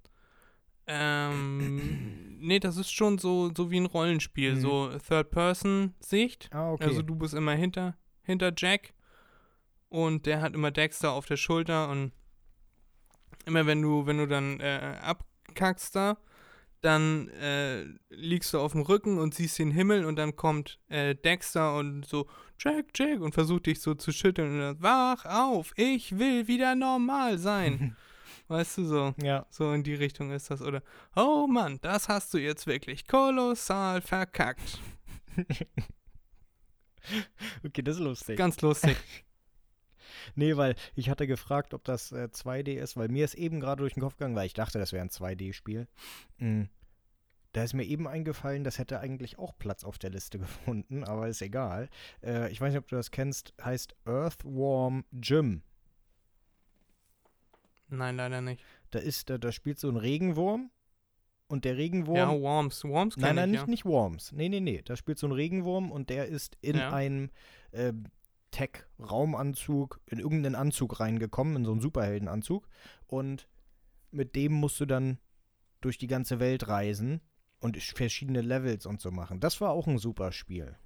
[0.86, 4.60] Ähm, nee, das ist schon so, so wie ein Rollenspiel, Mhm.
[4.60, 6.50] so Third-Person-Sicht.
[6.52, 6.84] Ah, okay.
[6.84, 8.92] Also du bist immer hinter, hinter Jack
[9.88, 12.12] und der hat immer Dexter auf der Schulter und
[13.46, 16.16] immer wenn du, wenn du dann äh, abkackst da,
[16.80, 21.14] dann äh, liegst du auf dem Rücken und siehst den Himmel und dann kommt äh,
[21.14, 22.26] Dexter und so,
[22.58, 26.74] Jack, Jack, und versucht dich so zu schütteln und dann, wach auf, ich will wieder
[26.74, 27.96] normal sein.
[28.48, 29.14] weißt du so?
[29.22, 29.46] ja.
[29.50, 30.60] So in die Richtung ist das.
[30.62, 30.82] Oder,
[31.14, 34.78] oh Mann, das hast du jetzt wirklich kolossal verkackt.
[37.64, 38.36] Okay, das ist lustig.
[38.36, 38.96] Ganz lustig.
[40.34, 43.80] Nee, weil ich hatte gefragt, ob das äh, 2D ist, weil mir ist eben gerade
[43.80, 45.86] durch den Kopf gegangen, weil ich dachte, das wäre ein 2D-Spiel.
[46.38, 46.64] Mm.
[47.52, 51.28] Da ist mir eben eingefallen, das hätte eigentlich auch Platz auf der Liste gefunden, aber
[51.28, 51.88] ist egal.
[52.22, 55.62] Äh, ich weiß nicht, ob du das kennst, heißt Earthworm Jim.
[57.88, 58.62] Nein, leider nicht.
[58.90, 60.70] Da ist, da, da spielt so ein Regenwurm
[61.48, 62.16] und der Regenwurm.
[62.16, 62.84] Ja, Worms.
[62.84, 63.66] Worms nein, nein, ich, nicht, ja.
[63.70, 64.32] nicht Worms.
[64.32, 64.82] Nee, nee, nee.
[64.84, 66.92] Da spielt so ein Regenwurm und der ist in Ja.
[66.92, 67.30] einem
[67.72, 67.92] äh,
[68.50, 72.68] Tech-Raumanzug, in irgendeinen Anzug reingekommen, in so einen Superheldenanzug.
[73.06, 73.48] Und
[74.10, 75.18] mit dem musst du dann
[75.80, 77.20] durch die ganze Welt reisen
[77.60, 79.40] und verschiedene Levels und so machen.
[79.40, 80.76] Das war auch ein super Spiel.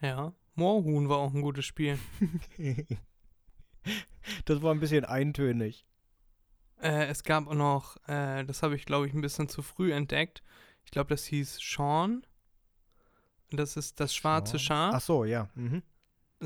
[0.00, 0.32] Ja.
[0.54, 1.98] Moorhuhn war auch ein gutes Spiel.
[4.44, 5.86] das war ein bisschen eintönig.
[6.80, 9.92] Äh, es gab auch noch, äh, das habe ich glaube ich ein bisschen zu früh
[9.92, 10.42] entdeckt.
[10.84, 12.26] Ich glaube, das hieß Sean.
[13.50, 14.94] Und Das ist das schwarze Schaf.
[14.96, 15.48] Ach so, ja.
[15.54, 15.82] Mhm.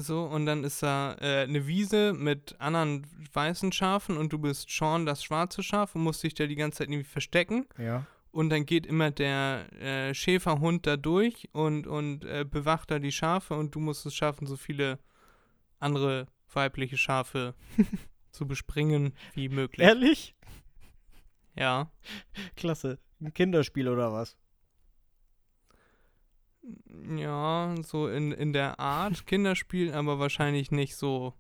[0.00, 4.70] So, und dann ist da äh, eine Wiese mit anderen weißen Schafen und du bist
[4.70, 7.66] Sean, das schwarze Schaf, und musst dich da die ganze Zeit irgendwie verstecken.
[7.78, 8.06] Ja.
[8.30, 13.10] Und dann geht immer der äh, Schäferhund da durch und, und äh, bewacht da die
[13.10, 15.00] Schafe und du musst es schaffen, so viele
[15.80, 17.54] andere weibliche Schafe
[18.30, 19.84] zu bespringen wie möglich.
[19.84, 20.36] Ehrlich?
[21.56, 21.90] Ja.
[22.54, 23.00] Klasse.
[23.20, 24.36] Ein Kinderspiel oder was?
[27.16, 31.34] Ja, so in, in der Art Kinderspiel, aber wahrscheinlich nicht so.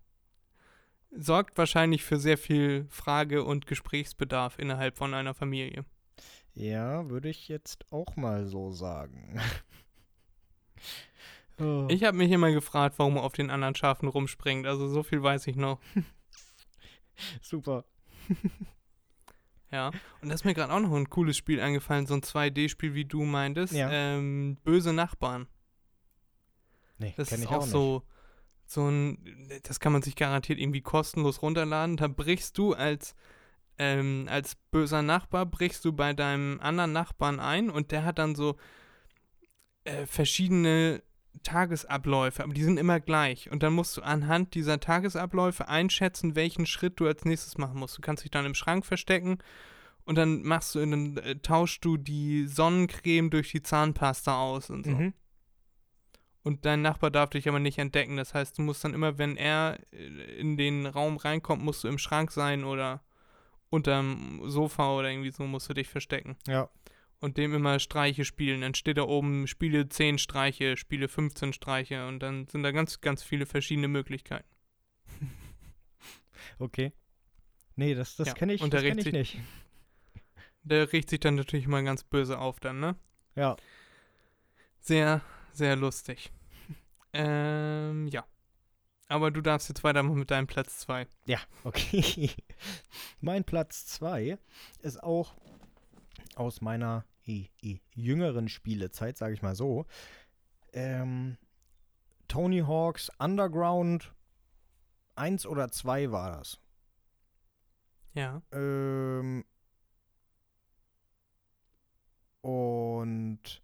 [1.10, 5.84] Sorgt wahrscheinlich für sehr viel Frage- und Gesprächsbedarf innerhalb von einer Familie.
[6.54, 9.40] Ja, würde ich jetzt auch mal so sagen.
[11.60, 11.86] oh.
[11.88, 14.66] Ich habe mich immer gefragt, warum er auf den anderen Schafen rumspringt.
[14.66, 15.80] Also so viel weiß ich noch.
[17.42, 17.84] Super.
[19.70, 19.90] Ja.
[20.22, 23.04] Und da ist mir gerade auch noch ein cooles Spiel eingefallen, so ein 2D-Spiel, wie
[23.04, 23.74] du meintest.
[23.74, 23.90] Ja.
[23.90, 25.46] Ähm, Böse Nachbarn.
[26.98, 27.70] Nee, Das kenn ist ich auch, auch nicht.
[27.70, 28.02] so,
[28.66, 29.18] so ein,
[29.64, 31.96] das kann man sich garantiert irgendwie kostenlos runterladen.
[31.96, 33.14] Da brichst du als,
[33.78, 38.34] ähm, als böser Nachbar, brichst du bei deinem anderen Nachbarn ein und der hat dann
[38.34, 38.56] so
[39.84, 41.02] äh, verschiedene
[41.42, 43.50] Tagesabläufe, aber die sind immer gleich.
[43.50, 47.96] Und dann musst du anhand dieser Tagesabläufe einschätzen, welchen Schritt du als nächstes machen musst.
[47.96, 49.38] Du kannst dich dann im Schrank verstecken
[50.04, 54.84] und dann machst du, dann äh, tauschst du die Sonnencreme durch die Zahnpasta aus und
[54.84, 54.92] so.
[54.92, 55.12] Mhm.
[56.42, 58.16] Und dein Nachbar darf dich aber nicht entdecken.
[58.16, 61.88] Das heißt, du musst dann immer, wenn er äh, in den Raum reinkommt, musst du
[61.88, 63.02] im Schrank sein oder
[63.70, 66.36] unterm Sofa oder irgendwie so musst du dich verstecken.
[66.46, 66.70] Ja.
[67.20, 68.60] Und dem immer Streiche spielen.
[68.60, 73.00] Dann steht da oben, spiele 10 Streiche, spiele 15 Streiche und dann sind da ganz,
[73.00, 74.48] ganz viele verschiedene Möglichkeiten.
[76.60, 76.92] Okay.
[77.76, 79.38] Nee, das, das Ja, kenne ich, und das der kenn ich nicht.
[80.62, 82.96] Der riecht sich dann natürlich mal ganz böse auf dann, ne?
[83.36, 83.56] Ja.
[84.80, 85.22] Sehr,
[85.52, 86.30] sehr lustig.
[87.12, 88.26] ähm, ja.
[89.06, 91.06] Aber du darfst jetzt weitermachen mit deinem Platz 2.
[91.26, 92.30] Ja, okay.
[93.20, 94.38] mein Platz 2
[94.82, 95.36] ist auch
[96.38, 99.86] aus meiner i, i, jüngeren Spielezeit, sage ich mal so.
[100.72, 101.36] Ähm,
[102.26, 104.14] Tony Hawks Underground
[105.16, 106.58] 1 oder 2 war das.
[108.14, 108.42] Ja.
[108.52, 109.44] Ähm,
[112.40, 113.62] und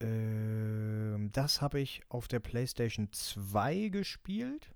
[0.00, 4.70] ähm, das habe ich auf der PlayStation 2 gespielt.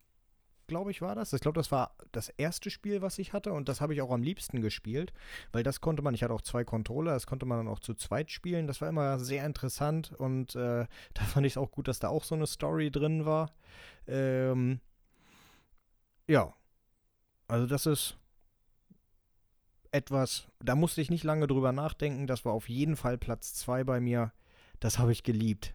[0.66, 1.32] Glaube ich, war das.
[1.32, 3.52] Ich glaube, das war das erste Spiel, was ich hatte.
[3.52, 5.12] Und das habe ich auch am liebsten gespielt.
[5.52, 7.94] Weil das konnte man, ich hatte auch zwei Controller, das konnte man dann auch zu
[7.94, 8.66] zweit spielen.
[8.66, 10.12] Das war immer sehr interessant.
[10.12, 13.26] Und äh, da fand ich es auch gut, dass da auch so eine Story drin
[13.26, 13.52] war.
[14.06, 14.80] Ähm,
[16.26, 16.54] ja.
[17.46, 18.16] Also das ist
[19.90, 22.26] etwas, da musste ich nicht lange drüber nachdenken.
[22.26, 24.32] Das war auf jeden Fall Platz 2 bei mir.
[24.80, 25.74] Das habe ich geliebt.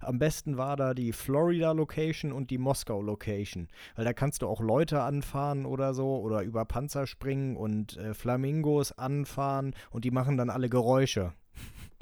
[0.00, 3.68] Am besten war da die Florida-Location und die Moskau-Location.
[3.96, 8.14] Weil da kannst du auch Leute anfahren oder so oder über Panzer springen und äh,
[8.14, 11.32] Flamingos anfahren und die machen dann alle Geräusche.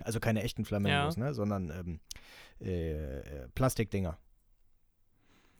[0.03, 1.35] Also keine echten Flamingos, ne?
[1.35, 2.01] Sondern ähm,
[2.61, 4.19] äh, äh, Plastikdinger.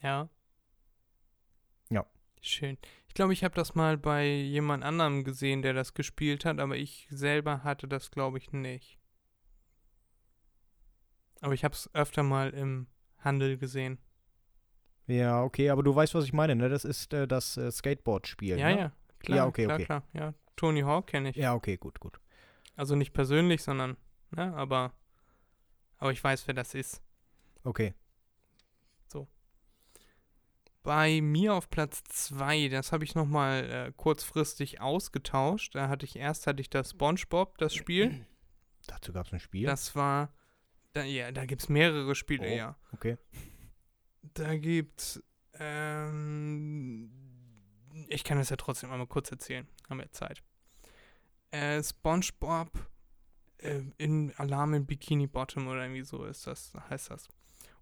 [0.03, 0.29] Ja.
[1.91, 2.07] Ja.
[2.41, 2.79] Schön.
[3.09, 6.77] Ich glaube, ich habe das mal bei jemand anderem gesehen, der das gespielt hat, aber
[6.77, 9.00] ich selber hatte das, glaube ich, nicht.
[11.41, 12.87] Aber ich habe es öfter mal im
[13.19, 13.99] Handel gesehen.
[15.07, 16.69] Ja, okay, aber du weißt, was ich meine, ne?
[16.69, 18.59] Das ist äh, das äh, Skateboard-Spiel.
[18.59, 18.79] Ja, ne?
[18.79, 19.37] ja, klar.
[19.39, 19.85] Ja, okay, klar, okay.
[19.85, 20.03] klar.
[20.13, 21.37] Ja, Tony Hawk kenne ich.
[21.37, 22.21] Ja, okay, gut, gut.
[22.77, 23.97] Also nicht persönlich, sondern,
[24.31, 24.93] ne, aber,
[25.99, 27.03] aber ich weiß, wer das ist.
[27.65, 27.95] Okay.
[30.83, 35.75] Bei mir auf Platz 2, das habe ich nochmal äh, kurzfristig ausgetauscht.
[35.75, 38.25] Da hatte ich erst hatte ich das SpongeBob, das Spiel.
[38.87, 39.67] Dazu gab es ein Spiel.
[39.67, 40.33] Das war
[40.93, 42.57] Da, ja, da gibt es mehrere Spiele, Oh.
[42.57, 42.77] ja.
[42.93, 43.17] Okay.
[44.35, 45.23] Da gibt's,
[45.55, 47.11] ähm,
[48.09, 49.67] ich kann das ja trotzdem einmal kurz erzählen.
[49.89, 50.43] Haben wir Zeit.
[51.53, 52.71] Äh, SpongeBob
[53.59, 57.29] äh, in Alarm in Bikini Bottom oder irgendwie so ist das, heißt das.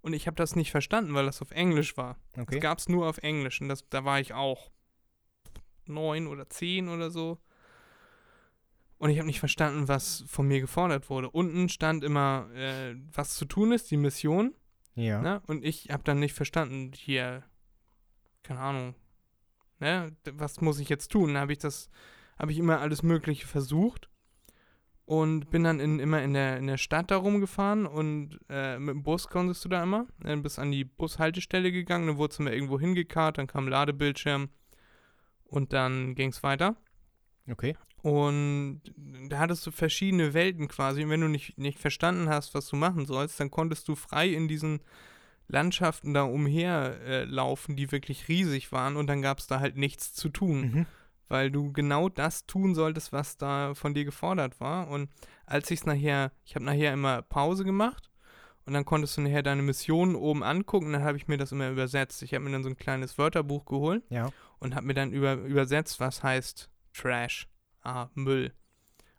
[0.00, 2.18] Und ich habe das nicht verstanden, weil das auf Englisch war.
[2.36, 2.46] Okay.
[2.56, 4.70] Das gab es nur auf Englisch und das, da war ich auch
[5.86, 7.38] neun oder zehn oder so.
[8.98, 11.30] Und ich habe nicht verstanden, was von mir gefordert wurde.
[11.30, 14.54] Unten stand immer, äh, was zu tun ist, die Mission.
[14.96, 15.22] Ja.
[15.22, 15.40] Ne?
[15.46, 17.44] Und ich habe dann nicht verstanden, hier,
[18.42, 18.94] keine Ahnung,
[19.78, 20.16] ne?
[20.32, 21.34] was muss ich jetzt tun?
[21.34, 21.90] Da habe ich das,
[22.36, 24.08] habe ich immer alles Mögliche versucht
[25.08, 28.94] und bin dann in, immer in der, in der Stadt da rumgefahren und äh, mit
[28.94, 32.42] dem Bus konntest du da immer, dann bist an die Bushaltestelle gegangen, dann wurdest du
[32.42, 34.50] mal irgendwo hingekarrt, dann kam ein Ladebildschirm
[35.44, 36.76] und dann ging es weiter.
[37.48, 37.74] Okay.
[38.02, 38.80] Und
[39.28, 41.02] da hattest du verschiedene Welten quasi.
[41.04, 44.28] Und wenn du nicht, nicht verstanden hast, was du machen sollst, dann konntest du frei
[44.28, 44.80] in diesen
[45.48, 47.24] Landschaften da umher äh,
[47.76, 48.96] die wirklich riesig waren.
[48.96, 50.86] Und dann gab es da halt nichts zu tun, Mhm.
[51.28, 54.88] weil du genau das tun solltest, was da von dir gefordert war.
[54.88, 55.10] Und
[55.46, 58.10] als ich es nachher, ich habe nachher immer Pause gemacht.
[58.66, 60.92] Und dann konntest du nachher deine Missionen oben angucken.
[60.92, 62.22] Dann habe ich mir das immer übersetzt.
[62.22, 64.28] Ich habe mir dann so ein kleines Wörterbuch geholt Ja.
[64.58, 67.48] und habe mir dann über, übersetzt, was heißt Trash.
[67.88, 68.52] Ah, Müll.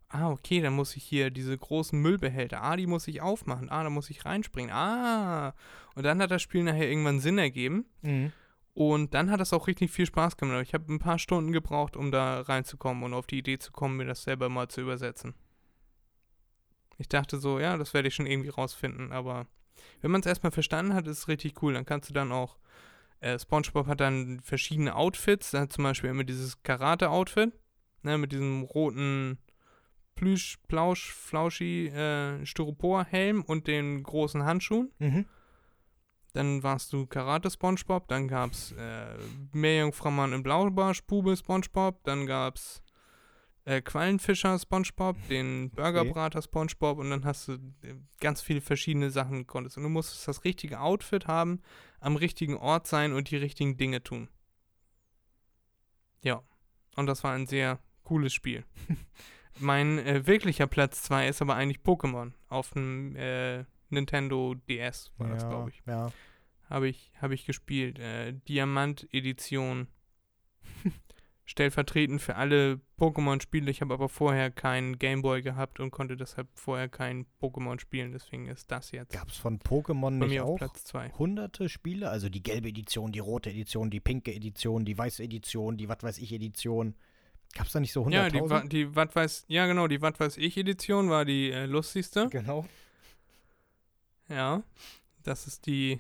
[0.10, 2.62] Ah, okay, dann muss ich hier diese großen Müllbehälter.
[2.62, 3.70] Ah, die muss ich aufmachen.
[3.70, 4.72] Ah, da muss ich reinspringen.
[4.72, 5.56] Ah.
[5.96, 7.86] Und dann hat das Spiel nachher irgendwann Sinn ergeben.
[8.04, 8.32] Mhm.
[8.76, 10.62] Und dann hat es auch richtig viel Spaß gemacht.
[10.62, 13.98] Ich habe ein paar Stunden gebraucht, um da reinzukommen und auf die Idee zu kommen,
[13.98, 15.34] mir das selber mal zu übersetzen.
[17.00, 19.12] Ich dachte so, ja, das werde ich schon irgendwie rausfinden.
[19.12, 19.48] Aber
[20.02, 21.74] wenn man es erstmal verstanden hat, ist es richtig cool.
[21.74, 22.60] Dann kannst du dann auch.
[23.20, 25.54] Äh, SpongeBob hat dann verschiedene Outfits.
[25.54, 27.52] Er hat zum Beispiel immer dieses Karate-Outfit.
[28.02, 29.38] Ne, mit diesem roten
[30.16, 34.92] Plüsch, Plausch, Flauschi, äh, Styropor-Helm und den großen Handschuhen.
[35.00, 35.26] Mhm.
[36.34, 39.18] Dann warst du Karate SpongeBob, dann gab's äh,
[39.54, 42.84] Meerjungfrau Mann in Blaubarsch, Bube SpongeBob, dann gab's
[43.66, 49.48] äh, Quallenfischer SpongeBob, den Burgerbrater SpongeBob und dann hast du äh, ganz viele verschiedene Sachen
[49.48, 49.78] konntest.
[49.78, 51.62] Und du musstest das richtige Outfit haben,
[52.00, 54.30] am richtigen Ort sein und die richtigen Dinge tun.
[56.22, 56.44] Ja,
[56.96, 57.80] und das war ein sehr
[58.10, 58.64] cooles Spiel.
[59.60, 65.30] mein äh, wirklicher Platz 2 ist aber eigentlich Pokémon auf dem äh, Nintendo DS, war
[65.30, 65.50] das, ja.
[65.50, 65.84] glaube ich.
[65.86, 66.12] Ja.
[66.68, 68.00] Habe ich, hab ich gespielt.
[68.00, 69.88] Äh, Diamant-Edition.
[71.46, 73.70] Stellvertretend für alle Pokémon-Spiele.
[73.70, 78.12] Ich habe aber vorher keinen Gameboy gehabt und konnte deshalb vorher kein Pokémon spielen.
[78.12, 81.12] Deswegen ist das jetzt Gab es von Pokémon nicht auch Platz 2.
[81.12, 82.10] hunderte Spiele?
[82.10, 86.02] Also die gelbe Edition, die rote Edition, die pinke Edition, die weiße Edition, die was
[86.02, 86.96] weiß ich Edition.
[87.56, 88.72] Gab es da nicht so Ja, hunderttausend?
[88.74, 91.66] die, Wa- die Was weiß, ja genau, die Was weiß ich Edition war die äh,
[91.66, 92.28] lustigste.
[92.30, 92.66] genau.
[94.28, 94.64] Ja,
[95.24, 96.00] das ist die,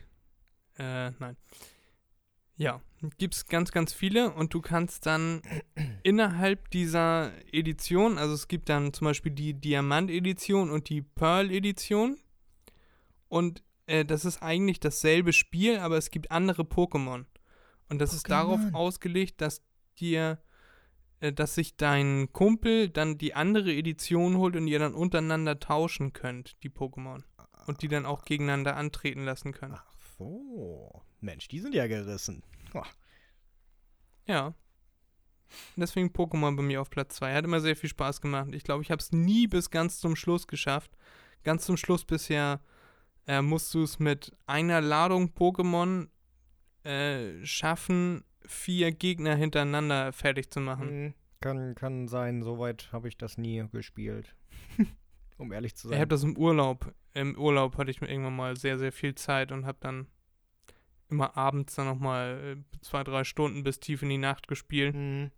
[0.78, 1.36] äh, nein.
[2.58, 2.82] Ja,
[3.18, 5.42] gibt's ganz, ganz viele und du kannst dann
[6.04, 12.18] innerhalb dieser Edition, also es gibt dann zum Beispiel die Diamant-Edition und die Pearl-Edition
[13.30, 17.26] und äh, das ist eigentlich dasselbe Spiel, aber es gibt andere Pokémon.
[17.88, 19.64] Und das ist darauf ausgelegt, dass
[20.00, 20.38] dir,
[21.20, 26.62] dass sich dein Kumpel dann die andere Edition holt und ihr dann untereinander tauschen könnt,
[26.64, 27.24] die Pokémon.
[27.68, 29.76] Und die dann auch gegeneinander antreten lassen können.
[29.76, 31.04] Ach so.
[31.20, 32.44] Mensch, die sind ja gerissen.
[32.74, 32.84] Oh,
[34.26, 34.54] Ja.
[35.76, 37.34] Deswegen Pokémon bei mir auf Platz 2.
[37.34, 38.54] Hat immer sehr viel Spaß gemacht.
[38.54, 40.92] Ich glaube, ich habe es nie bis ganz zum Schluss geschafft.
[41.44, 42.62] Ganz zum Schluss bisher
[43.28, 46.08] äh, musst du es mit einer Ladung Pokémon
[46.84, 50.90] äh, schaffen, vier Gegner hintereinander fertig zu machen.
[50.90, 54.36] Hm, Kann, kann sein, soweit habe ich das nie gespielt.
[55.38, 56.00] um ehrlich zu Ich sein.
[56.02, 56.94] habe das im Urlaub.
[57.14, 60.08] Im Urlaub hatte ich mir irgendwann mal sehr, sehr viel Zeit und habe dann
[61.10, 64.94] immer abends dann nochmal äh, zwei, drei Stunden bis tief in die Nacht gespielt.
[64.96, 65.32] Hm,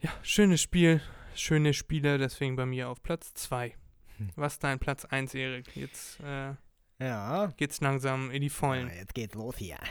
[0.00, 1.00] Ja, schönes Spiel,
[1.34, 3.74] schöne Spiele, deswegen bei mir auf Platz 2.
[4.18, 4.30] Hm.
[4.36, 5.74] Was dein Platz 1, Erik?
[5.76, 6.54] Jetzt äh,
[6.98, 8.88] ja, geht's langsam in die Vollen.
[8.88, 9.78] Ja, jetzt geht's los hier.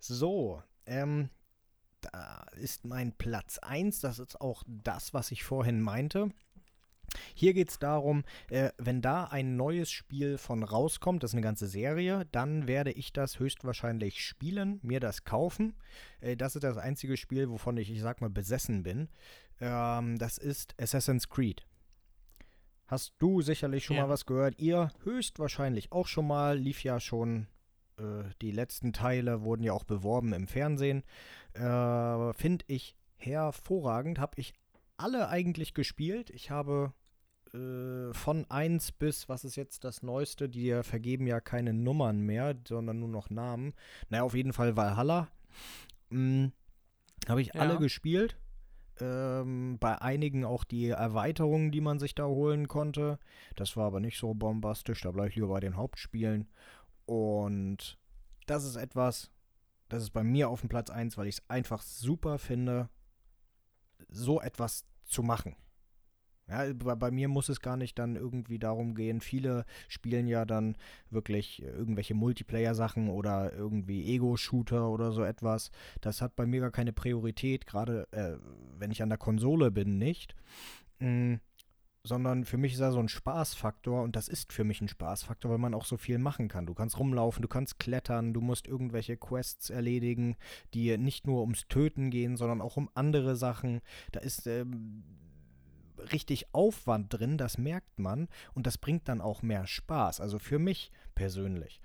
[0.00, 1.30] so, ähm,
[2.00, 4.00] da ist mein Platz 1.
[4.00, 6.30] Das ist auch das, was ich vorhin meinte.
[7.34, 11.42] Hier geht es darum, äh, wenn da ein neues Spiel von rauskommt, das ist eine
[11.42, 15.74] ganze Serie, dann werde ich das höchstwahrscheinlich spielen, mir das kaufen.
[16.20, 19.08] Äh, das ist das einzige Spiel, wovon ich, ich sag mal, besessen bin.
[19.58, 21.64] Ähm, das ist Assassin's Creed.
[22.86, 24.02] Hast du sicherlich schon Ja.
[24.02, 24.58] mal was gehört?
[24.58, 26.58] Ihr höchstwahrscheinlich auch schon mal.
[26.58, 27.46] Lief ja schon,
[27.98, 31.02] äh, die letzten Teile wurden ja auch beworben im Fernsehen.
[31.54, 34.18] Äh, Finde ich hervorragend.
[34.18, 34.54] Habe ich
[34.96, 36.30] alle eigentlich gespielt.
[36.30, 36.92] Ich habe
[37.54, 40.48] äh, von 1 bis, was ist jetzt das Neueste?
[40.48, 43.74] Die vergeben ja keine Nummern mehr, sondern nur noch Namen.
[44.08, 45.28] Naja, auf jeden Fall Valhalla.
[46.10, 46.52] Mhm.
[47.28, 47.60] Habe ich Ja.
[47.60, 48.36] alle gespielt.
[49.00, 53.18] Ähm, bei einigen auch die Erweiterungen, die man sich da holen konnte.
[53.54, 55.02] Das war aber nicht so bombastisch.
[55.02, 56.48] Da bleibe ich lieber bei den Hauptspielen.
[57.08, 57.98] Und
[58.46, 59.30] das ist etwas,
[59.88, 62.90] das ist bei mir auf dem Platz 1, weil ich es einfach super finde,
[64.10, 65.56] so etwas zu machen.
[66.48, 69.22] Ja, bei, mir muss es gar nicht dann irgendwie darum gehen.
[69.22, 70.76] Viele spielen ja dann
[71.08, 75.70] wirklich irgendwelche Multiplayer-Sachen oder irgendwie Ego-Shooter oder so etwas.
[76.02, 78.36] Das hat bei mir gar keine Priorität, gerade äh,
[78.78, 80.36] wenn ich an der Konsole bin, nicht.
[80.98, 81.36] Mm,
[82.08, 85.50] sondern für mich ist da so ein Spaßfaktor und das ist für mich ein Spaßfaktor,
[85.50, 86.66] weil man auch so viel machen kann.
[86.66, 90.36] Du kannst rumlaufen, du kannst klettern, du musst irgendwelche Quests erledigen,
[90.74, 93.80] die nicht nur ums Töten gehen, sondern auch um andere Sachen.
[94.10, 95.04] Da ist ähm,
[96.12, 100.58] richtig Aufwand drin, das merkt man und das bringt dann auch mehr Spaß, also für
[100.58, 101.80] mich persönlich.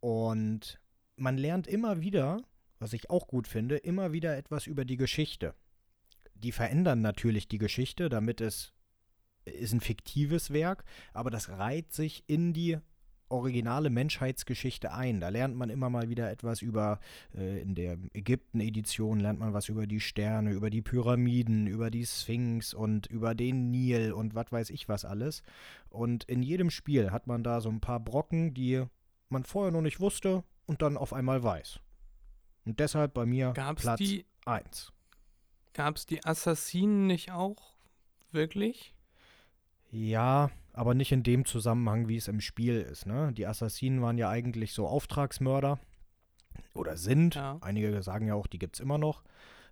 [0.00, 0.80] Und
[1.16, 2.42] man lernt immer wieder,
[2.78, 5.54] was ich auch gut finde, immer wieder etwas über die Geschichte.
[6.34, 8.72] Die verändern natürlich die Geschichte, damit es
[9.44, 12.78] ist ein fiktives Werk, aber das reiht sich in die
[13.30, 15.20] originale Menschheitsgeschichte ein.
[15.20, 17.00] Da lernt man immer mal wieder etwas über,
[17.34, 22.04] äh, in der Ägypten-Edition lernt man was über die Sterne, über die Pyramiden, über die
[22.04, 25.42] Sphinx und über den Nil und was weiß ich was alles.
[25.88, 28.84] Und in jedem Spiel hat man da so ein paar Brocken, die
[29.28, 31.80] man vorher noch nicht wusste und dann auf einmal weiß.
[32.64, 34.92] Und deshalb bei mir Gab's Platz die, 1.
[35.72, 37.74] gab's die Assassinen nicht auch?
[38.32, 38.94] Wirklich?
[39.90, 43.06] Ja, aber nicht in dem Zusammenhang, wie es im Spiel ist.
[43.06, 43.32] Ne?
[43.32, 45.78] Die Assassinen waren ja eigentlich so Auftragsmörder
[46.74, 47.34] oder sind.
[47.34, 47.58] Ja.
[47.60, 49.24] Einige sagen ja auch, die gibt es immer noch.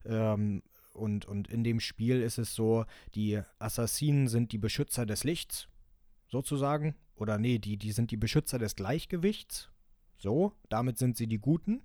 [0.05, 0.63] Ähm,
[0.93, 2.85] und, und in dem Spiel ist es so,
[3.15, 5.69] die Assassinen sind die Beschützer des Lichts,
[6.27, 6.97] sozusagen.
[7.15, 9.71] Oder nee, die, die sind die Beschützer des Gleichgewichts.
[10.17, 11.83] So, damit sind sie die Guten.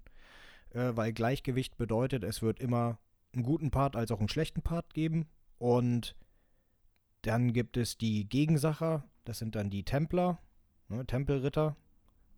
[0.72, 2.98] Äh, weil Gleichgewicht bedeutet, es wird immer
[3.34, 5.28] einen guten Part als auch einen schlechten Part geben.
[5.60, 6.16] Und
[7.24, 10.40] dann gibt es die Gegensacher, das sind dann die Templer,
[10.88, 11.76] ne, Tempelritter.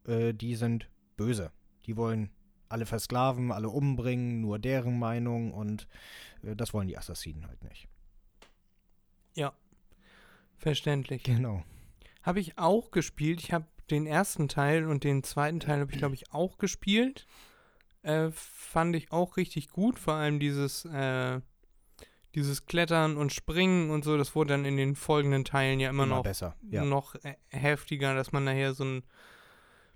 [0.07, 1.51] Äh, die sind böse.
[1.85, 2.29] Die wollen
[2.69, 5.87] alle versklaven, alle umbringen, nur deren Meinung und
[6.41, 7.87] äh, das wollen die Assassinen halt nicht.
[10.57, 11.23] Verständlich.
[11.23, 11.63] Genau.
[12.23, 13.39] Habe ich auch gespielt.
[13.39, 17.27] Ich habe den ersten Teil und den zweiten Teil habe ich, glaube ich, auch gespielt.
[18.01, 19.99] Äh, fand ich auch richtig gut.
[19.99, 21.39] Vor allem dieses, äh,
[22.35, 26.03] dieses Klettern und Springen und so, das wurde dann in den folgenden Teilen ja immer,
[26.03, 26.55] Immer noch, besser.
[26.69, 26.83] Ja.
[26.83, 29.03] noch äh, heftiger, dass man nachher so ein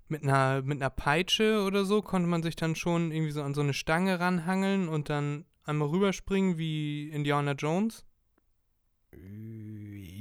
[0.08, 3.54] mit einer, mit einer Peitsche oder so konnte man sich dann schon irgendwie so an
[3.54, 8.04] so eine Stange ranhangeln und dann einmal rüberspringen wie Indiana Jones.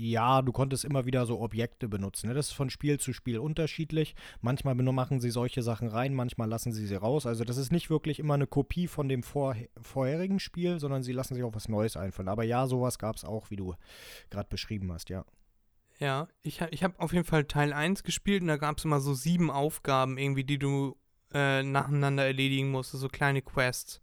[0.02, 2.28] Ja, du konntest immer wieder so Objekte benutzen.
[2.28, 2.34] Ne?
[2.34, 4.16] Das ist von Spiel zu Spiel unterschiedlich.
[4.40, 7.26] Manchmal machen sie solche Sachen rein, manchmal lassen sie sie raus.
[7.26, 11.12] Also das ist nicht wirklich immer eine Kopie von dem vor vorherigen Spiel, sondern sie
[11.12, 12.30] lassen sich auch was Neues einfallen.
[12.30, 13.76] Aber ja, sowas gab es auch, wie du
[14.30, 15.26] gerade beschrieben hast, ja.
[16.00, 19.02] Ja, ich, ich habe auf jeden Fall Teil 1 gespielt und da gab es immer
[19.02, 20.96] so sieben Aufgaben irgendwie, die du
[21.34, 24.00] äh, nacheinander erledigen musstest, so kleine Quests.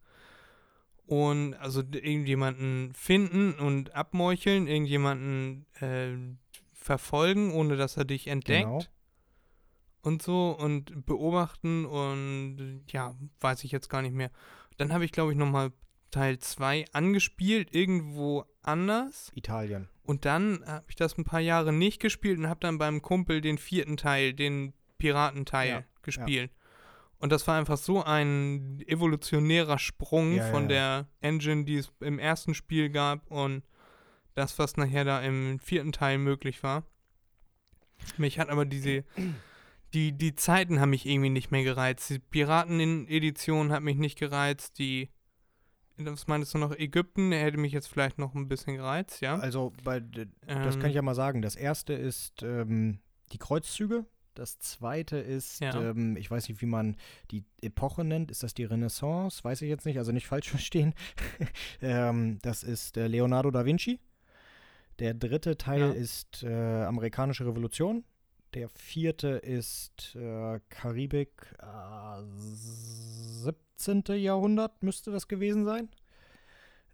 [1.07, 6.17] Und also irgendjemanden finden und abmeucheln, irgendjemanden äh,
[6.73, 8.65] verfolgen, ohne dass er dich entdeckt.
[8.65, 8.85] Genau.
[10.03, 14.31] Und so und beobachten und ja, weiß ich jetzt gar nicht mehr.
[14.77, 15.73] Dann habe ich, glaube ich, nochmal
[16.11, 19.33] Teil 2 angespielt, irgendwo anders.
[19.35, 19.89] Italien.
[20.03, 23.41] Und dann habe ich das ein paar Jahre nicht gespielt und habe dann beim Kumpel
[23.41, 26.51] den vierten Teil, den Piratenteil, Ja, gespielt.
[27.19, 31.93] Und das war einfach so ein evolutionärer Sprung Ja, von ja, der Engine, die es
[32.01, 33.63] im ersten Spiel gab und
[34.35, 36.85] das, was nachher da im vierten Teil möglich war.
[38.19, 39.05] Mich hat aber diese,
[39.95, 42.11] die, die Zeiten haben mich irgendwie nicht mehr gereizt.
[42.11, 44.79] Die Piraten-Edition hat mich nicht gereizt.
[44.79, 45.09] Die,
[45.97, 49.39] was meinst du noch, Ägypten, der hätte mich jetzt vielleicht noch ein bisschen gereizt, ja?
[49.39, 51.41] Also, bei, das Ähm, kann ich ja mal sagen.
[51.41, 52.99] Das erste ist ähm,
[53.33, 54.05] die Kreuzzüge.
[54.39, 55.75] Das zweite ist, Ja.
[55.91, 56.97] ähm, ich weiß nicht, wie man
[57.31, 58.31] die Epoche nennt.
[58.31, 59.43] Ist das die Renaissance?
[59.43, 60.95] Weiß ich jetzt nicht, also nicht falsch verstehen.
[61.83, 63.99] ähm, das ist äh, Leonardo da Vinci.
[64.99, 65.91] Der dritte Teil Ja.
[65.93, 68.05] ist äh, amerikanische Revolution.
[68.55, 74.05] Der vierte ist äh, Karibik, äh, 17.
[74.17, 75.89] Jahrhundert müsste das gewesen sein.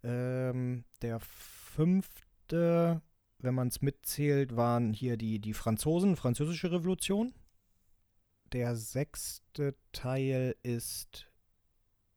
[0.02, 3.00] Ähm, der fünfte,
[3.42, 7.34] wenn man es mitzählt, waren hier die, die Franzosen, französische Revolution.
[8.52, 11.26] Der sechste Teil ist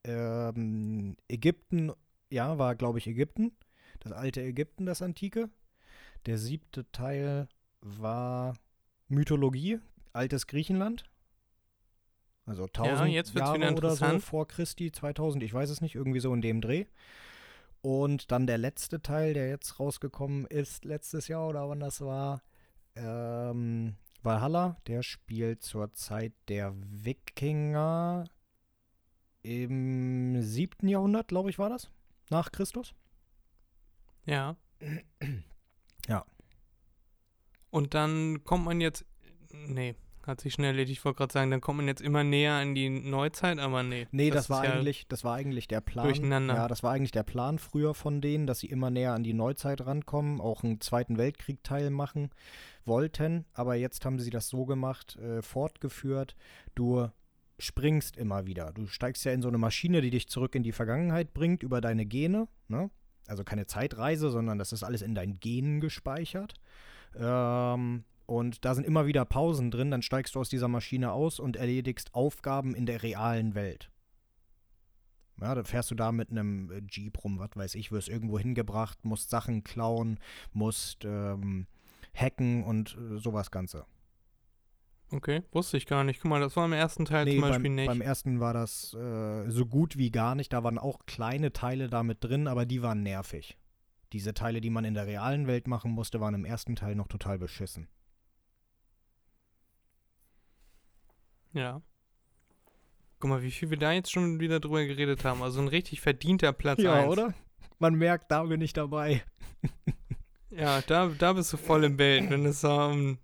[0.03, 1.91] ähm, Ägypten,
[2.30, 3.56] ja, war glaube ich Ägypten.
[3.99, 5.49] Das alte Ägypten, das antike.
[6.26, 7.47] Der siebte Teil
[7.81, 8.56] war
[9.07, 9.80] Mythologie,
[10.14, 11.06] altes Griechenland.
[12.45, 16.19] Also 1000 jetzt wird's Jahre oder so vor Christi, 2000, ich weiß es nicht, irgendwie
[16.19, 16.85] so in dem Dreh.
[17.86, 22.41] Und dann der letzte Teil, der jetzt rausgekommen ist, letztes Jahr oder wann das war,
[22.95, 28.26] ähm, Valhalla, der spielt zur Zeit der Wikinger
[29.44, 30.88] im 7.
[30.88, 31.91] Jahrhundert, glaube ich, war das,
[32.32, 32.95] nach Christus.
[34.26, 34.57] Ja.
[36.07, 36.26] Ja.
[37.70, 39.06] Und dann kommt man jetzt.
[39.52, 39.94] Nee,
[40.27, 40.99] hat sich schnell erledigt.
[40.99, 44.07] Ich wollte gerade sagen, dann kommt man jetzt immer näher an die Neuzeit, aber nee.
[44.11, 46.06] Nee, das, ist war ja eigentlich, das war eigentlich der Plan.
[46.06, 46.56] durcheinander.
[46.56, 49.34] Ja, das war eigentlich der Plan früher von denen, dass sie immer näher an die
[49.34, 52.30] Neuzeit rankommen, auch einen Zweiten Weltkrieg teilmachen
[52.85, 53.45] wollten.
[53.53, 56.35] Aber jetzt haben sie das so gemacht, äh, fortgeführt.
[56.76, 57.10] Du
[57.57, 58.72] springst immer wieder.
[58.73, 61.81] Du steigst ja in so eine Maschine, die dich zurück in die Vergangenheit bringt über
[61.81, 62.47] deine Gene.
[62.68, 62.89] Ne?
[63.27, 66.53] Also keine Zeitreise, sondern das ist alles in deinen Genen gespeichert.
[67.18, 69.91] Ähm, und da sind immer wieder Pausen drin.
[69.91, 73.91] Dann steigst du aus dieser Maschine aus und erledigst Aufgaben in der realen Welt.
[75.41, 78.39] Ja, dann fährst du da mit einem äh, Jeep rum, was weiß ich, wirst irgendwo
[78.39, 80.19] hingebracht, musst Sachen klauen,
[80.53, 81.68] musst ähm,
[82.14, 83.85] hacken und äh, sowas Ganze.
[85.11, 86.22] Okay, wusste ich gar nicht.
[86.22, 87.88] Guck mal, das war im ersten Teil Nee, zum Beispiel beim, nicht.
[87.88, 90.52] beim ersten war das äh, so gut wie gar nicht.
[90.52, 93.57] Da waren auch kleine Teile damit drin, aber die waren nervig.
[94.14, 97.07] Diese Teile, die man in der realen Welt machen musste, waren im ersten Teil noch
[97.07, 97.88] total beschissen.
[101.56, 101.82] Ja.
[103.19, 105.41] Guck mal, wie viel wir da jetzt schon wieder drüber geredet haben.
[105.41, 107.34] Also ein richtig verdienter Platz 1.
[107.80, 109.23] Man merkt, da bin ich dabei.
[110.52, 112.30] Ja, da, da bist du voll im Bild.
[112.30, 113.18] Wenn es um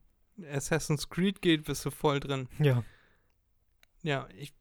[0.51, 2.49] Assassin's Creed geht, bist du voll drin.
[2.59, 2.83] Ja.
[4.03, 4.53] Ja, ich.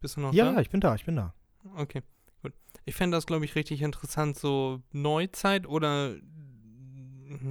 [0.00, 0.60] Bist du noch Ja, da?
[0.60, 1.32] ich bin da, ich bin da.
[1.76, 2.02] Okay,
[2.42, 2.54] gut.
[2.86, 6.16] Ich fände das, glaube ich, richtig interessant, so Neuzeit oder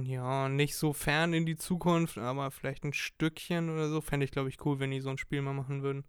[0.02, 4.00] ja, nicht so fern in die Zukunft, aber vielleicht ein Stückchen oder so.
[4.00, 6.04] Fände ich, glaube ich, cool, wenn die so ein Spiel mal machen würden.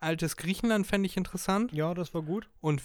[0.00, 2.50] Altes Griechenland fände ich interessant Ja, das war gut.
[2.60, 2.82] und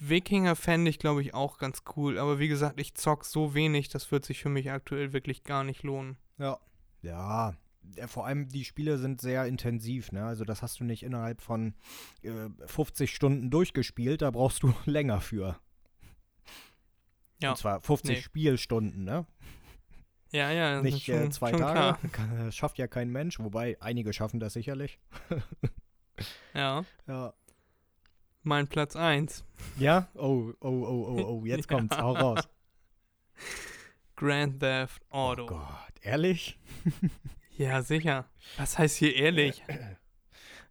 [0.00, 2.18] Wikinger fände ich, glaube ich, auch ganz cool.
[2.18, 5.64] Aber wie gesagt, ich zock so wenig, das wird sich für mich aktuell wirklich gar
[5.64, 6.16] nicht lohnen.
[6.38, 6.58] Ja.
[7.02, 7.54] Ja.
[7.96, 10.24] Ja, vor allem die Spiele sind sehr intensiv, ne?
[10.24, 11.74] Also das hast du nicht innerhalb von
[12.22, 15.58] äh, 50 Stunden durchgespielt, da brauchst du länger für.
[17.40, 17.50] Ja.
[17.50, 18.22] Und zwar 50 Nee.
[18.22, 19.26] Spielstunden, ne?
[20.30, 21.98] Ja, ja, nicht schon, äh, zwei Tage.
[22.10, 22.28] Klar.
[22.44, 24.98] Das schafft ja kein Mensch, wobei einige schaffen das sicherlich.
[26.52, 27.32] Ja, Ja.
[28.42, 29.44] mein Platz 1.
[29.76, 30.08] Ja?
[30.14, 32.48] Oh, oh, oh, oh, oh, jetzt kommt's, hau raus.
[34.16, 35.44] Grand Theft Auto.
[35.44, 36.58] Oh Gott, ehrlich?
[37.56, 38.28] Ja, sicher.
[38.56, 39.62] Was heißt hier ehrlich?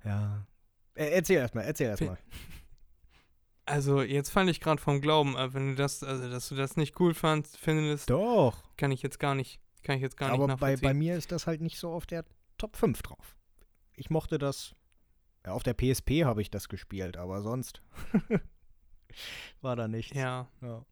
[0.03, 0.45] Ja.
[0.95, 2.17] Äh, erzähl erstmal, erzähl erstmal.
[3.67, 6.77] Also, jetzt fand ich gerade vom Glauben ab, wenn du das, also dass du das
[6.77, 8.63] nicht cool fandst, findest, Doch.
[8.77, 11.33] kann ich jetzt gar nicht, kann ich jetzt gar nicht Aber bei, bei mir ist
[11.33, 12.23] das halt nicht so auf der
[12.57, 13.35] Top 5 drauf.
[13.93, 14.73] Ich mochte das.
[15.45, 17.81] Ja, auf der PSP habe ich das gespielt, aber sonst
[19.61, 20.15] war da nichts.
[20.15, 20.85] ja, Ja.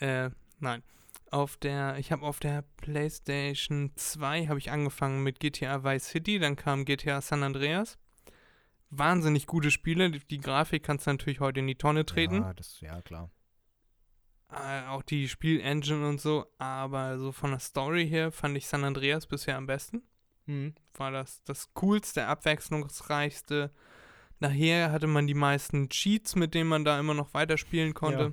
[0.00, 0.82] äh, nein.
[1.30, 6.38] Auf der, ich habe auf der PlayStation 2 habe ich angefangen mit GTA Vice City,
[6.38, 7.96] dann kam GTA San Andreas.
[8.90, 12.36] Wahnsinnig gute Spiele, die, Grafik kannst du natürlich heute in die Tonne treten.
[12.42, 13.30] Ja, das, ja, klar.
[14.50, 18.84] Äh, auch die Spielengine und so, aber so von der Story her fand ich San
[18.84, 20.02] Andreas bisher am besten.
[20.46, 20.74] Mhm.
[20.94, 23.70] war das das coolste, abwechslungsreichste.
[24.40, 28.32] Nachher hatte man die meisten Cheats, mit denen man da immer noch weiterspielen konnte.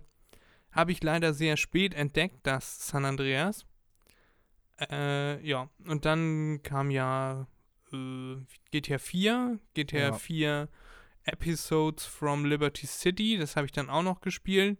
[0.71, 3.65] Habe ich leider sehr spät entdeckt, das San Andreas.
[4.79, 7.47] Äh, ja, und dann kam ja
[7.95, 10.13] äh, GTA 4, GTA Ja.
[10.13, 10.69] 4
[11.23, 14.77] Episodes from Liberty City, das habe ich dann auch noch gespielt.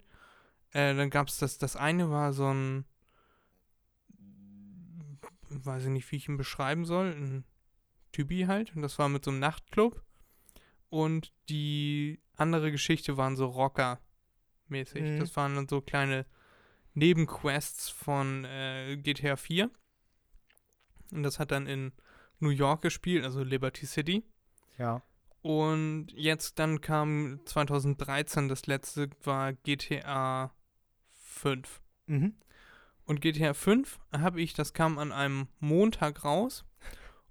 [0.72, 2.86] Äh, dann gab es das, das eine war so ein,
[5.50, 7.46] weiß ich nicht, wie ich ihn beschreiben soll, ein
[8.12, 10.04] Typi halt, und das war mit so einem Nachtclub.
[10.90, 15.02] Und die andere Geschichte waren so Rocker-mäßig.
[15.02, 15.20] Mhm.
[15.20, 16.26] Das waren dann so kleine
[16.94, 19.70] Nebenquests von äh, GTA 4.
[21.12, 21.92] Und das hat dann in
[22.46, 24.24] New York gespielt, also Liberty City.
[24.78, 25.02] Ja.
[25.42, 30.52] Und jetzt dann kam 2013, das letzte war GTA
[31.12, 31.82] 5.
[32.08, 32.36] Mhm.
[33.06, 36.66] Und GTA 5 habe ich, das kam an einem Montag raus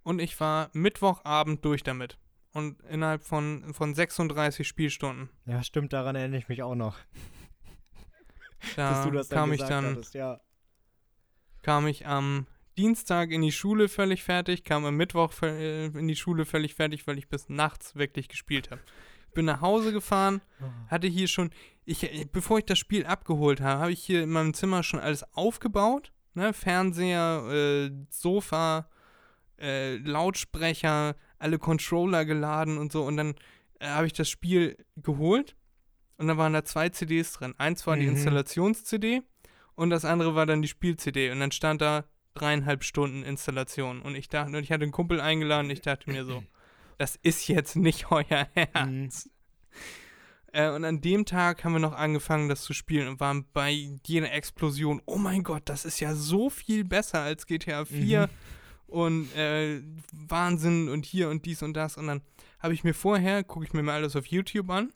[0.02, 2.18] und ich war Mittwochabend durch damit.
[2.52, 5.28] Und innerhalb von, von 36 Spielstunden.
[5.44, 6.96] Ja, stimmt, daran erinnere ich mich auch noch.
[8.76, 10.40] Da dass du das dann kam ich dann, hattest, ja.
[11.62, 16.16] kam ich am Dienstag in die Schule völlig fertig, kam am Mittwoch äh, in die
[16.16, 18.80] Schule völlig fertig, weil ich bis nachts wirklich gespielt habe.
[19.34, 20.42] Bin nach Hause gefahren,
[20.88, 21.50] hatte hier schon,
[21.84, 25.00] ich, äh, bevor ich das Spiel abgeholt habe, habe ich hier in meinem Zimmer schon
[25.00, 26.52] alles aufgebaut, Ne?
[26.52, 28.88] Fernseher, äh, Sofa,
[29.60, 33.04] äh, Lautsprecher, alle Controller geladen und so.
[33.04, 33.34] Und dann
[33.78, 35.54] äh, habe ich das Spiel geholt
[36.16, 37.54] und dann waren da zwei CDs drin.
[37.58, 38.16] Eins war die Mhm.
[38.16, 39.22] Installations-CD
[39.76, 41.30] und das andere war dann die Spiel-CD.
[41.30, 42.04] Und dann stand da
[42.34, 44.02] dreieinhalb Stunden Installation.
[44.02, 46.42] Und ich dachte, und ich hatte einen Kumpel eingeladen, ich dachte mir so,
[46.98, 49.30] das ist jetzt nicht euer Ernst.
[50.52, 53.70] Äh, und an dem Tag haben wir noch angefangen, das zu spielen und waren bei
[54.06, 58.28] jeder Explosion, oh mein Gott, das ist ja so viel besser als GTA 4
[58.86, 59.82] und äh,
[60.12, 61.96] Wahnsinn und hier und dies und das.
[61.96, 62.22] Und dann
[62.60, 64.92] habe ich mir vorher, gucke ich mir mal alles auf YouTube an,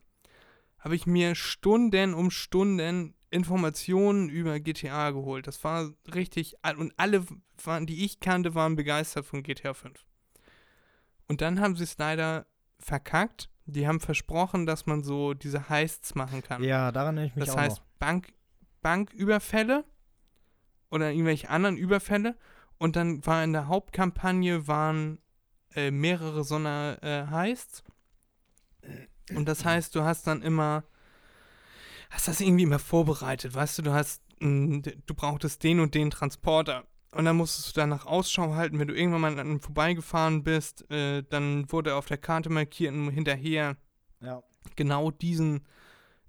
[0.79, 5.47] habe ich mir Stunden um Stunden Informationen über GTA geholt.
[5.47, 7.25] Das war richtig, und alle,
[7.63, 10.05] waren, die ich kannte, waren begeistert von GTA 5.
[11.27, 12.47] Und dann haben sie es leider
[12.79, 13.49] verkackt.
[13.65, 16.63] Die haben versprochen, dass man so diese Heists machen kann.
[16.63, 17.85] Ja, daran erinnere ich mich das auch heißt noch.
[17.99, 18.33] Bank,
[18.81, 19.85] Banküberfälle
[20.89, 22.35] oder irgendwelche anderen Überfälle.
[22.79, 25.19] Und dann war in der Hauptkampagne waren
[25.75, 27.83] äh, mehrere so einer äh, Heists.
[29.35, 30.83] Und das heißt, du hast dann immer,
[32.09, 35.93] hast das irgendwie immer vorbereitet, weißt du, du hast, mh, d- du brauchtest den und
[35.95, 36.85] den Transporter.
[37.11, 40.89] Und dann musstest du danach Ausschau halten, wenn du irgendwann mal an einem vorbeigefahren bist,
[40.91, 43.77] äh, dann wurde auf der Karte markiert und hinterher
[44.21, 44.43] Ja.
[44.75, 45.65] genau diesen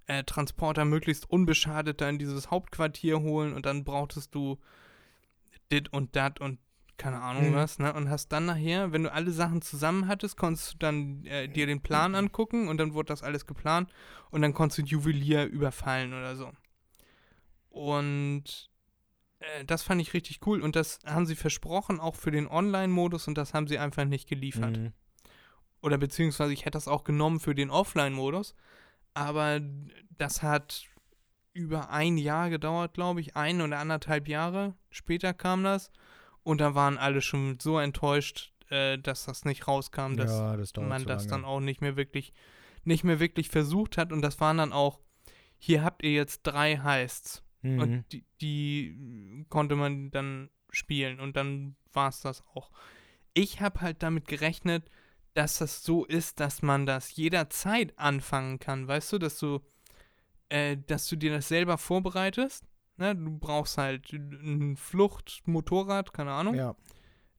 [0.07, 4.59] äh, Transporter möglichst unbeschadet da in dieses Hauptquartier holen und dann brauchtest du
[5.71, 6.59] dit und dat und
[7.01, 7.55] keine Ahnung Mhm.
[7.55, 7.93] was, ne?
[7.95, 11.67] Und hast dann nachher, wenn du alle Sachen zusammen hattest, konntest du dann äh, dir
[11.67, 13.91] den Plan angucken und dann wurde das alles geplant
[14.31, 16.53] und dann konntest du den Juwelier überfallen oder so.
[17.71, 18.71] Und
[19.39, 23.29] äh, das fand ich richtig cool und das haben sie versprochen, auch für den Online-Modus
[23.29, 24.93] und das haben sie einfach nicht geliefert Mhm.
[25.81, 28.55] oder beziehungsweise ich hätte das auch genommen für den Offline-Modus,
[29.15, 29.61] aber
[30.19, 30.85] das hat
[31.53, 35.91] über ein Jahr gedauert, glaube ich, ein oder anderthalb Jahre später kam das
[36.43, 40.75] und da waren alle schon so enttäuscht, äh, dass das nicht rauskam, dass ja, das
[40.77, 42.33] man das dann auch nicht mehr wirklich,
[42.85, 45.01] nicht mehr wirklich versucht hat und das waren dann auch,
[45.59, 47.79] hier habt ihr jetzt drei Heists Mhm.
[47.79, 52.71] und die, die konnte man dann spielen und dann war es das auch.
[53.35, 54.91] Ich habe halt damit gerechnet,
[55.35, 59.61] dass das so ist, dass man das jederzeit anfangen kann, weißt du, dass du,
[60.49, 62.65] äh, dass du dir das selber vorbereitest.
[63.01, 63.17] Ne?
[63.17, 66.55] Du brauchst halt ein Fluchtmotorrad, keine Ahnung.
[66.55, 66.75] ja.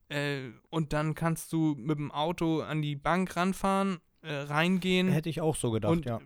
[0.09, 5.29] Äh, und dann kannst du mit dem Auto an die Bank ranfahren, äh, reingehen Hätte
[5.29, 6.19] ich auch so gedacht, und, ja.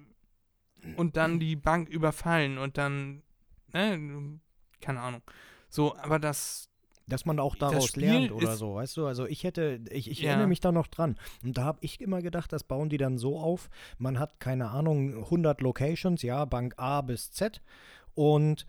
[0.97, 3.21] und dann die Bank überfallen und dann,
[3.73, 4.39] ne,
[4.81, 5.21] keine Ahnung.
[5.69, 6.67] So, aber das,
[7.07, 9.05] Dass man auch daraus lernt oder so, weißt du?
[9.05, 10.29] Also ich hätte, ich, ich Ja.
[10.29, 11.15] erinnere mich da noch dran.
[11.43, 13.69] Und da habe ich immer gedacht, das bauen die dann so auf.
[13.99, 17.61] Man hat, keine Ahnung, 100 Locations, ja, Bank A bis Z.
[18.15, 18.65] Und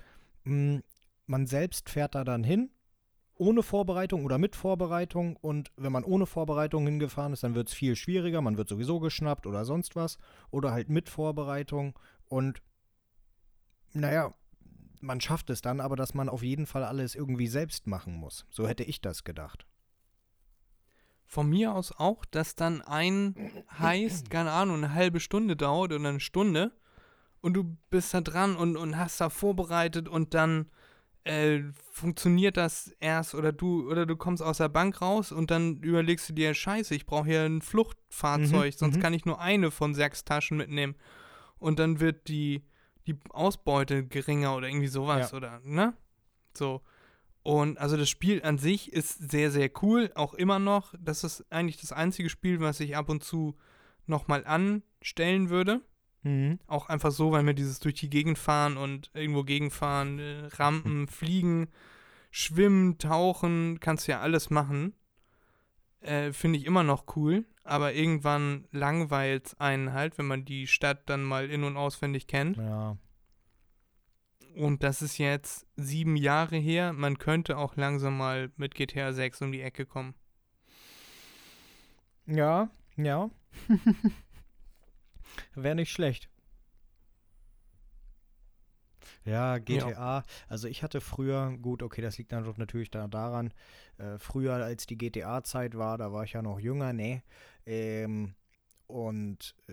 [0.46, 2.70] man selbst fährt da dann hin,
[3.34, 5.36] ohne Vorbereitung oder mit Vorbereitung.
[5.36, 8.40] Und wenn man ohne Vorbereitung hingefahren ist, dann wird es viel schwieriger.
[8.40, 10.18] Man wird sowieso geschnappt oder sonst was.
[10.50, 11.98] Oder halt mit Vorbereitung.
[12.26, 12.62] Und
[13.92, 14.32] naja,
[15.00, 18.46] man schafft es dann, aber dass man auf jeden Fall alles irgendwie selbst machen muss.
[18.50, 19.66] So hätte ich das gedacht.
[21.26, 23.34] von mir aus auch, dass dann ein
[23.78, 26.72] heißt, keine Ahnung, eine halbe Stunde dauert oder eine Stunde
[27.40, 30.70] und du bist da dran und, und hast da vorbereitet und dann
[31.24, 35.78] äh, funktioniert das erst oder du oder du kommst aus der Bank raus und dann
[35.82, 39.00] überlegst du dir, scheiße, ich brauche hier ein Fluchtfahrzeug, Mhm, sonst mhm.
[39.00, 40.94] kann ich nur eine von sechs Taschen mitnehmen.
[41.58, 42.62] Und dann wird die,
[43.06, 45.36] die Ausbeute geringer oder irgendwie sowas Ja.
[45.36, 45.94] oder, ne?
[46.56, 46.82] So.
[47.42, 50.94] Und also das Spiel an sich ist sehr, sehr cool, auch immer noch.
[51.00, 53.56] Das ist eigentlich das einzige Spiel, was ich ab und zu
[54.06, 55.80] nochmal anstellen würde.
[56.26, 56.58] Mhm.
[56.66, 61.06] Auch einfach so, weil mir dieses durch die Gegend fahren und irgendwo gegenfahren, äh, Rampen,
[61.06, 61.68] Fliegen,
[62.32, 64.92] Schwimmen, Tauchen, kannst du ja alles machen.
[66.00, 67.44] Äh, Finde ich immer noch cool.
[67.62, 72.26] Aber irgendwann langweilt es einen halt, wenn man die Stadt dann mal in- und auswendig
[72.26, 72.56] kennt.
[72.56, 72.96] Ja.
[74.56, 76.92] Und das ist jetzt sieben Jahre her.
[76.92, 80.14] Man könnte auch langsam mal mit GTA 6 um die Ecke kommen.
[82.26, 83.30] Ja, ja.
[85.54, 86.28] Wäre nicht schlecht.
[89.24, 90.24] Ja, GTA.
[90.48, 93.52] Also ich hatte früher, gut, okay, das liegt dann doch natürlich da daran,
[93.98, 97.22] äh, früher als die GTA-Zeit war, da war ich ja noch jünger, ne?
[97.66, 98.34] Ähm,
[98.86, 99.72] und äh,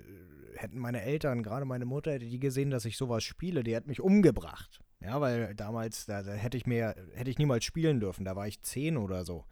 [0.58, 3.88] hätten meine Eltern, gerade meine Mutter, hätte die gesehen, dass ich sowas spiele, die hätte
[3.88, 4.80] mich umgebracht.
[5.02, 8.48] Ja, weil damals, da, da hätte ich mir, hätte ich niemals spielen dürfen, da war
[8.48, 9.46] ich zehn oder so,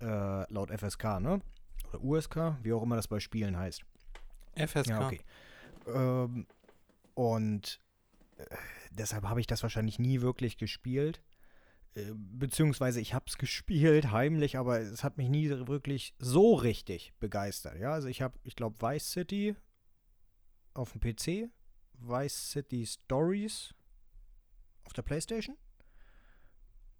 [0.00, 1.40] äh, laut FSK, ne?
[1.88, 3.82] Oder USK, wie auch immer das bei Spielen heißt.
[4.54, 4.88] FSK.
[4.88, 5.20] Ja, okay.
[5.86, 6.46] Ähm,
[7.14, 7.80] und
[8.36, 8.44] äh,
[8.90, 11.22] deshalb habe ich das wahrscheinlich nie wirklich gespielt.
[11.94, 17.12] Äh, beziehungsweise ich habe es gespielt, heimlich, aber es hat mich nie wirklich so richtig
[17.20, 17.78] begeistert.
[17.78, 19.56] Ja, also ich habe, ich glaube, Vice City
[20.74, 21.50] auf dem PC,
[21.94, 23.74] Vice City Stories
[24.84, 25.56] auf der Playstation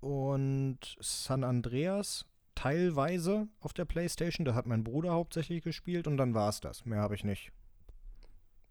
[0.01, 4.45] und San Andreas teilweise auf der Playstation.
[4.45, 6.85] Da hat mein Bruder hauptsächlich gespielt und dann war es das.
[6.85, 7.53] Mehr habe ich nicht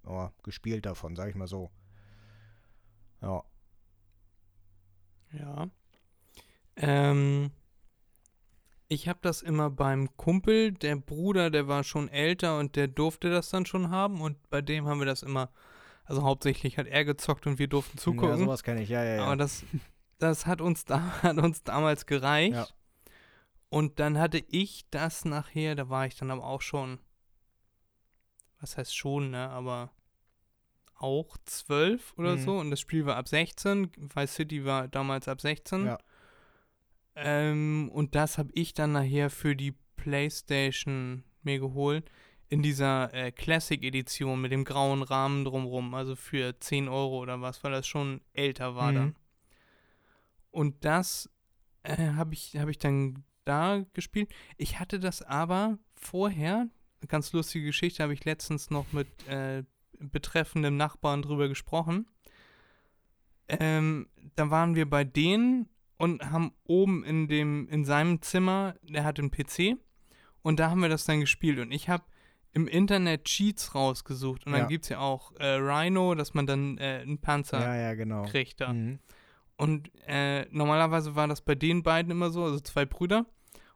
[0.06, 1.72] oh, gespielt davon, sag ich mal so.
[3.22, 3.44] Ja.
[5.34, 5.70] Ja.
[6.76, 7.52] Ähm,
[8.88, 13.30] ich habe das immer beim Kumpel, der Bruder, der war schon älter und der durfte
[13.30, 15.49] das dann schon haben und bei dem haben wir das immer,
[16.03, 18.30] also hauptsächlich hat er gezockt und wir durften zugucken.
[18.30, 19.24] Ja, sowas kenne ich, ja, ja, ja.
[19.26, 19.64] Aber das,
[20.20, 22.53] das hat uns, da, hat uns damals gereicht.
[22.53, 22.68] Ja.
[23.72, 26.99] Und dann hatte ich das nachher, da war ich dann aber auch schon,
[28.60, 29.91] was heißt schon, ne, aber
[30.95, 32.39] auch zwölf oder Mhm.
[32.39, 32.60] so.
[32.60, 33.89] Und das Spiel war ab 16.
[34.14, 35.85] Vice City war damals ab 16.
[35.85, 35.98] Ja.
[37.15, 42.11] Ähm, und das habe ich dann nachher für die PlayStation mir geholt.
[42.49, 45.93] In dieser äh, Classic-Edition mit dem grauen Rahmen drumrum.
[45.93, 48.95] Also für 10 Euro oder was, weil das schon älter war Mhm.
[48.95, 49.15] dann.
[50.52, 51.30] Und das
[51.84, 54.30] äh, habe ich, hab ich dann da gespielt.
[54.57, 56.68] Ich hatte das aber vorher,
[57.01, 59.63] eine ganz lustige Geschichte, habe ich letztens noch mit äh,
[59.99, 62.07] betreffendem Nachbarn drüber gesprochen.
[63.47, 69.03] Ähm, da waren wir bei denen und haben oben in dem, in seinem Zimmer, der
[69.03, 69.77] hat einen PC
[70.41, 72.03] und da haben wir das dann gespielt und ich habe
[72.53, 74.68] im Internet Cheats rausgesucht und dann Ja.
[74.68, 78.23] gibt es ja auch äh, Rhino, dass man dann äh, einen Panzer Ja, ja, genau.
[78.23, 78.73] kriegt da.
[78.73, 78.99] Mhm.
[79.61, 83.27] Und äh, normalerweise war das bei den beiden immer so, also zwei Brüder.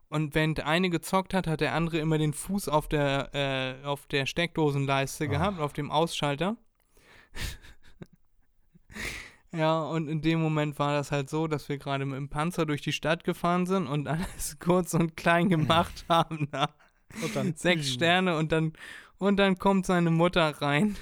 [0.09, 3.85] Und während der eine gezockt hat, hat der andere immer den Fuß auf der, äh,
[3.85, 5.27] auf der Steckdosenleiste Ah.
[5.27, 6.57] gehabt, auf dem Ausschalter.
[9.51, 12.65] ja, und in dem Moment war das halt so, dass wir gerade mit dem Panzer
[12.65, 16.47] durch die Stadt gefahren sind und alles kurz und klein gemacht haben.
[16.51, 16.69] Da.
[17.21, 18.73] Und dann Sechs Sterne und dann,
[19.19, 20.95] und dann kommt seine Mutter rein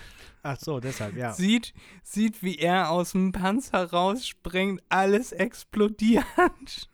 [0.45, 1.32] Ach so, deshalb, ja.
[1.34, 6.26] sieht, sieht, wie er aus dem Panzer rausspringt, alles explodiert.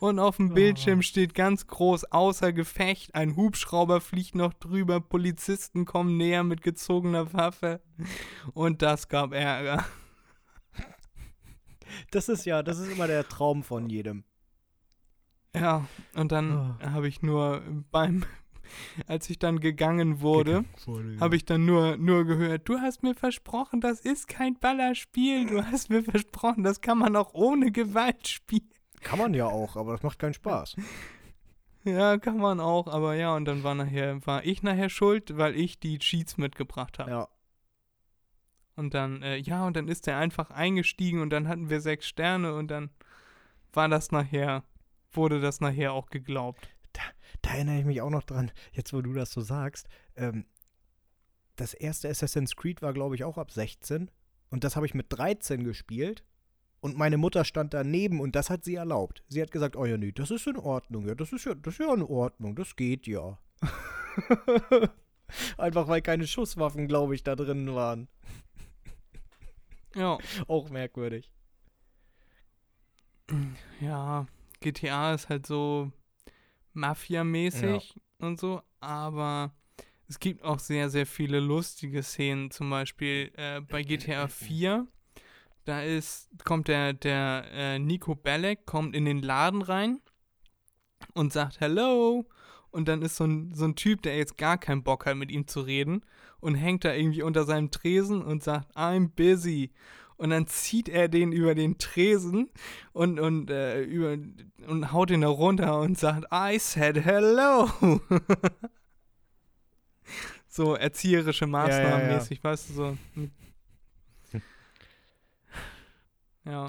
[0.00, 5.84] Und auf dem Bildschirm steht ganz groß außer Gefecht, ein Hubschrauber fliegt noch drüber, Polizisten
[5.84, 7.80] kommen näher mit gezogener Waffe.
[8.54, 9.84] Und das gab Ärger.
[12.10, 14.24] Das ist ja, das ist immer der Traum von jedem.
[15.54, 16.86] Ja, und dann Oh.
[16.90, 18.24] habe ich nur beim,
[19.06, 20.64] als ich dann gegangen wurde,
[21.20, 25.46] habe ich dann nur, nur gehört, du hast mir versprochen, das ist kein Ballerspiel.
[25.46, 28.68] Du hast mir versprochen, das kann man auch ohne Gewalt spielen.
[29.00, 30.76] Kann man ja auch, aber das macht keinen Spaß.
[31.84, 35.54] Ja, kann man auch, aber ja, und dann war nachher, war ich nachher schuld, weil
[35.56, 37.10] ich die Cheats mitgebracht habe.
[37.10, 37.28] Ja.
[38.76, 42.06] Und dann, äh, ja, und dann ist er einfach eingestiegen und dann hatten wir sechs
[42.06, 42.90] Sterne und dann
[43.72, 44.64] war das nachher,
[45.10, 46.68] wurde das nachher auch geglaubt.
[47.42, 49.88] Da erinnere ich mich auch noch dran, jetzt wo du das so sagst.
[50.16, 50.44] Ähm,
[51.56, 54.10] das erste Assassin's Creed war, glaube ich, auch ab 16.
[54.50, 56.24] Und das habe ich mit 13 gespielt.
[56.80, 59.24] Und meine Mutter stand daneben und das hat sie erlaubt.
[59.28, 61.06] Sie hat gesagt, oh ja, nee, das ist in Ordnung.
[61.08, 62.54] Ja, das ist ja, das ist ja in Ordnung.
[62.54, 63.38] Das geht ja.
[65.58, 68.08] Einfach weil keine Schusswaffen, glaube ich, da drin waren.
[69.94, 71.30] Ja, Auch merkwürdig.
[73.80, 74.26] ja,
[74.60, 75.90] GTA ist halt so
[76.78, 79.52] Mafia-mäßig und so, aber
[80.08, 82.50] es gibt auch sehr, sehr viele lustige Szenen.
[82.50, 84.86] Zum Beispiel äh, bei GTA 4,
[85.64, 90.00] da ist, kommt der, der äh, Nico Bellic, kommt in den Laden rein
[91.14, 92.26] und sagt Hello.
[92.70, 95.30] Und dann ist so ein, so ein Typ, der jetzt gar keinen Bock hat, mit
[95.30, 96.04] ihm zu reden
[96.40, 99.72] und hängt da irgendwie unter seinem Tresen und sagt, I'm busy.
[100.18, 102.50] Und dann zieht er den über den Tresen
[102.92, 104.18] und, und, äh, über,
[104.66, 107.70] und haut ihn da runter und sagt, I said hello.
[110.48, 112.16] so erzieherische Maßnahmen ja.
[112.16, 112.98] mäßig, weißt du, so.
[116.44, 116.66] Ja.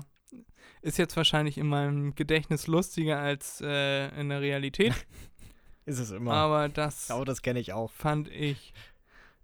[0.82, 4.94] Ist jetzt wahrscheinlich in meinem Gedächtnis lustiger als äh, in der Realität,
[5.86, 6.34] Ist es immer.
[6.34, 7.92] aber das Aber das kenne ich auch.
[7.92, 8.74] fand ich,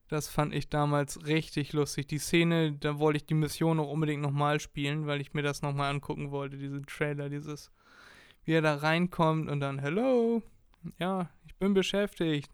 [0.08, 2.08] das fand ich damals richtig lustig.
[2.08, 5.62] Die Szene, da wollte ich die Mission auch unbedingt nochmal spielen, weil ich mir das
[5.62, 7.72] nochmal angucken wollte, diesen Trailer, dieses,
[8.44, 10.44] wie er da reinkommt und dann, hello,
[11.00, 12.52] ja, ich bin beschäftigt.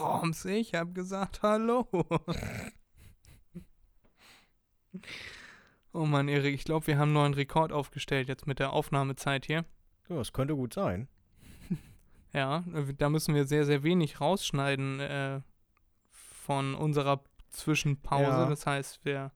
[0.00, 1.86] Roms, ich hab gesagt, hallo.
[5.92, 9.44] oh Mann, Erik, ich glaube, wir haben einen neuen Rekord aufgestellt jetzt mit der Aufnahmezeit
[9.44, 9.66] hier.
[10.08, 11.08] Ja, das könnte gut sein.
[12.32, 12.64] Ja,
[12.98, 15.40] da müssen wir sehr, sehr wenig rausschneiden äh,
[16.44, 18.24] von unserer Zwischenpause.
[18.24, 18.48] Ja.
[18.48, 19.32] Das heißt, wir,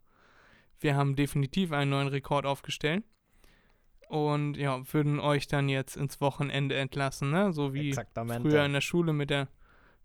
[0.80, 3.04] wir haben definitiv einen neuen Rekord aufgestellt.
[4.08, 7.52] Und ja, würden euch dann jetzt ins Wochenende entlassen, ne?
[7.52, 9.48] So wie früher in der Schule mit der,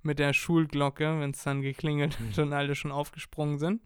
[0.02, 2.30] mit der Schulglocke, wenn es dann geklingelt Mhm.
[2.30, 3.82] hat und alle schon aufgesprungen sind.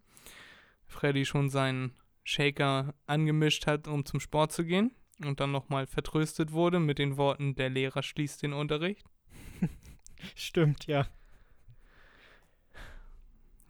[0.87, 4.91] Freddy schon seinen Shaker angemischt hat, um zum Sport zu gehen
[5.23, 9.05] und dann nochmal vertröstet wurde mit den Worten, der Lehrer schließt den Unterricht.
[10.35, 11.05] Stimmt, ja.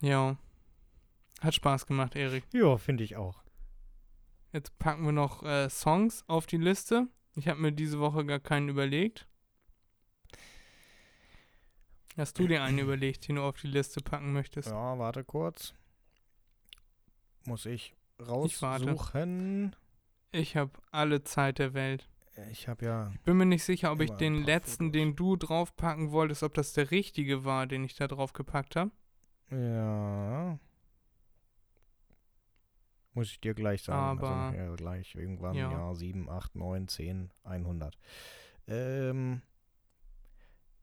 [0.00, 0.36] Ja.
[1.40, 2.44] Hat Spaß gemacht, Erik.
[2.52, 3.42] Ja, finde ich auch.
[4.52, 7.06] Jetzt packen wir noch äh, Songs auf die Liste.
[7.36, 9.26] Ich habe mir diese Woche gar keinen überlegt.
[12.16, 14.68] Hast du dir einen überlegt, den du auf die Liste packen möchtest?
[14.68, 15.74] Ja, warte kurz.
[17.46, 19.76] Muss ich Ich raussuchen.
[20.32, 22.08] Ich habe alle Zeit der Welt.
[22.50, 23.12] Ich habe ja.
[23.24, 24.92] Bin mir nicht sicher, ob ich den letzten, Fotos.
[24.92, 28.90] den du draufpacken wolltest, ob das der richtige war, den ich da drauf gepackt habe.
[29.50, 30.58] Ja.
[33.14, 34.18] Muss ich dir gleich sagen.
[34.20, 35.70] Aber- also, ja, gleich irgendwann, Ja.
[35.72, 37.98] ja, 7, 8, 9, 10, 100.
[38.66, 39.42] Ähm,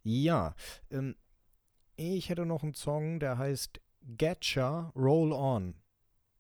[0.04, 0.54] ja.
[0.90, 1.16] Ähm,
[1.96, 5.76] ich hätte noch einen Song, der heißt Getcha Roll On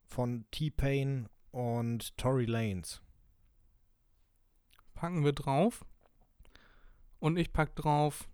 [0.04, 3.02] von T-Pain und Tory Lanez.
[4.94, 5.86] Packen wir drauf.
[7.20, 8.28] Und ich pack drauf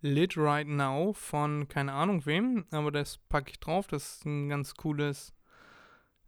[0.00, 3.86] Lit Right Now von keine Ahnung wem, aber das packe ich drauf.
[3.88, 5.34] Das ist ein ganz cooles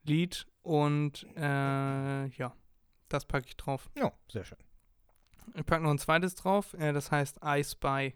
[0.04, 0.46] Lied.
[0.62, 2.54] Und äh, ja,
[3.08, 3.90] das packe ich drauf.
[3.96, 4.58] Ja, sehr schön.
[5.54, 8.14] Ich packe noch ein zweites drauf, äh, das heißt I Spy.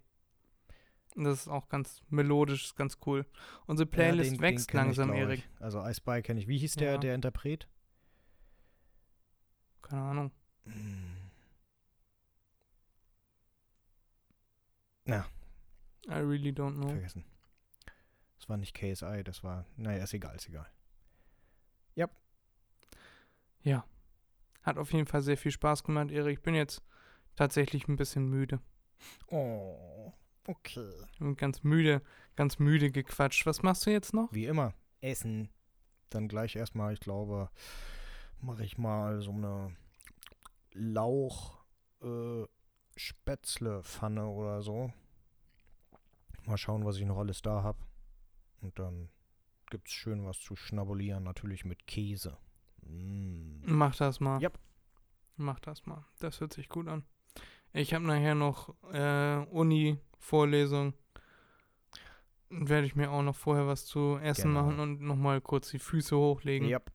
[1.16, 3.24] Das ist auch ganz melodisch, ist ganz cool.
[3.66, 5.38] Unsere Playlist Ja, den- den wächst ich, langsam, glaub Erik.
[5.38, 5.62] ich.
[5.62, 6.48] Also I Spy kenne ich.
[6.48, 6.98] Wie hieß der, Ja.
[6.98, 7.68] der Interpret?
[9.82, 10.32] Keine Ahnung.
[15.06, 15.26] Na,
[16.06, 16.88] I really don't know.
[16.88, 17.24] vergessen.
[18.38, 19.64] Das war nicht KSI, das war.
[19.76, 20.66] Naja, ist egal, ist egal.
[23.64, 23.84] Ja.
[24.62, 26.38] Hat auf jeden Fall sehr viel Spaß gemacht, Erik.
[26.38, 26.82] Ich bin jetzt
[27.34, 28.60] tatsächlich ein bisschen müde.
[29.28, 30.12] Oh,
[30.46, 30.90] okay.
[31.18, 32.02] Bin ganz müde,
[32.36, 33.46] ganz müde gequatscht.
[33.46, 34.32] Was machst du jetzt noch?
[34.32, 34.74] Wie immer.
[35.00, 35.48] Essen.
[36.10, 37.50] Dann gleich erstmal, ich glaube,
[38.40, 39.74] mache ich mal so eine
[40.72, 41.58] Lauch
[42.02, 42.44] äh,
[44.22, 44.92] oder so.
[46.46, 47.78] Mal schauen, was ich noch alles da habe.
[48.60, 49.08] Und dann
[49.70, 52.36] gibt's schön was zu schnabulieren, natürlich mit Käse.
[52.82, 53.60] Mm.
[53.64, 54.40] Mach das mal.
[54.42, 54.58] Yep.
[55.36, 56.04] Mach das mal.
[56.20, 57.04] Das hört sich gut an.
[57.72, 60.94] Ich habe nachher noch äh, Uni-Vorlesung.
[62.50, 64.62] Werde ich mir auch noch vorher was zu essen Genau.
[64.62, 66.68] machen und nochmal kurz die Füße hochlegen.
[66.68, 66.92] Yep,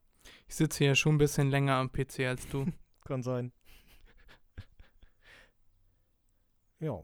[0.48, 2.66] Ich sitze ja schon ein bisschen länger am PC als du.
[3.04, 3.52] kann sein.
[6.78, 7.02] ja.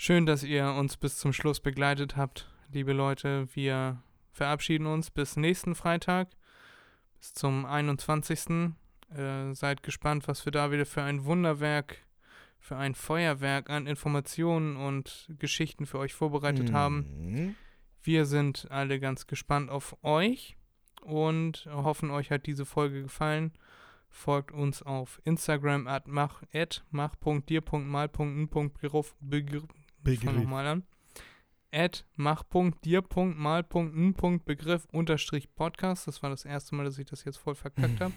[0.00, 3.48] Schön, dass ihr uns bis zum Schluss begleitet habt, liebe Leute.
[3.54, 4.00] Wir
[4.30, 6.28] verabschieden uns bis nächsten Freitag,
[7.18, 8.74] bis zum 21.
[9.12, 11.96] Äh, seid gespannt, was wir da wieder für ein Wunderwerk,
[12.60, 17.06] für ein Feuerwerk an Informationen und Geschichten für euch vorbereitet haben.
[17.18, 17.54] Mhm.
[18.00, 20.56] Wir sind alle ganz gespannt auf euch
[21.02, 23.52] und hoffen, euch hat diese Folge gefallen.
[24.10, 26.44] Folgt uns auf Instagram at mach,
[30.02, 30.14] mach.dir.mal.n.begriff.
[30.14, 30.84] Ich fang nochmal an.
[31.70, 36.06] At mach.dir.mal.n.begriff unterstrich Podcast.
[36.06, 38.14] Das war das erste Mal, dass ich das jetzt voll verkackt habe.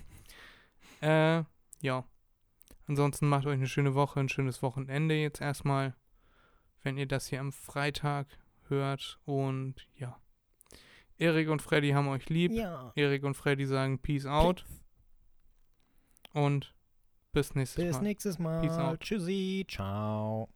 [1.01, 1.43] äh,
[1.85, 2.05] ja.
[2.87, 5.95] Ansonsten macht euch eine schöne Woche, ein schönes Wochenende jetzt erstmal,
[6.81, 8.27] wenn ihr das hier am Freitag
[8.67, 9.19] hört.
[9.25, 10.19] Und ja.
[11.17, 12.51] Erik und Freddy haben euch lieb.
[12.51, 12.91] Ja.
[12.95, 14.65] Erik und Freddy sagen Peace out.
[16.33, 16.73] Und
[17.31, 18.01] bis nächstes Bis Mal.
[18.01, 18.61] nächstes Mal.
[18.61, 18.99] Peace out.
[19.01, 19.65] Tschüssi.
[19.69, 20.49] Ciao.